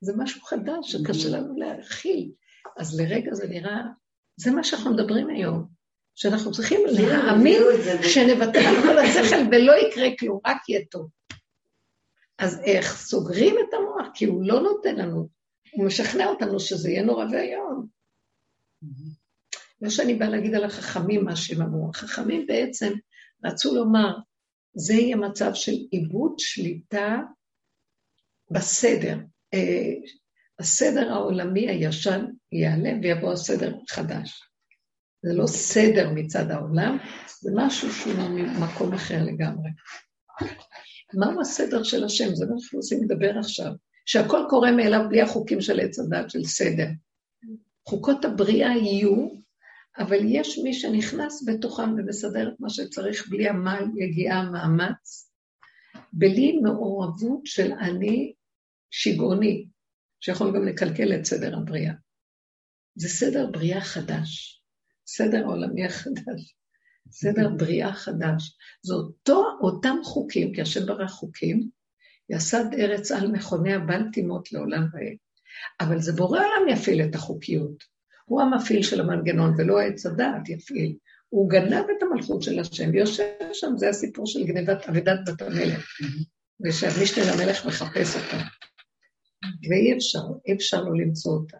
[0.01, 2.31] זה משהו חדש שקשה לנו להכיל.
[2.79, 3.83] אז לרגע זה נראה,
[4.37, 5.67] זה מה שאנחנו מדברים היום,
[6.15, 7.63] שאנחנו צריכים להאמין
[8.03, 11.09] שנוותר על כל השכל ולא יקרה כלום, רק יהיה טוב.
[12.39, 14.07] אז איך סוגרים את המוח?
[14.15, 15.29] כי הוא לא נותן לנו,
[15.73, 17.87] הוא משכנע אותנו שזה יהיה נורא ואיום.
[19.83, 22.93] לא שאני באה להגיד על החכמים מה שהם אמרו, החכמים בעצם
[23.45, 24.17] רצו לומר,
[24.75, 27.21] זה יהיה מצב של איבוד שליטה
[28.51, 29.19] בסדר.
[29.55, 29.93] אה,
[30.59, 34.43] הסדר העולמי הישן ייעלם ויבוא הסדר חדש.
[35.23, 36.99] זה לא סדר מצד העולם,
[37.41, 39.71] זה משהו שהוא ממקום אחר לגמרי.
[41.15, 42.35] מהו הסדר של השם?
[42.35, 43.73] זה מה שאנחנו רוצים לדבר עכשיו.
[44.07, 46.87] שהכל קורה מאליו בלי החוקים של עץ הדת, של סדר.
[47.89, 49.29] חוקות הבריאה יהיו
[49.99, 55.33] אבל יש מי שנכנס בתוכם ומסדר את מה שצריך בלי עמל, יגיעה, מאמץ,
[56.13, 58.33] בלי מעורבות של אני
[58.91, 59.67] שיגעוני,
[60.21, 61.93] שיכול גם לקלקל את סדר הבריאה.
[62.95, 64.63] זה סדר בריאה חדש,
[65.07, 66.57] סדר עולמי החדש,
[67.11, 68.57] סדר בריאה חדש.
[68.83, 71.69] זה אותו, אותם חוקים, כי השם ברא חוקים,
[72.31, 74.03] יסד ארץ על מכוניה בל
[74.53, 75.17] לעולם ועד.
[75.81, 77.98] אבל זה בורא עולם יפעיל את החוקיות.
[78.29, 80.97] הוא המפעיל של המנגנון ולא עץ הדעת יפעיל.
[81.29, 85.99] הוא גנב את המלכות של השם ויושב שם, זה הסיפור של גנבת אבידת בת המלך.
[86.61, 88.45] ושהמשנה למלך מחפש אותה.
[89.71, 91.57] ואי אפשר, אי אפשר לא למצוא אותה.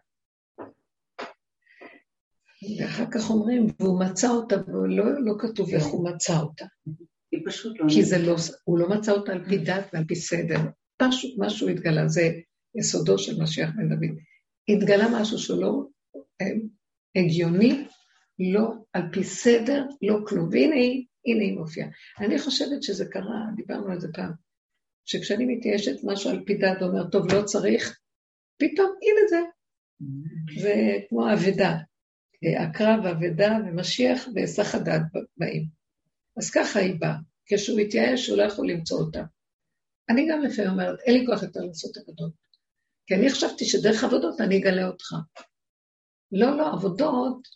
[2.79, 6.65] ואחר כך אומרים, והוא מצא אותה, ולא לא כתוב איך הוא מצא אותה.
[7.47, 7.87] פשוט לא...
[7.89, 10.61] כי זה לא, הוא לא מצא אותה על פי דת ועל פי סדר.
[10.97, 12.31] פשוט משהו התגלה, זה
[12.75, 14.17] יסודו של משיח בן דוד.
[14.69, 15.83] התגלה משהו לא אה,
[17.17, 17.85] הגיוני,
[18.53, 20.49] לא על פי סדר, לא כלום.
[20.53, 21.89] והנה היא, הנה היא מופיעה.
[22.21, 24.33] אני חושבת שזה קרה, דיברנו על זה פעם,
[25.05, 27.99] שכשאני מתייאשת משהו על פי דת, אומר, טוב, לא צריך,
[28.57, 29.41] פתאום, הנה זה.
[30.61, 30.75] זה
[31.09, 31.77] כמו אבדה.
[32.61, 35.03] הקרב, אבדה ומשיח והיסח הדעת
[35.37, 35.67] באים.
[36.37, 37.17] אז ככה היא באה.
[37.47, 39.23] כשהוא התייאש, הוא לא יכול למצוא אותה.
[40.09, 42.33] אני גם לפעמים אומרת, אין לי כוח יותר לעשות עבודות.
[43.07, 45.15] כי אני חשבתי שדרך עבודות אני אגלה אותך.
[46.33, 47.49] לא, לא, עבודות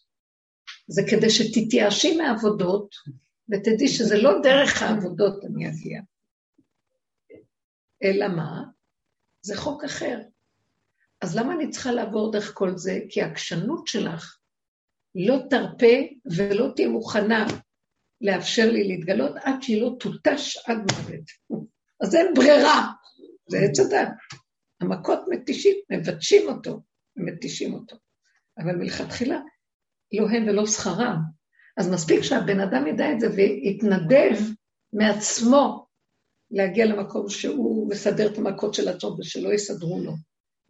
[0.86, 2.94] זה כדי שתתייאשי מעבודות,
[3.48, 6.00] ותדעי שזה לא דרך העבודות אני אגיע.
[8.02, 8.62] אלא מה?
[9.42, 10.18] זה חוק אחר.
[11.20, 13.00] אז למה אני צריכה לעבור דרך כל זה?
[13.08, 14.38] כי העקשנות שלך
[15.14, 15.96] לא תרפה
[16.36, 17.46] ולא תהיה מוכנה
[18.20, 21.24] לאפשר לי להתגלות עד שהיא לא תותש עד מוות.
[22.00, 22.92] אז אין ברירה,
[23.48, 24.08] זה עץ הדת.
[24.80, 26.80] המכות מתישים, מבטשים אותו,
[27.16, 27.96] ומתישים אותו.
[28.58, 29.40] אבל מלכתחילה,
[30.12, 31.16] לא הם ולא שכרם.
[31.76, 34.38] אז מספיק שהבן אדם ידע את זה ויתנדב
[34.92, 35.86] מעצמו
[36.50, 40.12] להגיע למקום שהוא מסדר את המכות של הטוב ושלא יסדרו לו.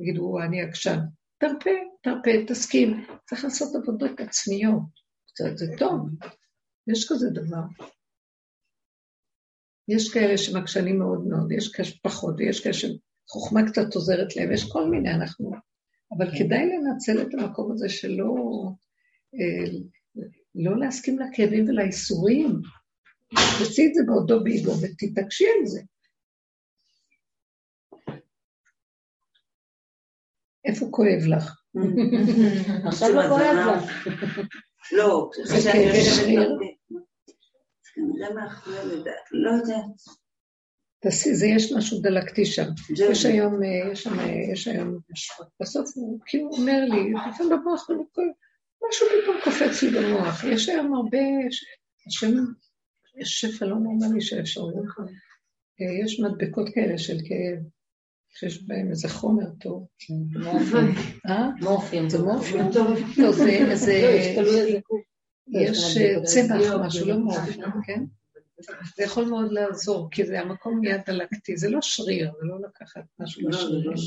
[0.00, 0.98] יגידו, אני עקשן.
[1.38, 1.70] תרפה,
[2.02, 3.06] תרפה, תסכים.
[3.28, 4.82] צריך לעשות עבודות עצמיות.
[5.54, 6.08] זה טוב,
[6.86, 7.62] יש כזה דבר.
[9.88, 14.72] יש כאלה שמקשנים מאוד מאוד, יש כאלה שפחות, ויש כאלה שחוכמה קצת עוזרת להם, יש
[14.72, 15.52] כל מיני, אנחנו...
[16.18, 16.38] אבל כן.
[16.38, 18.34] כדאי לנצל את המקום הזה שלא...
[19.34, 19.78] אה,
[20.54, 22.60] לא להסכים לכאבים ולאיסורים.
[23.58, 25.80] תעשי את זה בעודו באיגו ותתעקשי על זה.
[30.64, 31.62] איפה כואב לך?
[32.88, 34.06] עכשיו לא כואב לך.
[34.92, 36.58] לא, זה כאבי שריר.
[37.94, 40.21] כנראה מאחורי לידה, לא יודעת.
[41.02, 42.68] תעשי, זה יש משהו דלקתי שם.
[43.10, 44.98] יש היום, אה, יש שם, אה, יש היום,
[45.60, 47.88] בסוף הוא כאילו אומר לי, לפעמים במוח,
[48.88, 50.44] משהו פתאום קופץ לי במוח.
[50.44, 51.18] יש היום הרבה,
[52.06, 52.30] השם,
[53.16, 54.86] יש שפע לא נורמלי של אפשרויות.
[55.80, 57.62] אה, יש מדבקות כאלה של כאב,
[58.38, 59.86] שיש בהם איזה חומר טוב.
[61.60, 62.10] מורפים.
[62.10, 62.60] זה מורפים?
[62.60, 63.32] לא,
[63.74, 64.80] זה...
[65.48, 68.04] יש צמח, משהו, לא מורפים, כן?
[68.96, 73.02] זה יכול מאוד לעזור, כי זה המקום מיד דלקתי, זה לא שריר, זה לא לקחת
[73.18, 73.86] משהו לשריר.
[73.86, 74.00] לא, לא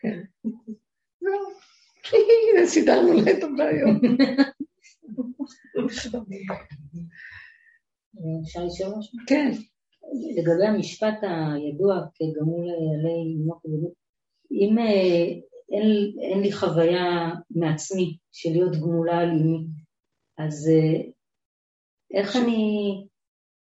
[0.00, 0.20] כן.
[2.12, 3.96] הנה, סידרנו לה את הבעיות.
[8.42, 9.18] אפשר לשאול משהו?
[9.26, 9.50] כן.
[10.36, 13.62] לגבי המשפט הידוע כגמול עלי מוח
[14.50, 15.26] אם אה,
[16.30, 19.66] אין לי חוויה מעצמי של להיות גמולה על אימי,
[20.38, 21.10] אז אה,
[22.14, 23.06] איך אני...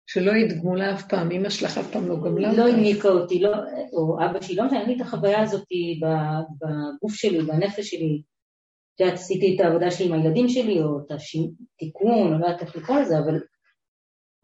[0.07, 2.59] שלא היית גמולה אף פעם, אמא שלך אף פעם לא גמלה אותך.
[2.59, 3.51] לא הניקה אותי, לא,
[3.93, 5.65] או אבא שלי, לא משנה, אין לי את החוויה הזאת
[6.01, 8.23] בגוף שלי, בנפש שלי.
[8.95, 12.63] את יודעת, עשיתי את העבודה שלי עם הילדים שלי, או את התיקון, או לא יודעת
[12.63, 13.41] איך לקרוא לזה, אבל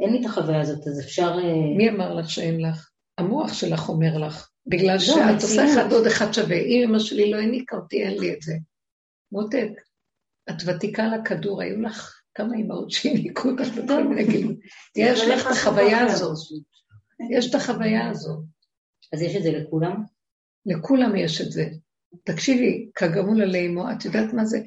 [0.01, 1.39] אין לי את החוויה הזאת, אז אפשר...
[1.45, 2.91] אה, מי אמר לך שאין לך?
[3.19, 4.51] המוח שלך אומר לך.
[4.67, 6.57] בגלל לא, שאת עושה אחד עוד אחד שווה.
[6.57, 8.53] אם אמא שלי לא הניקה אותי, אין לי את זה.
[9.33, 9.71] מותק,
[10.51, 14.57] את ותיקה לכדור, היו לך כמה אמהות שהניקו אותך בכל מיני גילים.
[14.97, 16.37] יש לך את החוויה הזאת.
[17.31, 18.45] יש את החוויה הזאת.
[19.13, 20.03] אז יש את זה לכולם?
[20.67, 21.69] לכולם יש את זה.
[22.25, 24.59] תקשיבי, כגמול עלינו, את יודעת מה זה?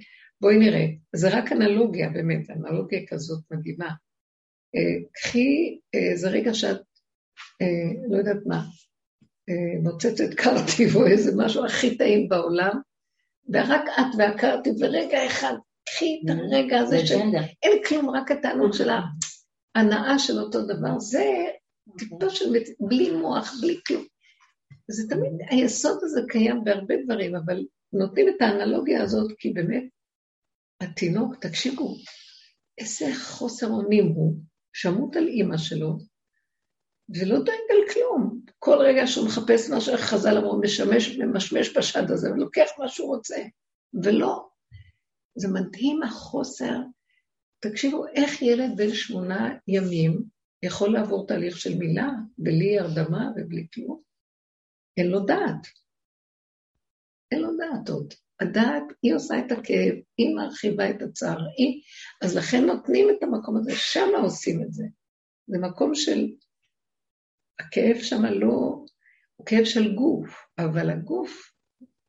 [0.41, 0.85] בואי נראה.
[1.15, 3.89] זה רק אנלוגיה, באמת, אנלוגיה כזאת מדהימה.
[4.75, 6.81] אה, קחי איזה רגע שאת,
[7.61, 8.65] אה, לא יודעת מה,
[9.49, 12.79] אה, מוצצת קרטיב או איזה משהו הכי טעים בעולם,
[13.53, 15.53] ורק את והקרטיב, ורגע אחד,
[15.85, 17.15] קחי את הרגע הזה של...
[17.63, 20.99] אין כלום, רק הטענות של ההנאה של אותו דבר.
[20.99, 21.45] זה
[21.97, 22.45] טיפו של...
[22.79, 24.05] בלי מוח, בלי כלום.
[24.87, 29.83] זה תמיד, היסוד הזה קיים בהרבה דברים, אבל נותנים את האנלוגיה הזאת, כי באמת,
[30.81, 31.95] התינוק, תקשיבו,
[32.77, 34.35] איזה חוסר אונים הוא.
[34.75, 35.97] שמות על אימא שלו,
[37.09, 38.41] ולא דואג על כלום.
[38.59, 43.15] כל רגע שהוא מחפש משהו, איך חז"ל אמרו, משמש, ממשמש בשד הזה, ולוקח מה שהוא
[43.15, 43.35] רוצה,
[44.03, 44.47] ולא.
[45.35, 46.79] זה מדהים החוסר.
[47.59, 50.23] תקשיבו, איך ילד בן שמונה ימים
[50.63, 54.01] יכול לעבור תהליך של מילה, בלי הרדמה ובלי כלום?
[54.97, 55.67] אין לו דעת.
[57.31, 58.13] אין לו דעת עוד.
[58.39, 61.81] הדעת, היא עושה את הכאב, היא מרחיבה את הצער, היא...
[62.21, 64.83] אז לכן נותנים את המקום הזה, שמה עושים את זה.
[65.47, 66.27] זה מקום של...
[67.59, 68.85] הכאב שם לא...
[69.35, 71.51] הוא כאב של גוף, אבל הגוף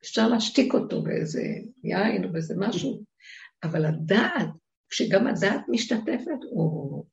[0.02, 1.42] אפשר להשתיק אותו באיזה
[1.84, 3.04] יין או באיזה משהו,
[3.64, 4.48] אבל הדעת,
[4.88, 7.04] כשגם הדעת משתתפת, או...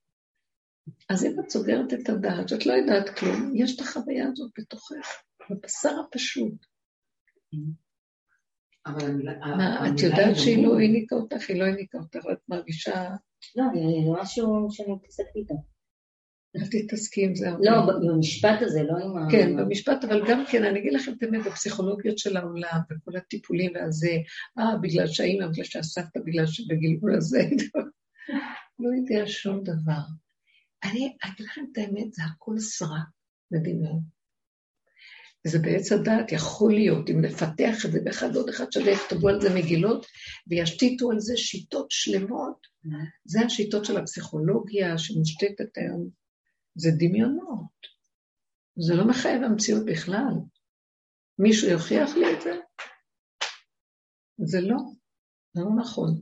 [1.10, 5.22] אז אם את סוגרת את הדעת, שאת לא יודעת כלום, יש את החוויה הזאת בתוכך,
[5.50, 6.66] בבשר הפשוט.
[8.86, 9.12] אבל...
[9.58, 11.50] מה, את יודעת שהיא לא העניקה אותך?
[11.50, 13.10] היא לא העניקה אותך, ואת מרגישה...
[13.56, 15.73] לא, זה משהו שאני מתעסקת איתו.
[16.56, 17.64] אל תתעסקי עם זה הרבה.
[17.64, 19.32] לא, במשפט הזה, לא עם ה...
[19.32, 23.72] כן, במשפט, אבל גם כן, אני אגיד לכם את האמת, בפסיכולוגיות של העולם, וכל הטיפולים
[23.76, 24.18] והזה,
[24.60, 27.40] אה, בגלל שהאימא, בגלל שהסבתא, בגלל שבגלגול הזה,
[28.80, 30.02] לא יודע שום דבר.
[30.84, 33.08] אני אגיד לכם את האמת, זה הכל סרק
[33.52, 34.02] בדמיון.
[35.48, 39.42] וזה בעץ הדעת, יכול להיות, אם נפתח את זה באחד עוד אחד שווה, יכתבו על
[39.42, 40.06] זה מגילות,
[40.48, 42.68] וישתיתו על זה שיטות שלמות.
[43.26, 46.10] זה השיטות של הפסיכולוגיה שמושתתת היום
[46.76, 47.94] זה דמיונות.
[48.88, 50.34] זה לא מחייב המציאות בכלל.
[51.40, 52.52] מישהו יוכיח לי את זה?
[54.38, 54.78] זה לא,
[55.54, 56.22] זה לא נכון.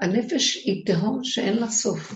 [0.00, 2.12] הנפש היא תהום שאין לה סוף.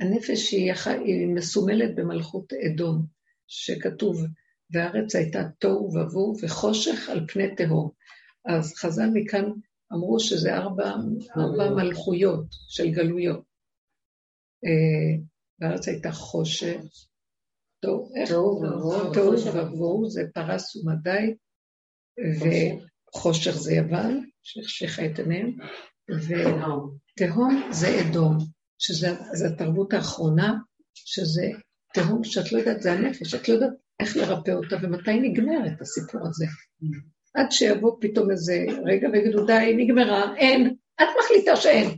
[0.00, 0.72] הנפש היא,
[1.06, 3.06] היא מסומלת במלכות אדום,
[3.46, 4.24] שכתוב,
[4.70, 7.90] והארץ הייתה תוהו ובוהו וחושך על פני תהום.
[8.44, 9.44] אז חז"ל מכאן
[9.92, 10.92] אמרו שזה ארבע,
[11.36, 13.44] ארבע מלכויות של גלויות.
[15.60, 16.80] והארץ הייתה חושך,
[17.80, 18.62] תוהו
[19.54, 21.34] ובוהו זה פרס ומדי,
[22.40, 25.56] וחושך זה יוון, שהחשיכה את עיניהם,
[26.10, 28.38] ותהום זה אדום,
[28.78, 30.54] שזו התרבות האחרונה,
[30.94, 31.46] שזה
[31.94, 33.70] תהום שאת לא יודעת, זה הנפש, את לא יודעת
[34.00, 36.46] איך לרפא אותה ומתי נגמרת הסיפור הזה.
[37.34, 41.88] עד שיבוא פתאום איזה רגע ויגידו, די, נגמרה, אין, את מחליטה שאין.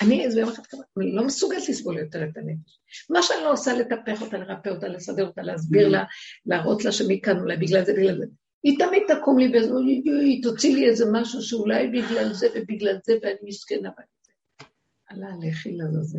[0.00, 0.62] אני איזה יום אחד
[0.98, 2.80] אני לא מסוגלת לסבול יותר את הנפש.
[3.10, 6.04] מה שאני לא עושה, לטפח אותה, לרפא אותה, לסדר אותה, להסביר לה,
[6.46, 8.26] להראות לה שמכאן אולי בגלל זה, בגלל זה.
[8.62, 9.72] היא תמיד תקום לי באיזה,
[10.20, 14.66] היא תוציא לי איזה משהו שאולי בגלל זה ובגלל זה, ואני מסכנה בזה.
[15.08, 16.18] עלה לכי לעזאזל.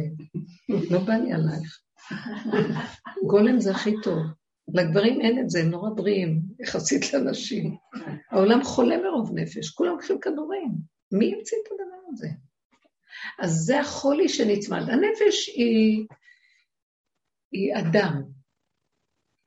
[0.70, 1.82] לא בא לי עלייך.
[3.28, 4.20] גולם זה הכי טוב.
[4.74, 7.76] לגברים אין את זה, הם נורא בריאים, יחסית לנשים.
[8.32, 10.72] העולם חולה מרוב נפש, כולם לוקחים כדורים.
[11.12, 12.28] מי המציא את הדבר הזה?
[13.40, 14.82] אז זה החולי שנצמד.
[14.90, 16.06] הנפש היא,
[17.52, 18.24] היא אדם,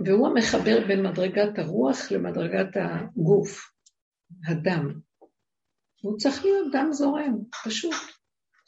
[0.07, 3.74] והוא המחבר בין מדרגת הרוח למדרגת הגוף,
[4.47, 5.01] הדם.
[6.03, 7.95] הוא צריך להיות דם זורם, פשוט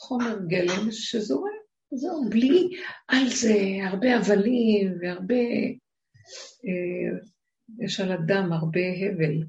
[0.01, 1.56] חומר גלם שזורם,
[1.94, 2.68] זהו, בלי
[3.09, 3.55] על זה
[3.90, 5.35] הרבה הבלים והרבה,
[6.64, 7.18] אה,
[7.85, 9.47] יש על הדם הרבה הבל.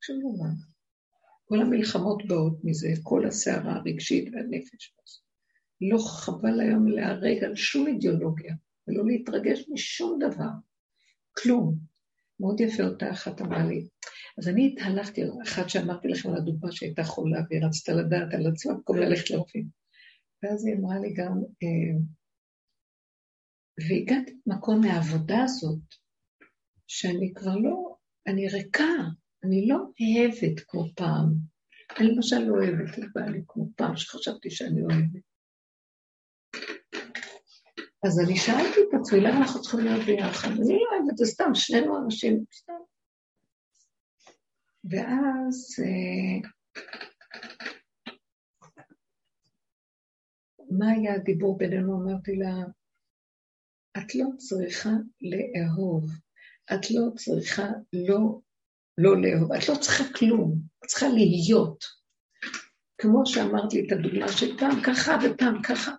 [0.00, 0.77] שום דבר.
[1.48, 4.94] כל המלחמות באות מזה, כל הסערה הרגשית והנפש.
[5.80, 8.54] לא חבל היום להרג על שום אידיאולוגיה,
[8.88, 10.50] ולא להתרגש משום דבר,
[11.38, 11.78] כלום.
[12.40, 13.86] מאוד יפה אותה אחת אמרה לי.
[14.38, 18.74] אז אני התהלכתי, אחת שאמרתי לכם על הדוגמה שהייתה חולה והיא רצתה לדעת על עצמה
[18.74, 19.68] במקום ללכת לרופאים.
[20.42, 21.98] ואז היא אמרה לי גם, אה,
[23.88, 25.94] והגעתי למקום מהעבודה הזאת,
[26.86, 27.96] שאני כבר לא,
[28.26, 28.94] אני ריקה,
[29.44, 31.34] אני לא אוהבת כמו פעם.
[31.98, 35.22] אני למשל לא אוהבת את בעלי כמו פעם שחשבתי שאני אוהבת.
[38.06, 40.48] אז אני שאלתי את עצמי, למה אנחנו צריכים להיות ביחד?
[40.48, 42.72] אני לא אוהבת, זה סתם, שנינו אנשים, סתם.
[44.90, 45.76] ואז...
[45.84, 46.48] אה,
[50.70, 52.02] מה היה הדיבור בינינו?
[52.02, 52.54] אמרתי לה,
[53.98, 54.90] את לא צריכה
[55.20, 56.04] לאהוב,
[56.74, 58.40] את לא צריכה לא
[58.98, 61.84] לא לאהוב, את לא צריכה כלום, את צריכה להיות.
[63.00, 65.92] כמו שאמרת לי את הדוגמה של פעם ככה ופעם ככה.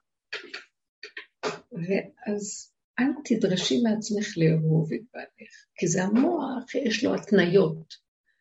[1.71, 7.93] ואז אל תדרשי מעצמך לאהוב את בעלך, כי זה המוח, יש לו התניות.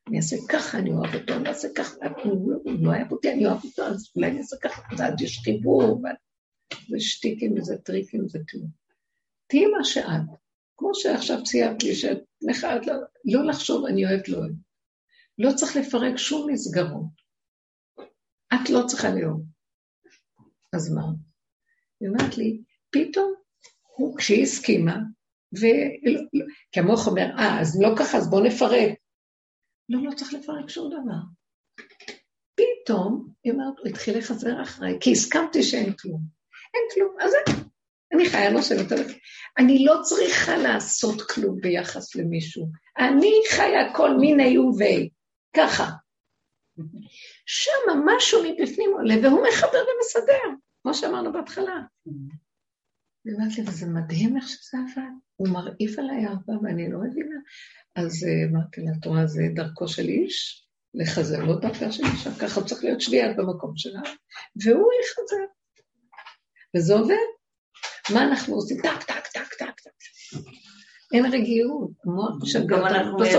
[0.09, 3.65] אני אעשה ככה, אני אוהב אותו, אני אעשה ככה, הוא לא אוהב אותי, אני אוהב
[3.65, 6.03] אותו, אז אולי אני אעשה ככה, ואז יש חיבור,
[6.93, 8.69] ושטיקים וזה טריקים וזה כלום.
[9.47, 10.39] תהיי מה שאת.
[10.77, 12.95] כמו שעכשיו ציירת לי, שאת לך, לא,
[13.25, 14.55] לא לחשוב, אני אוהבת, לא אוהבת.
[15.39, 17.19] לא צריך לפרק שום מסגרות.
[18.55, 19.43] את לא צריכה לאהוב.
[20.77, 21.03] אז מה?
[22.01, 23.35] היא אומרת לי, פתאום,
[23.97, 24.97] הוא, כשהיא הסכימה,
[25.59, 25.67] ו...
[26.73, 28.99] כי המוח אומר, אה, אז לא ככה, אז בואו נפרק.
[29.89, 31.21] לא, לא צריך לפרק שום דבר.
[32.55, 36.21] פתאום, היא אומרת, הוא התחיל לחזר אחריי, כי הסכמתי שאין כלום.
[36.75, 37.69] אין כלום, אז אין.
[38.13, 39.13] אני חיה נושמת עליך.
[39.59, 42.69] אני לא צריכה לעשות כלום ביחס למישהו.
[42.99, 45.09] אני חיה כל מיני ובי,
[45.57, 45.91] ככה.
[47.47, 51.81] שם משהו מבפנים עולה, והוא מחבר ומסדר, כמו שאמרנו בהתחלה.
[53.25, 55.11] היא אומרת לי, וזה מדהים איך שזה עבד.
[55.37, 57.37] הוא מרעיף עליי אהבה ואני לא מבינה.
[57.97, 62.31] אז אה, אמרתי לה, את רואה, זה דרכו של איש, לחזר, לא דרכה של אישה,
[62.41, 64.01] ככה צריך להיות שביעת במקום שלה,
[64.65, 65.45] והוא יחזר.
[66.77, 67.38] וזה עובד.
[68.15, 68.77] מה אנחנו עושים?
[68.83, 69.91] טק, טק, טק, טק, טק.
[71.15, 73.31] אין רגיעות, המוח משגע גם אנחנו את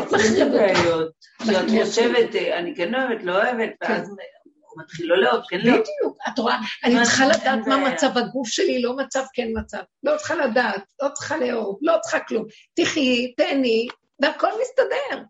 [0.42, 1.12] הבעיות.
[1.40, 3.92] כשאת חושבת, אה, אני כן אוהבת, לא אוהבת, כן.
[3.92, 5.82] ואז הוא מתחיל לא לאהוב, כן לאהוב.
[5.82, 9.82] בדיוק, את רואה, אני צריכה לדעת מה מצב הגוף שלי, לא מצב, כן מצב.
[10.04, 12.46] לא צריכה לדעת, לא צריכה לאהוב, לא צריכה כלום.
[12.74, 13.88] תחי, תהני,
[14.22, 15.24] והכל מסתדר.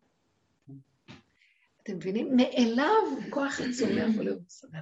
[1.83, 2.35] אתם מבינים?
[2.35, 4.79] מאליו כוח הצומח עולה ומסדר.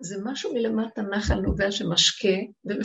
[0.00, 2.28] זה משהו מלמטה נחל נובע שמשקה
[2.66, 2.76] את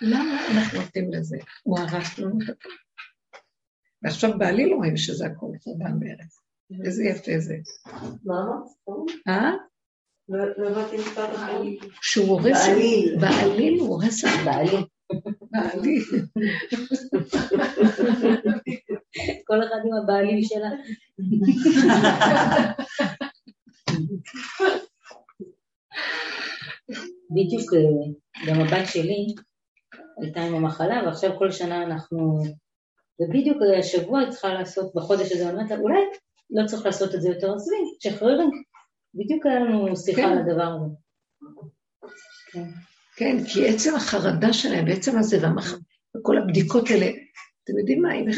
[0.00, 1.36] למה אנחנו נותנים לזה?
[1.62, 2.68] הוא הרס לנו את הכל.
[4.02, 6.40] ועכשיו בעלי לא רואים שזה הכל חורבן בארץ.
[6.84, 7.54] איזה יפה זה.
[8.24, 8.44] מה?
[9.28, 9.50] אה?
[10.28, 10.84] לא, לא.
[12.02, 12.68] שהוא הורס...
[12.68, 13.16] בעליל.
[13.20, 14.84] בעליל הוא הורס את בעליל.
[15.50, 16.04] בעליל.
[19.46, 20.70] כל אחד עם הבעלים שלה.
[27.30, 27.72] בדיוק
[28.46, 29.34] גם הבת שלי
[30.22, 32.42] הייתה עם המחלה, ועכשיו כל שנה אנחנו...
[33.20, 36.00] ובדיוק השבוע היא צריכה לעשות, בחודש הזה, אומרת לה, אולי
[36.50, 38.44] לא צריך לעשות את זה יותר, עזבי, שחררי.
[39.14, 40.94] בדיוק היה לנו שיחה על הדבר הזה.
[42.52, 42.64] כן.
[43.16, 45.38] כן, כי עצם החרדה שלהם, בעצם הזה,
[46.16, 47.06] וכל הבדיקות האלה,
[47.64, 48.30] אתם יודעים מה, אם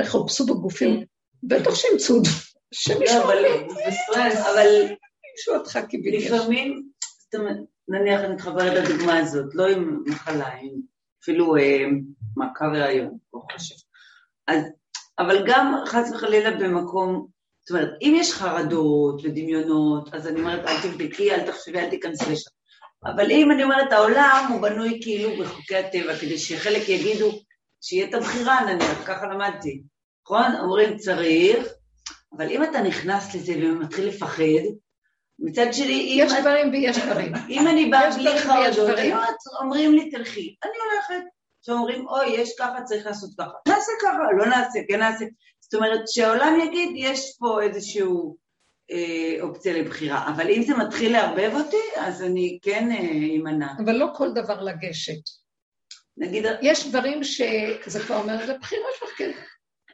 [0.00, 1.04] יחפשו בגופים,
[1.42, 2.16] בטח שימצאו,
[2.74, 3.18] שמישהו...
[3.18, 3.32] לא,
[4.50, 4.94] אבל...
[5.32, 6.16] מישהו אותך קיבל.
[6.16, 6.82] לפעמים,
[7.88, 10.80] נניח אני מתחברת לדוגמה הזאת, לא עם מחלה, עם
[11.22, 11.54] אפילו
[12.36, 13.74] מעקב הריון, לא חושב.
[14.48, 14.64] אז,
[15.18, 17.26] אבל גם חס וחלילה במקום,
[17.60, 22.32] זאת אומרת, אם יש חרדות ודמיונות, אז אני אומרת, אל תבדקי, אל תחשבי, אל תיכנסי
[22.32, 22.50] לשם.
[23.04, 27.30] אבל אם אני אומרת, העולם הוא בנוי כאילו בחוקי הטבע, כדי שחלק יגידו
[27.80, 29.82] שיהיה את הבחירה נניח, ככה למדתי,
[30.24, 30.56] נכון?
[30.60, 31.68] אומרים צריך,
[32.36, 34.64] אבל אם אתה נכנס לזה ומתחיל לפחד,
[35.40, 36.26] מצד שני, אם...
[36.26, 37.32] יש דברים ויש דברים.
[37.48, 38.98] אם אני באה בלי חרדות,
[39.60, 41.24] אומרים לי תלכי, אני הולכת.
[41.62, 43.50] שאומרים, אוי, יש ככה, צריך לעשות ככה.
[43.68, 45.24] נעשה ככה, לא נעשה, כן נעשה.
[45.60, 48.36] זאת אומרת, שהעולם יגיד, יש פה איזשהו
[48.90, 50.28] אה, אופציה לבחירה.
[50.34, 52.88] אבל אם זה מתחיל לערבב אותי, אז אני כן
[53.36, 53.66] אמנע.
[53.66, 55.20] אה, אבל לא כל דבר לגשת.
[56.16, 56.44] נגיד...
[56.62, 59.30] יש דברים שזה כבר אומר, זה בחירה שלך, כן.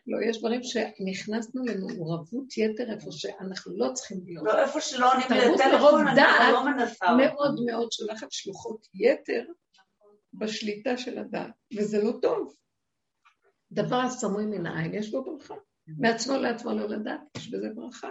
[0.06, 4.44] לא, יש דברים שנכנסנו למעורבות יתר איפה שאנחנו לא צריכים להיות.
[4.46, 7.06] לא, איפה שלא עונים לטלפון, אני לא מנסה.
[7.16, 9.44] מאוד מאוד שולחת שלוחות יתר
[10.34, 12.54] בשליטה של הדעת, וזה לא טוב.
[13.72, 15.54] דבר הסמוי מן העין, יש בו ברכה.
[15.86, 18.08] מעצמו לעצמו לא לדעת, יש בזה ברכה.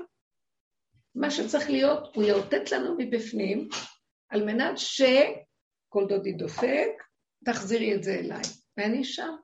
[1.15, 3.69] מה שצריך להיות, הוא יאותת לנו מבפנים,
[4.29, 6.89] על מנת שכל דודי דופק,
[7.45, 8.41] תחזירי את זה אליי.
[8.77, 9.35] ואני שם.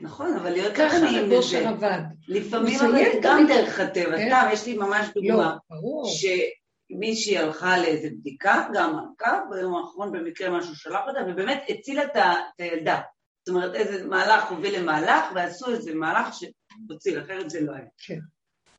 [0.00, 1.98] נכון, אבל להיות ככה הבושר עבד.
[2.28, 4.26] לפעמים אבל גם דרך הטבע, כן.
[4.28, 5.56] סתם, יש לי ממש דוגמה.
[5.70, 12.04] לא, שמישהי הלכה לאיזה בדיקה, גם הלכה, ביום האחרון במקרה משהו שלח אותה, ובאמת הצילה
[12.04, 12.16] את
[12.58, 13.00] הילדה.
[13.46, 17.86] זאת אומרת, איזה מהלך הוביל למהלך, ועשו איזה מהלך שהוציל, אחרת זה לא היה.
[17.98, 18.18] כן.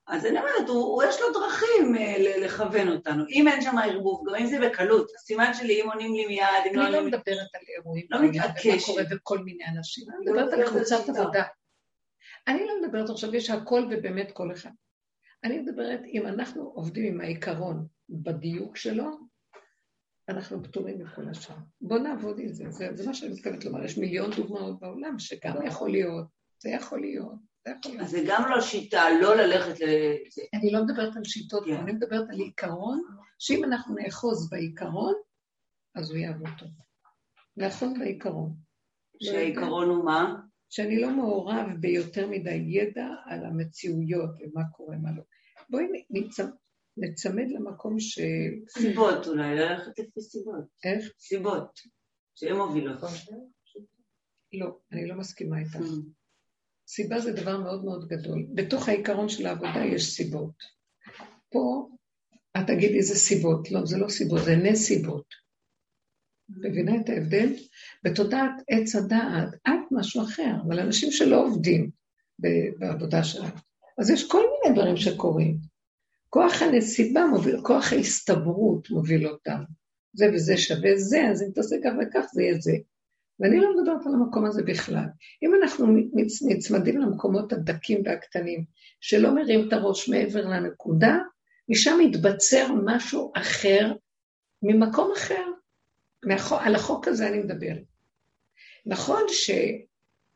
[0.08, 3.24] אז אני אומרת, הוא, הוא יש לו דרכים uh, לכוון אותנו.
[3.30, 6.76] אם אין שם ערבוב, גם אם זה בקלות, הסימן שלי, אם עונים לי מיד, אם
[6.76, 6.84] לא...
[6.84, 8.06] אני לא מדברת על אירועים.
[8.10, 8.66] לא מתעקשת.
[8.66, 10.06] ומה קורה בכל מיני אנשים.
[10.10, 11.44] אני לא מדברת על קבוצת עבודה.
[12.48, 14.70] אני לא מדברת עכשיו, יש הכל ובאמת כל אחד.
[15.44, 19.12] אני מדברת, אם אנחנו עובדים עם העיקרון בדיוק שלו,
[20.30, 21.56] אנחנו פטורים מכל השאר.
[21.82, 22.64] בואו נעבוד עם זה.
[22.70, 23.86] זה, זה מה שאני מתכוונת לומר.
[23.86, 26.26] יש מיליון דוגמאות בעולם שגם יכול להיות,
[26.60, 27.36] זה יכול להיות.
[27.99, 30.15] אז זה גם לא שיטה, לא ללכת לזה.
[30.53, 31.76] אני לא מדברת על שיטות, כן.
[31.76, 33.02] אני מדברת על עיקרון,
[33.39, 35.14] שאם אנחנו נאחוז בעיקרון,
[35.95, 36.69] אז הוא יעבוד טוב.
[37.57, 38.56] נאחוז בעיקרון.
[39.23, 40.35] שהעיקרון הוא מה?
[40.69, 45.23] שאני לא מעורב ביותר מדי ידע על המציאויות ומה קורה, מה לא.
[45.69, 45.84] בואי
[46.98, 48.19] נצמד למקום ש...
[48.69, 50.65] סיבות אולי, ללכת לפי סיבות.
[50.84, 51.11] איך?
[51.19, 51.80] סיבות,
[52.35, 52.98] שהן מובילות.
[54.53, 55.77] לא, אני לא מסכימה איתך.
[56.88, 58.46] סיבה זה דבר מאוד מאוד גדול.
[58.54, 60.64] בתוך העיקרון של העבודה יש סיבות.
[61.52, 61.90] פה
[62.58, 63.72] את תגידי איזה סיבות.
[63.72, 65.26] לא, זה לא סיבות, זה נסיבות.
[66.50, 67.54] מבינה את ההבדל?
[68.04, 71.90] בתודעת עץ הדעת, את משהו אחר, אבל אנשים שלא עובדים
[72.80, 73.56] בעבודה שלהם.
[73.98, 75.58] אז יש כל מיני דברים שקורים.
[76.30, 79.64] כוח הנסיבה מוביל, כוח ההסתברות מוביל אותם.
[80.14, 82.72] זה וזה שווה זה, אז אם תעשה כך וכך זה יהיה זה.
[83.40, 85.06] ואני לא מדברת על המקום הזה בכלל.
[85.44, 85.88] אם אנחנו
[86.48, 88.64] נצמדים למקומות הדקים והקטנים,
[89.02, 91.18] שלא מרים את הראש מעבר לנקודה,
[91.70, 93.94] משם יתבצר משהו אחר,
[94.64, 95.44] ממקום אחר.
[96.60, 97.84] על החוק הזה אני מדברת.
[98.86, 99.52] נכון ש...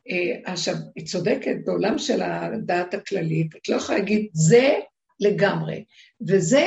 [0.09, 4.79] אה, עכשיו, היא צודקת, בעולם של הדעת הכללית, את לא יכולה להגיד, זה
[5.19, 5.85] לגמרי,
[6.27, 6.65] וזה,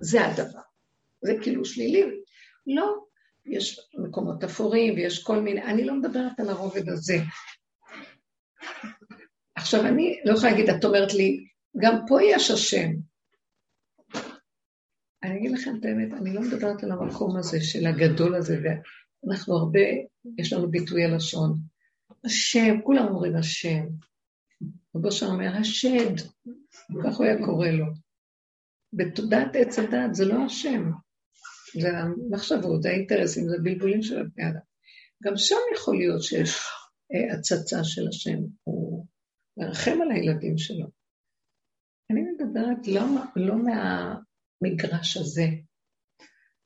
[0.00, 0.60] זה הדבר.
[1.22, 2.04] זה כאילו שלילי.
[2.66, 3.03] לא,
[3.46, 7.16] יש מקומות אפורים ויש כל מיני, אני לא מדברת על הרובד הזה.
[9.54, 11.46] עכשיו, אני לא יכולה להגיד, את אומרת לי,
[11.76, 12.90] גם פה יש השם.
[15.22, 19.56] אני אגיד לכם את האמת, אני לא מדברת על המקום הזה של הגדול הזה, ואנחנו
[19.56, 19.80] הרבה,
[20.38, 21.58] יש לנו ביטוי הלשון.
[22.24, 23.84] השם, כולם אומרים השם.
[24.96, 26.16] רבו שם אומר, השד,
[27.04, 27.86] כך הוא היה קורא לו.
[28.92, 30.90] בתודעת עץ הדת זה לא השם,
[31.80, 34.60] זה המחשבות, האינטרסים, זה הבלבולים של הבני אדם.
[35.24, 36.58] גם שם יכול להיות שיש
[37.14, 39.06] אה, הצצה של השם, הוא
[39.56, 40.86] מרחם על הילדים שלו.
[42.10, 43.02] אני מדברת לא,
[43.36, 45.46] לא מהמגרש הזה,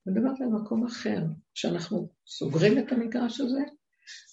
[0.06, 1.20] מדברת על מקום אחר,
[1.54, 3.60] שאנחנו סוגרים את המגרש הזה,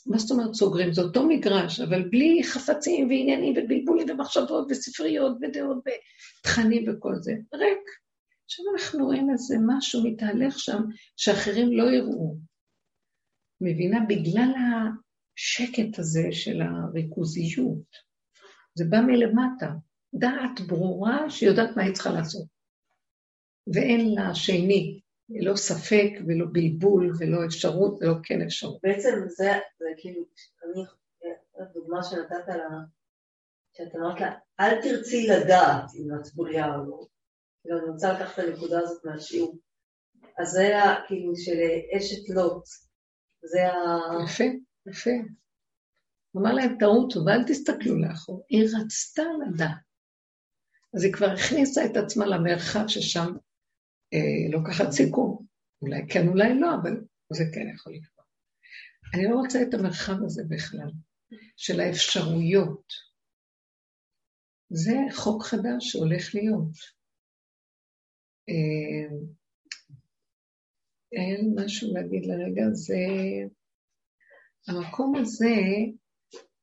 [0.06, 0.94] מה זאת אומרת סוגרים?
[0.94, 7.32] זה אותו מגרש, אבל בלי חפצים ועניינים ובלבולים ומחשבות וספריות ודעות ותכנים וכל זה.
[7.54, 8.05] ריק.
[8.46, 10.82] עכשיו אנחנו רואים איזה משהו מתהלך שם
[11.16, 12.38] שאחרים לא יראו.
[13.62, 14.00] מבינה?
[14.10, 17.90] בגלל השקט הזה של הריכוזיות.
[18.76, 19.72] זה בא מלמטה.
[20.16, 22.46] דעת ברורה שיודעת מה היא צריכה לעשות.
[23.74, 25.00] ואין לה שני,
[25.30, 28.80] לא ספק ולא בלבול ולא אפשרות ולא כן אפשרות.
[28.84, 30.26] בעצם זה, זה כאילו,
[30.64, 30.84] אני,
[31.60, 32.80] הדוגמה שנתת לה,
[33.74, 37.06] שאת אמרת לה, אל תרצי לדעת אם את בריאה או לא.
[37.72, 39.60] אני רוצה לקחת את הנקודה הזאת מהשיעור.
[40.40, 41.58] אז זה היה כאילו של
[41.98, 42.64] אשת לוט.
[43.42, 43.98] זה ה...
[44.24, 44.44] יפה,
[44.88, 45.12] יפה.
[46.32, 48.46] הוא אמר להם, טעות, ואל תסתכלו לאחור.
[48.50, 49.86] היא רצתה לדעת.
[50.96, 53.28] אז היא כבר הכניסה את עצמה למרחב ששם
[54.14, 55.46] אה, לוקחת סיכום.
[55.82, 57.02] אולי כן, אולי לא, אבל
[57.34, 58.26] זה כן יכול לקרות.
[59.14, 60.92] אני לא רוצה את המרחב הזה בכלל,
[61.58, 62.94] של האפשרויות.
[64.70, 66.95] זה חוק חדש שהולך להיות.
[68.50, 69.18] אה,
[71.12, 72.96] אין משהו להגיד לרגע, זה...
[74.68, 75.56] המקום הזה,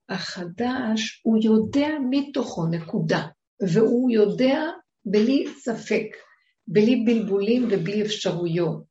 [0.09, 3.27] החדש, הוא יודע מתוכו, נקודה.
[3.61, 4.61] והוא יודע
[5.05, 6.07] בלי ספק,
[6.67, 8.87] בלי בלבולים ובלי אפשרויות.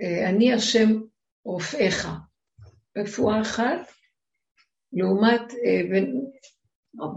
[0.00, 0.88] אה, אני השם
[1.44, 2.08] רופאיך.
[2.96, 3.92] רפואה אחת,
[4.92, 5.80] לעומת אה,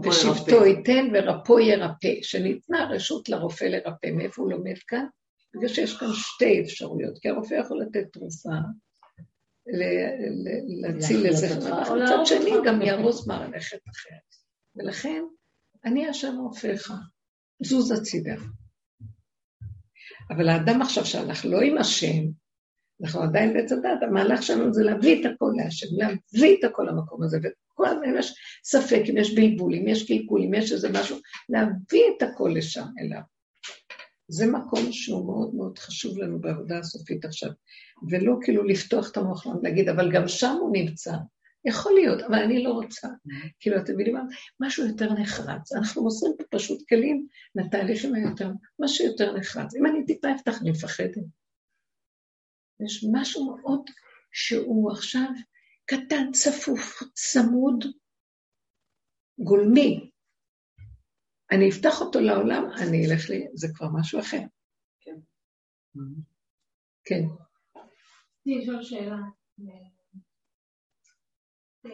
[0.04, 4.06] ושבטו ייתן ורפו ירפא, שניתנה רשות לרופא לרפא.
[4.06, 5.06] מאיפה הוא לומד כאן?
[5.54, 8.48] בגלל שיש כאן שתי אפשרויות, כי הרופא יכול לתת תרופה,
[10.82, 14.34] להציל איזה חמרה, מצד שני גם יהרוס מערכת אחרת.
[14.76, 15.22] ולכן,
[15.84, 16.92] אני השם רופאיך,
[17.62, 18.34] זוז הצידה.
[20.30, 22.39] אבל האדם עכשיו שאנחנו לא עם השם,
[23.02, 27.22] אנחנו עדיין בעץ הדת, המהלך שלנו זה להביא את הכל להשם, להביא את הכל למקום
[27.22, 31.16] הזה, וכל הזמן יש ספק, אם יש בלבול, אם יש קלקול, אם יש איזה משהו,
[31.48, 33.20] להביא את הכל לשם אליו.
[34.28, 37.50] זה מקום שהוא מאוד מאוד חשוב לנו בעבודה הסופית עכשיו,
[38.10, 41.12] ולא כאילו לפתוח את המוח להגיד, אבל גם שם הוא נמצא.
[41.64, 43.08] יכול להיות, אבל אני לא רוצה.
[43.60, 44.22] כאילו, אתם מבינים מה?
[44.60, 45.72] משהו יותר נחרץ.
[45.72, 49.74] אנחנו מוסרים פה פשוט כלים לתהליכים היותר, משהו יותר נחרץ.
[49.74, 51.39] אם אני טיפה אפתח, אני מפחדת.
[52.84, 53.80] יש משהו מאוד
[54.32, 55.28] שהוא עכשיו
[55.86, 57.84] קטן, צפוף, צמוד,
[59.38, 60.10] גולמי.
[61.52, 64.40] אני אפתח אותו לעולם, אני אלך לי, זה כבר משהו אחר.
[65.00, 65.16] כן.
[67.04, 67.22] כן.
[67.74, 69.16] רציתי לשאול שאלה.
[71.86, 71.90] אה,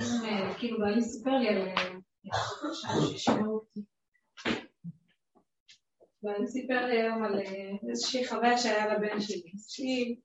[0.00, 3.93] אה, כאילו, בעלי סיפר לי על אה, אותי.
[6.24, 9.52] ואני סיפר לי היום על אה, איזושהי חוויה שהיה לבן שלי.
[9.68, 10.16] שהיא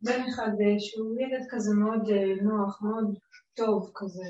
[0.00, 3.18] בן אחד אה, שהוא ילד כזה מאוד אה, נוח, מאוד
[3.54, 4.24] טוב כזה.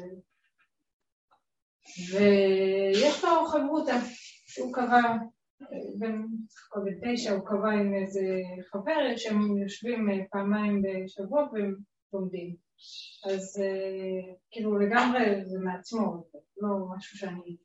[2.12, 3.96] ויש לו חברותה
[4.46, 5.02] שהוא קבע,
[5.98, 6.22] בן
[7.02, 8.20] תשע הוא קבע עם איזה
[8.70, 11.74] חבר שהם יושבים פעמיים בשבוע והם
[12.12, 12.56] לומדים.
[13.30, 13.62] אז
[14.50, 16.24] כאילו לגמרי זה מעצמו,
[16.56, 17.56] לא משהו שאני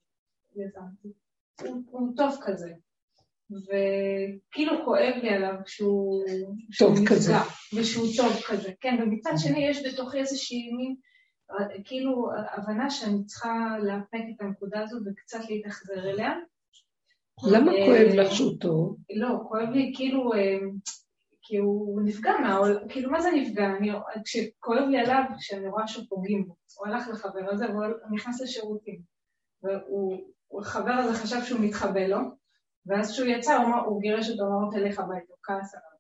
[0.55, 1.13] יזמתי.
[1.61, 2.73] הוא, הוא טוב כזה.
[3.55, 6.25] וכאילו כואב לי עליו שהוא,
[6.79, 7.33] טוב שהוא כזה.
[7.75, 10.95] ושהוא טוב כזה, כן, ומצד שני יש בתוכי איזושהי מין,
[11.85, 16.33] כאילו הבנה שאני צריכה לאפק את הנקודה הזו וקצת להתאכזר אליה.
[17.51, 18.97] למה אה, כואב לך שהוא טוב?
[19.15, 20.57] לא, כואב לי כאילו, אה,
[21.41, 23.65] כי הוא נפגע מהעול, כאילו מה זה נפגע?
[23.77, 23.91] אני,
[24.25, 29.01] כשכואב לי עליו, כשאני רואה שפוגעים בו, הוא הלך לחבר הזה והוא נכנס לשירותים.
[29.63, 30.17] והוא,
[30.63, 32.17] חבר הזה חשב שהוא מתחבא לו,
[32.85, 35.93] ואז כשהוא יצא, הוא, הוא גירש אותו, אמר לו, תלך הביתה, הוא כעס עליו.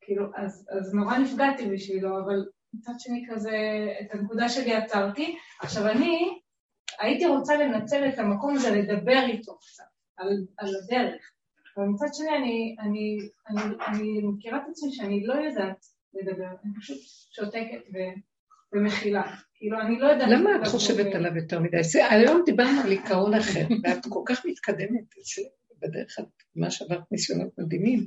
[0.00, 2.44] כאילו, אז, אז נורא נפגעתי בשבילו, אבל
[2.74, 5.36] מצד שני כזה, את הנקודה שלי עצרתי.
[5.60, 6.40] עכשיו אני
[7.00, 9.84] הייתי רוצה לנצל את המקום הזה לדבר איתו קצת,
[10.16, 10.28] על,
[10.58, 11.30] על הדרך.
[11.76, 13.18] אבל מצד שני אני, אני,
[13.48, 16.98] אני, אני מכירה את עצמי שאני לא יודעת לדבר, אני פשוט
[17.30, 17.98] שותקת ו,
[18.72, 19.22] ומכילה.
[19.54, 20.28] כאילו, אני לא יודעת...
[20.30, 21.76] למה את חושבת עליו יותר מדי?
[22.10, 25.04] היום דיברנו על עיקרון אחר, ואת כל כך מתקדמת
[25.84, 26.24] בדרך כלל,
[26.56, 28.04] מה שעברת ניסיונות מדהימים.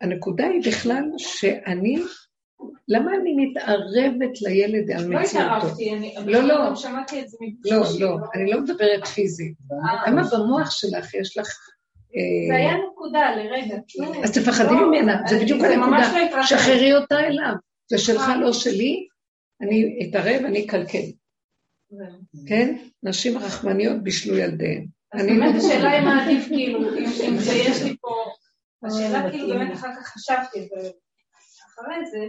[0.00, 1.96] הנקודה היא בכלל שאני,
[2.88, 5.48] למה אני מתערבת לילד על לא מציאותו?
[5.48, 6.66] לא התערבתי, אני לא, לא.
[6.66, 7.36] גם שמעתי את זה
[7.70, 7.82] לא.
[8.00, 9.54] לא, אני לא מדברת פיזית.
[9.72, 10.10] אה.
[10.10, 11.48] למה במוח שלך יש לך...
[12.48, 13.76] זה אה, היה נקודה לרגע.
[14.24, 16.12] אז תפחדי לא, ממנה, זה בדיוק זה הנקודה.
[16.36, 16.42] לא.
[16.42, 17.54] שחררי אותה אליו.
[17.90, 18.36] זה שלך, אה.
[18.36, 19.06] לא שלי,
[19.60, 21.04] אני אתערב, אני אקלקל.
[22.48, 22.76] כן?
[23.02, 24.86] נשים רחמניות בישלו ילדיהן.
[25.14, 27.36] אז אני באמת השאלה אם עדיף כאילו, אם
[27.68, 28.14] יש לי פה,
[28.84, 32.26] אה, השאלה כאילו באמת אחר כך חשבתי, ואחרי זה,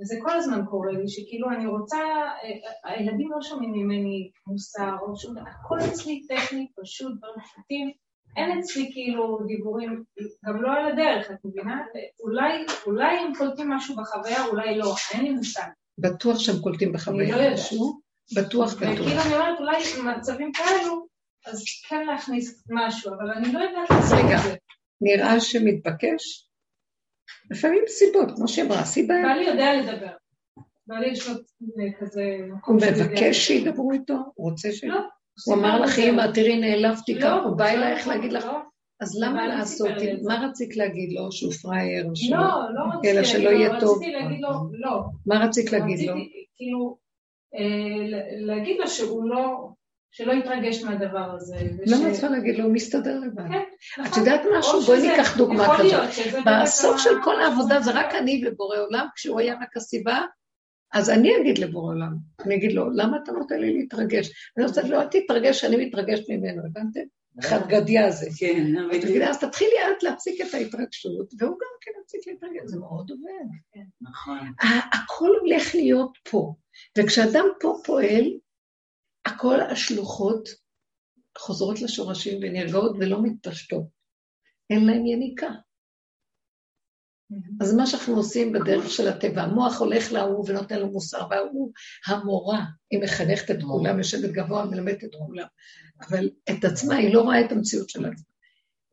[0.00, 5.16] וזה כל הזמן קורה לי, שכאילו אני רוצה, אה, הילדים לא שומעים ממני מוסר או
[5.16, 7.90] שום דבר, הכל אצלי טכני, פשוט, דברים פשוטים,
[8.36, 10.04] אין אצלי כאילו דיבורים,
[10.46, 11.82] גם לא על הדרך, את מבינה?
[12.20, 15.68] אולי, אולי הם קולטים משהו בחוויה, אולי לא, אין לי מושג.
[15.98, 17.58] בטוח שהם קולטים אני לא בחוויה יודעת.
[18.36, 18.74] בטוח, בטוח.
[18.74, 21.09] וכאילו אני אומרת, אולי במצבים כאלו,
[21.46, 24.36] אז כן להכניס משהו, אבל אני לא יודעת לעשות רגע.
[24.36, 24.54] את זה.
[25.00, 26.48] נראה שמתבקש?
[27.50, 29.14] לפעמים סיבות, כמו שהיא אמרה, סיבה.
[29.22, 30.12] בעלי יודע לדבר.
[30.86, 33.04] בעלי יש לו אה, כזה הוא מקום יודע.
[33.04, 34.14] מבקש שידברו איתו?
[34.34, 34.84] הוא רוצה ש...
[34.84, 35.00] לא.
[35.46, 36.26] הוא אמר לך, אמא.
[36.34, 38.58] תראי, נעלבתי לא, ככה, הוא בא לא, אלייך להגיד לך, לא,
[39.00, 39.90] אז למה לעשות?
[40.22, 41.32] מה רצית להגיד לו?
[41.32, 42.06] שהוא פראייר?
[42.30, 42.38] לא,
[42.74, 43.96] לא רציתי אלא להגיד שלא לו, יהיה טוב.
[43.96, 45.02] רציתי להגיד לו, לא.
[45.26, 46.14] מה רצית להגיד לו?
[46.56, 46.96] כאילו,
[47.54, 49.68] אה, להגיד לו שהוא לא,
[50.10, 51.56] שלא יתרגש מהדבר הזה.
[51.86, 52.64] למה את צריכה להגיד לו?
[52.64, 53.48] הוא מסתדר לבד.
[53.48, 53.62] כן,
[53.94, 54.18] את נכון.
[54.18, 54.80] יודעת או משהו?
[54.80, 56.36] בואי ניקח דוגמה כזאת.
[56.46, 60.20] בסוף של כל העבודה זה רק אני ובורא עולם, כשהוא היה רק הסיבה,
[60.92, 64.30] אז אני אגיד לבורא עולם, אני אגיד לו, למה אתה נותן לי להתרגש?
[64.56, 67.00] אני רוצה, לא, אל תתרגש, אני מתרגשת ממנו, הבנתם?
[67.42, 68.30] חד גדיה הזה.
[68.38, 72.78] כן, אז תגידי, אז תתחילי את להפסיק את ההתרגשות, והוא גם כן יפסיק להתרגש, זה
[72.78, 73.84] מאוד עובד.
[74.00, 74.38] נכון.
[74.92, 76.54] הכל הולך להיות פה,
[76.98, 78.24] וכשאדם פה פועל,
[79.24, 80.48] הכל השלוחות
[81.38, 83.84] חוזרות לשורשים ונרגעות ולא מתפשטות.
[84.70, 85.48] אין להם יניקה.
[87.60, 91.72] אז מה שאנחנו עושים בדרך של הטבע, המוח הולך להוא ונותן לו מוסר, וההוא
[92.06, 95.46] המורה, היא מחנכת את כולם, יושבת גבוה ומלמדת את כולם,
[96.00, 98.30] אבל את עצמה, היא לא רואה את המציאות של עצמה.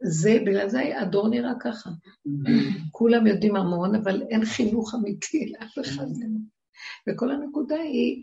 [0.04, 1.90] זה, בגלל זה הדור נראה ככה.
[2.92, 6.06] כולם יודעים המון, אבל אין חינוך אמיתי לאף אחד.
[7.10, 8.22] וכל הנקודה היא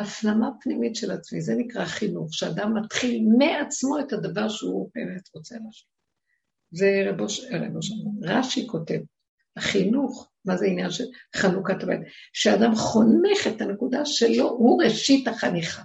[0.00, 5.54] הפנמה פנימית של עצמי, זה נקרא חינוך, שאדם מתחיל מעצמו את הדבר שהוא באמת רוצה
[5.54, 5.88] לעשות.
[6.70, 7.92] זה רבוש, רבוש,
[8.22, 8.98] רש"י כותב,
[9.56, 11.04] החינוך, מה זה עניין של
[11.36, 12.00] חנוכת הבית?
[12.32, 15.82] שאדם חונך את הנקודה שלו, הוא ראשית החניכה.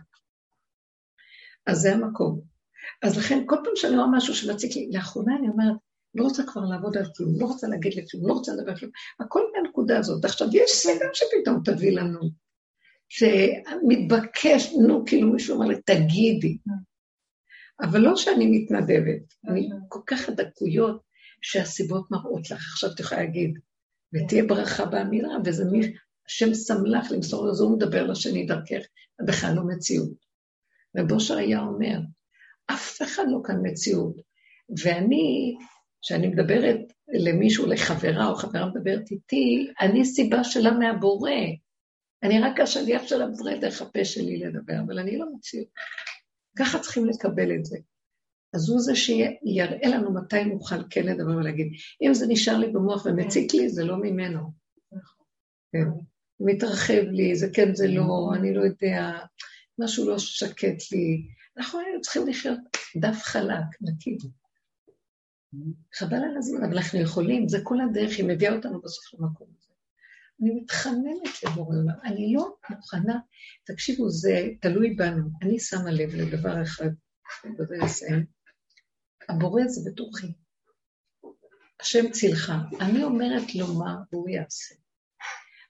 [1.66, 2.42] אז זה המקום.
[3.04, 5.76] אז לכן, כל פעם שאני רואה משהו שמציק לי, לאחרונה אני אומרת,
[6.16, 8.92] לא רוצה כבר לעבוד על כלום, לא רוצה להגיד לכלום, לא רוצה לדבר כלום.
[9.20, 10.26] הכל מהנקודה הזאת.
[10.26, 12.20] עכשיו, יש סגן שפתאום תביא לנו,
[13.10, 16.58] שמתבקש, נו, כאילו מישהו אומר לי, תגידי.
[17.82, 21.02] אבל לא שאני מתנדבת, אני כל כך הדקויות
[21.42, 22.72] שהסיבות מראות לך.
[22.74, 23.60] עכשיו את יכולה להגיד,
[24.14, 25.94] ותהיה ברכה באמירה, וזה מי,
[26.28, 28.82] השם שם לך למסור לזה, הוא מדבר לשני דרכך,
[29.28, 30.28] בכלל לא מציאות.
[30.96, 32.00] ובושר היה אומר,
[32.72, 34.16] אף אחד לא כאן מציאות.
[34.84, 35.56] ואני,
[36.02, 41.32] כשאני מדברת למישהו, לחברה או חברה מדברת איתי, אני סיבה שלה מהבורא.
[42.24, 45.68] אני רק השליח של הבורא דרך הפה שלי לדבר, אבל אני לא מציאות.
[46.58, 47.78] ככה צריכים לקבל את זה.
[48.54, 51.68] אז הוא זה שיראה לנו מתי נוכל כן לדבר ולהגיד.
[52.02, 54.52] אם זה נשאר לי במוח ומציק לי, זה לא ממנו.
[55.72, 55.88] כן.
[56.40, 59.20] מתרחב לי, זה כן, זה לא, אני לא יודע,
[59.80, 61.28] משהו לא שקט לי.
[61.58, 62.60] אנחנו היינו צריכים לחיות
[62.98, 64.18] דף חלק, נקי.
[65.96, 69.74] חבל על הזמן, אבל אנחנו יכולים, זה כל הדרך, היא מביאה אותנו בסוף למקום הזה.
[70.42, 73.20] אני מתחננת לבורא עולם, אני לא מוכנה,
[73.66, 75.30] תקשיבו, זה תלוי בנו.
[75.42, 76.90] אני שמה לב לדבר אחד,
[77.46, 78.26] ובזה אסיים.
[79.30, 80.28] הבורא זה בתוכי.
[81.80, 82.54] השם צילך.
[82.82, 84.76] אני אומרת לו מה והוא יעשה.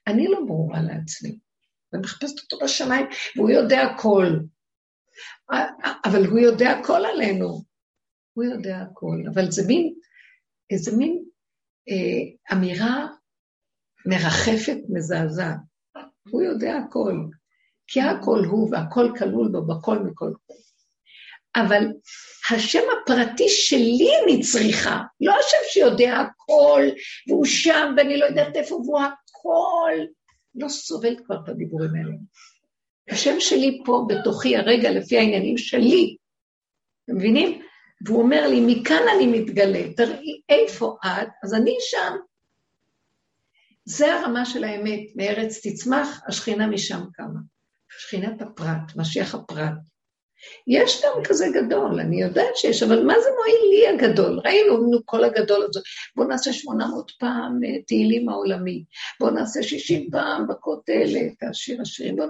[0.06, 1.38] אני לא ברורה לעצמי.
[1.92, 4.26] ואני מחפשת אותו בשמיים, והוא יודע הכל.
[6.04, 7.64] אבל הוא יודע הכל עלינו.
[8.32, 9.94] הוא יודע הכל, אבל זה מין,
[10.70, 11.24] איזה מין
[11.88, 13.06] אה, אמירה
[14.06, 15.58] מרחפת, מזעזעת.
[16.30, 17.14] הוא יודע הכל.
[17.86, 20.54] כי הכל הוא והכל כלול בו, בכל מכל כל.
[21.56, 21.86] אבל
[22.50, 26.82] השם הפרטי שלי אני צריכה, לא השם שיודע הכל,
[27.28, 29.92] והוא שם ואני לא יודעת איפה, והוא הכל.
[30.54, 32.14] לא סובלת כבר את הדיבורים האלה.
[33.10, 36.16] השם שלי פה בתוכי הרגע לפי העניינים שלי.
[37.04, 37.62] אתם מבינים?
[38.06, 42.16] והוא אומר לי, מכאן אני מתגלה, תראי איפה את, אז אני שם.
[43.88, 47.40] זה הרמה של האמת, מארץ תצמח, השכינה משם קמה.
[47.98, 49.72] שכינת הפרט, משיח הפרט.
[50.66, 54.40] יש גם כזה גדול, אני יודעת שיש, אבל מה זה מועיל לי הגדול?
[54.44, 55.80] ראינו, נו, כל הגדול הזה.
[56.16, 58.84] בואו נעשה 800 פעם אה, תהילים העולמי,
[59.20, 62.16] בואו נעשה 60 פעם בכותל את השיר השירים.
[62.16, 62.24] בוא...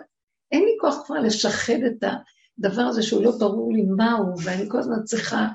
[0.53, 2.05] אין לי כוח כבר לשחד את
[2.59, 5.47] הדבר הזה שהוא לא ברור לי מהו, ואני כל הזמן צריכה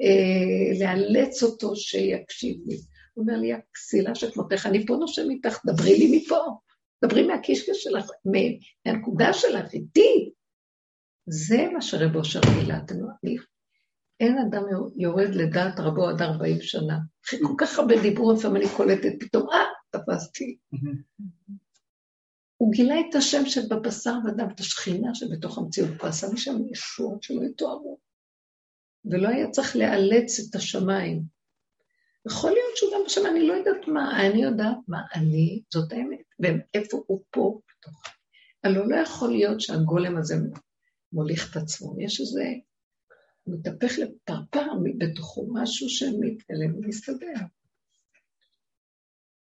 [0.00, 2.76] אה, לאלץ אותו שיקשיב לי.
[3.14, 6.44] הוא אומר לי, הכסילה שכמותך, אני פה נושם איתך, דברי לי מפה.
[7.04, 10.30] דברי מהקישקע שלך, מהנקודה שלך, איתי.
[11.26, 13.42] זה מה שרב אושר גילה, אתם יודעים.
[14.20, 14.62] אין אדם
[14.96, 16.98] יורד לדעת רבו עד 40 שנה.
[17.26, 20.58] אחרי כל כך הרבה דיבור, לפעמים אני קולטת, פתאום, אה, תפסתי.
[22.56, 27.42] הוא גילה את השם שבבשר ודם, את השכינה שבתוך המציאות, הוא עשה משם ישועות שלא
[27.44, 27.98] יתוארו.
[29.04, 31.22] ולא היה צריך לאלץ את השמיים.
[32.26, 36.22] יכול להיות שהוא גם בשם, אני לא יודעת מה, אני יודעת מה אני, זאת האמת,
[36.40, 38.02] ואיפה הוא פה בתוך.
[38.64, 40.34] הלוא לא יכול להיות שהגולם הזה
[41.12, 42.44] מוליך את עצמו, יש איזה,
[43.46, 44.66] מתהפך לפרפר
[44.98, 47.44] בתוכו משהו שמתגלה ומסתדר.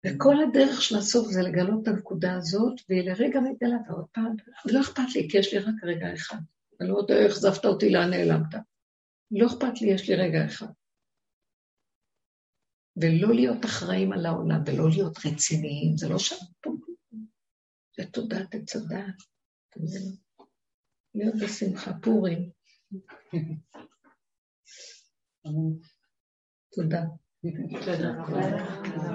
[0.06, 4.35] וכל הדרך של הסוף זה לגלות את הנקודה הזאת, והיא לרגע מתגלה ועוד פעם,
[4.65, 6.38] לא אכפת לי, כי יש לי רק רגע אחד.
[6.81, 8.56] אני לא יודע איך אכזבת אותי, לאן נעלמת.
[9.31, 10.68] לא אכפת לי, יש לי רגע אחד.
[12.97, 16.72] ולא להיות אחראים על העולם, ולא להיות רציניים, זה לא שם פה.
[17.97, 19.15] זה תודעת עץ הדעת.
[21.15, 22.49] להיות בשמחה, פורים.
[26.72, 27.01] תודה.
[27.85, 29.05] תודה.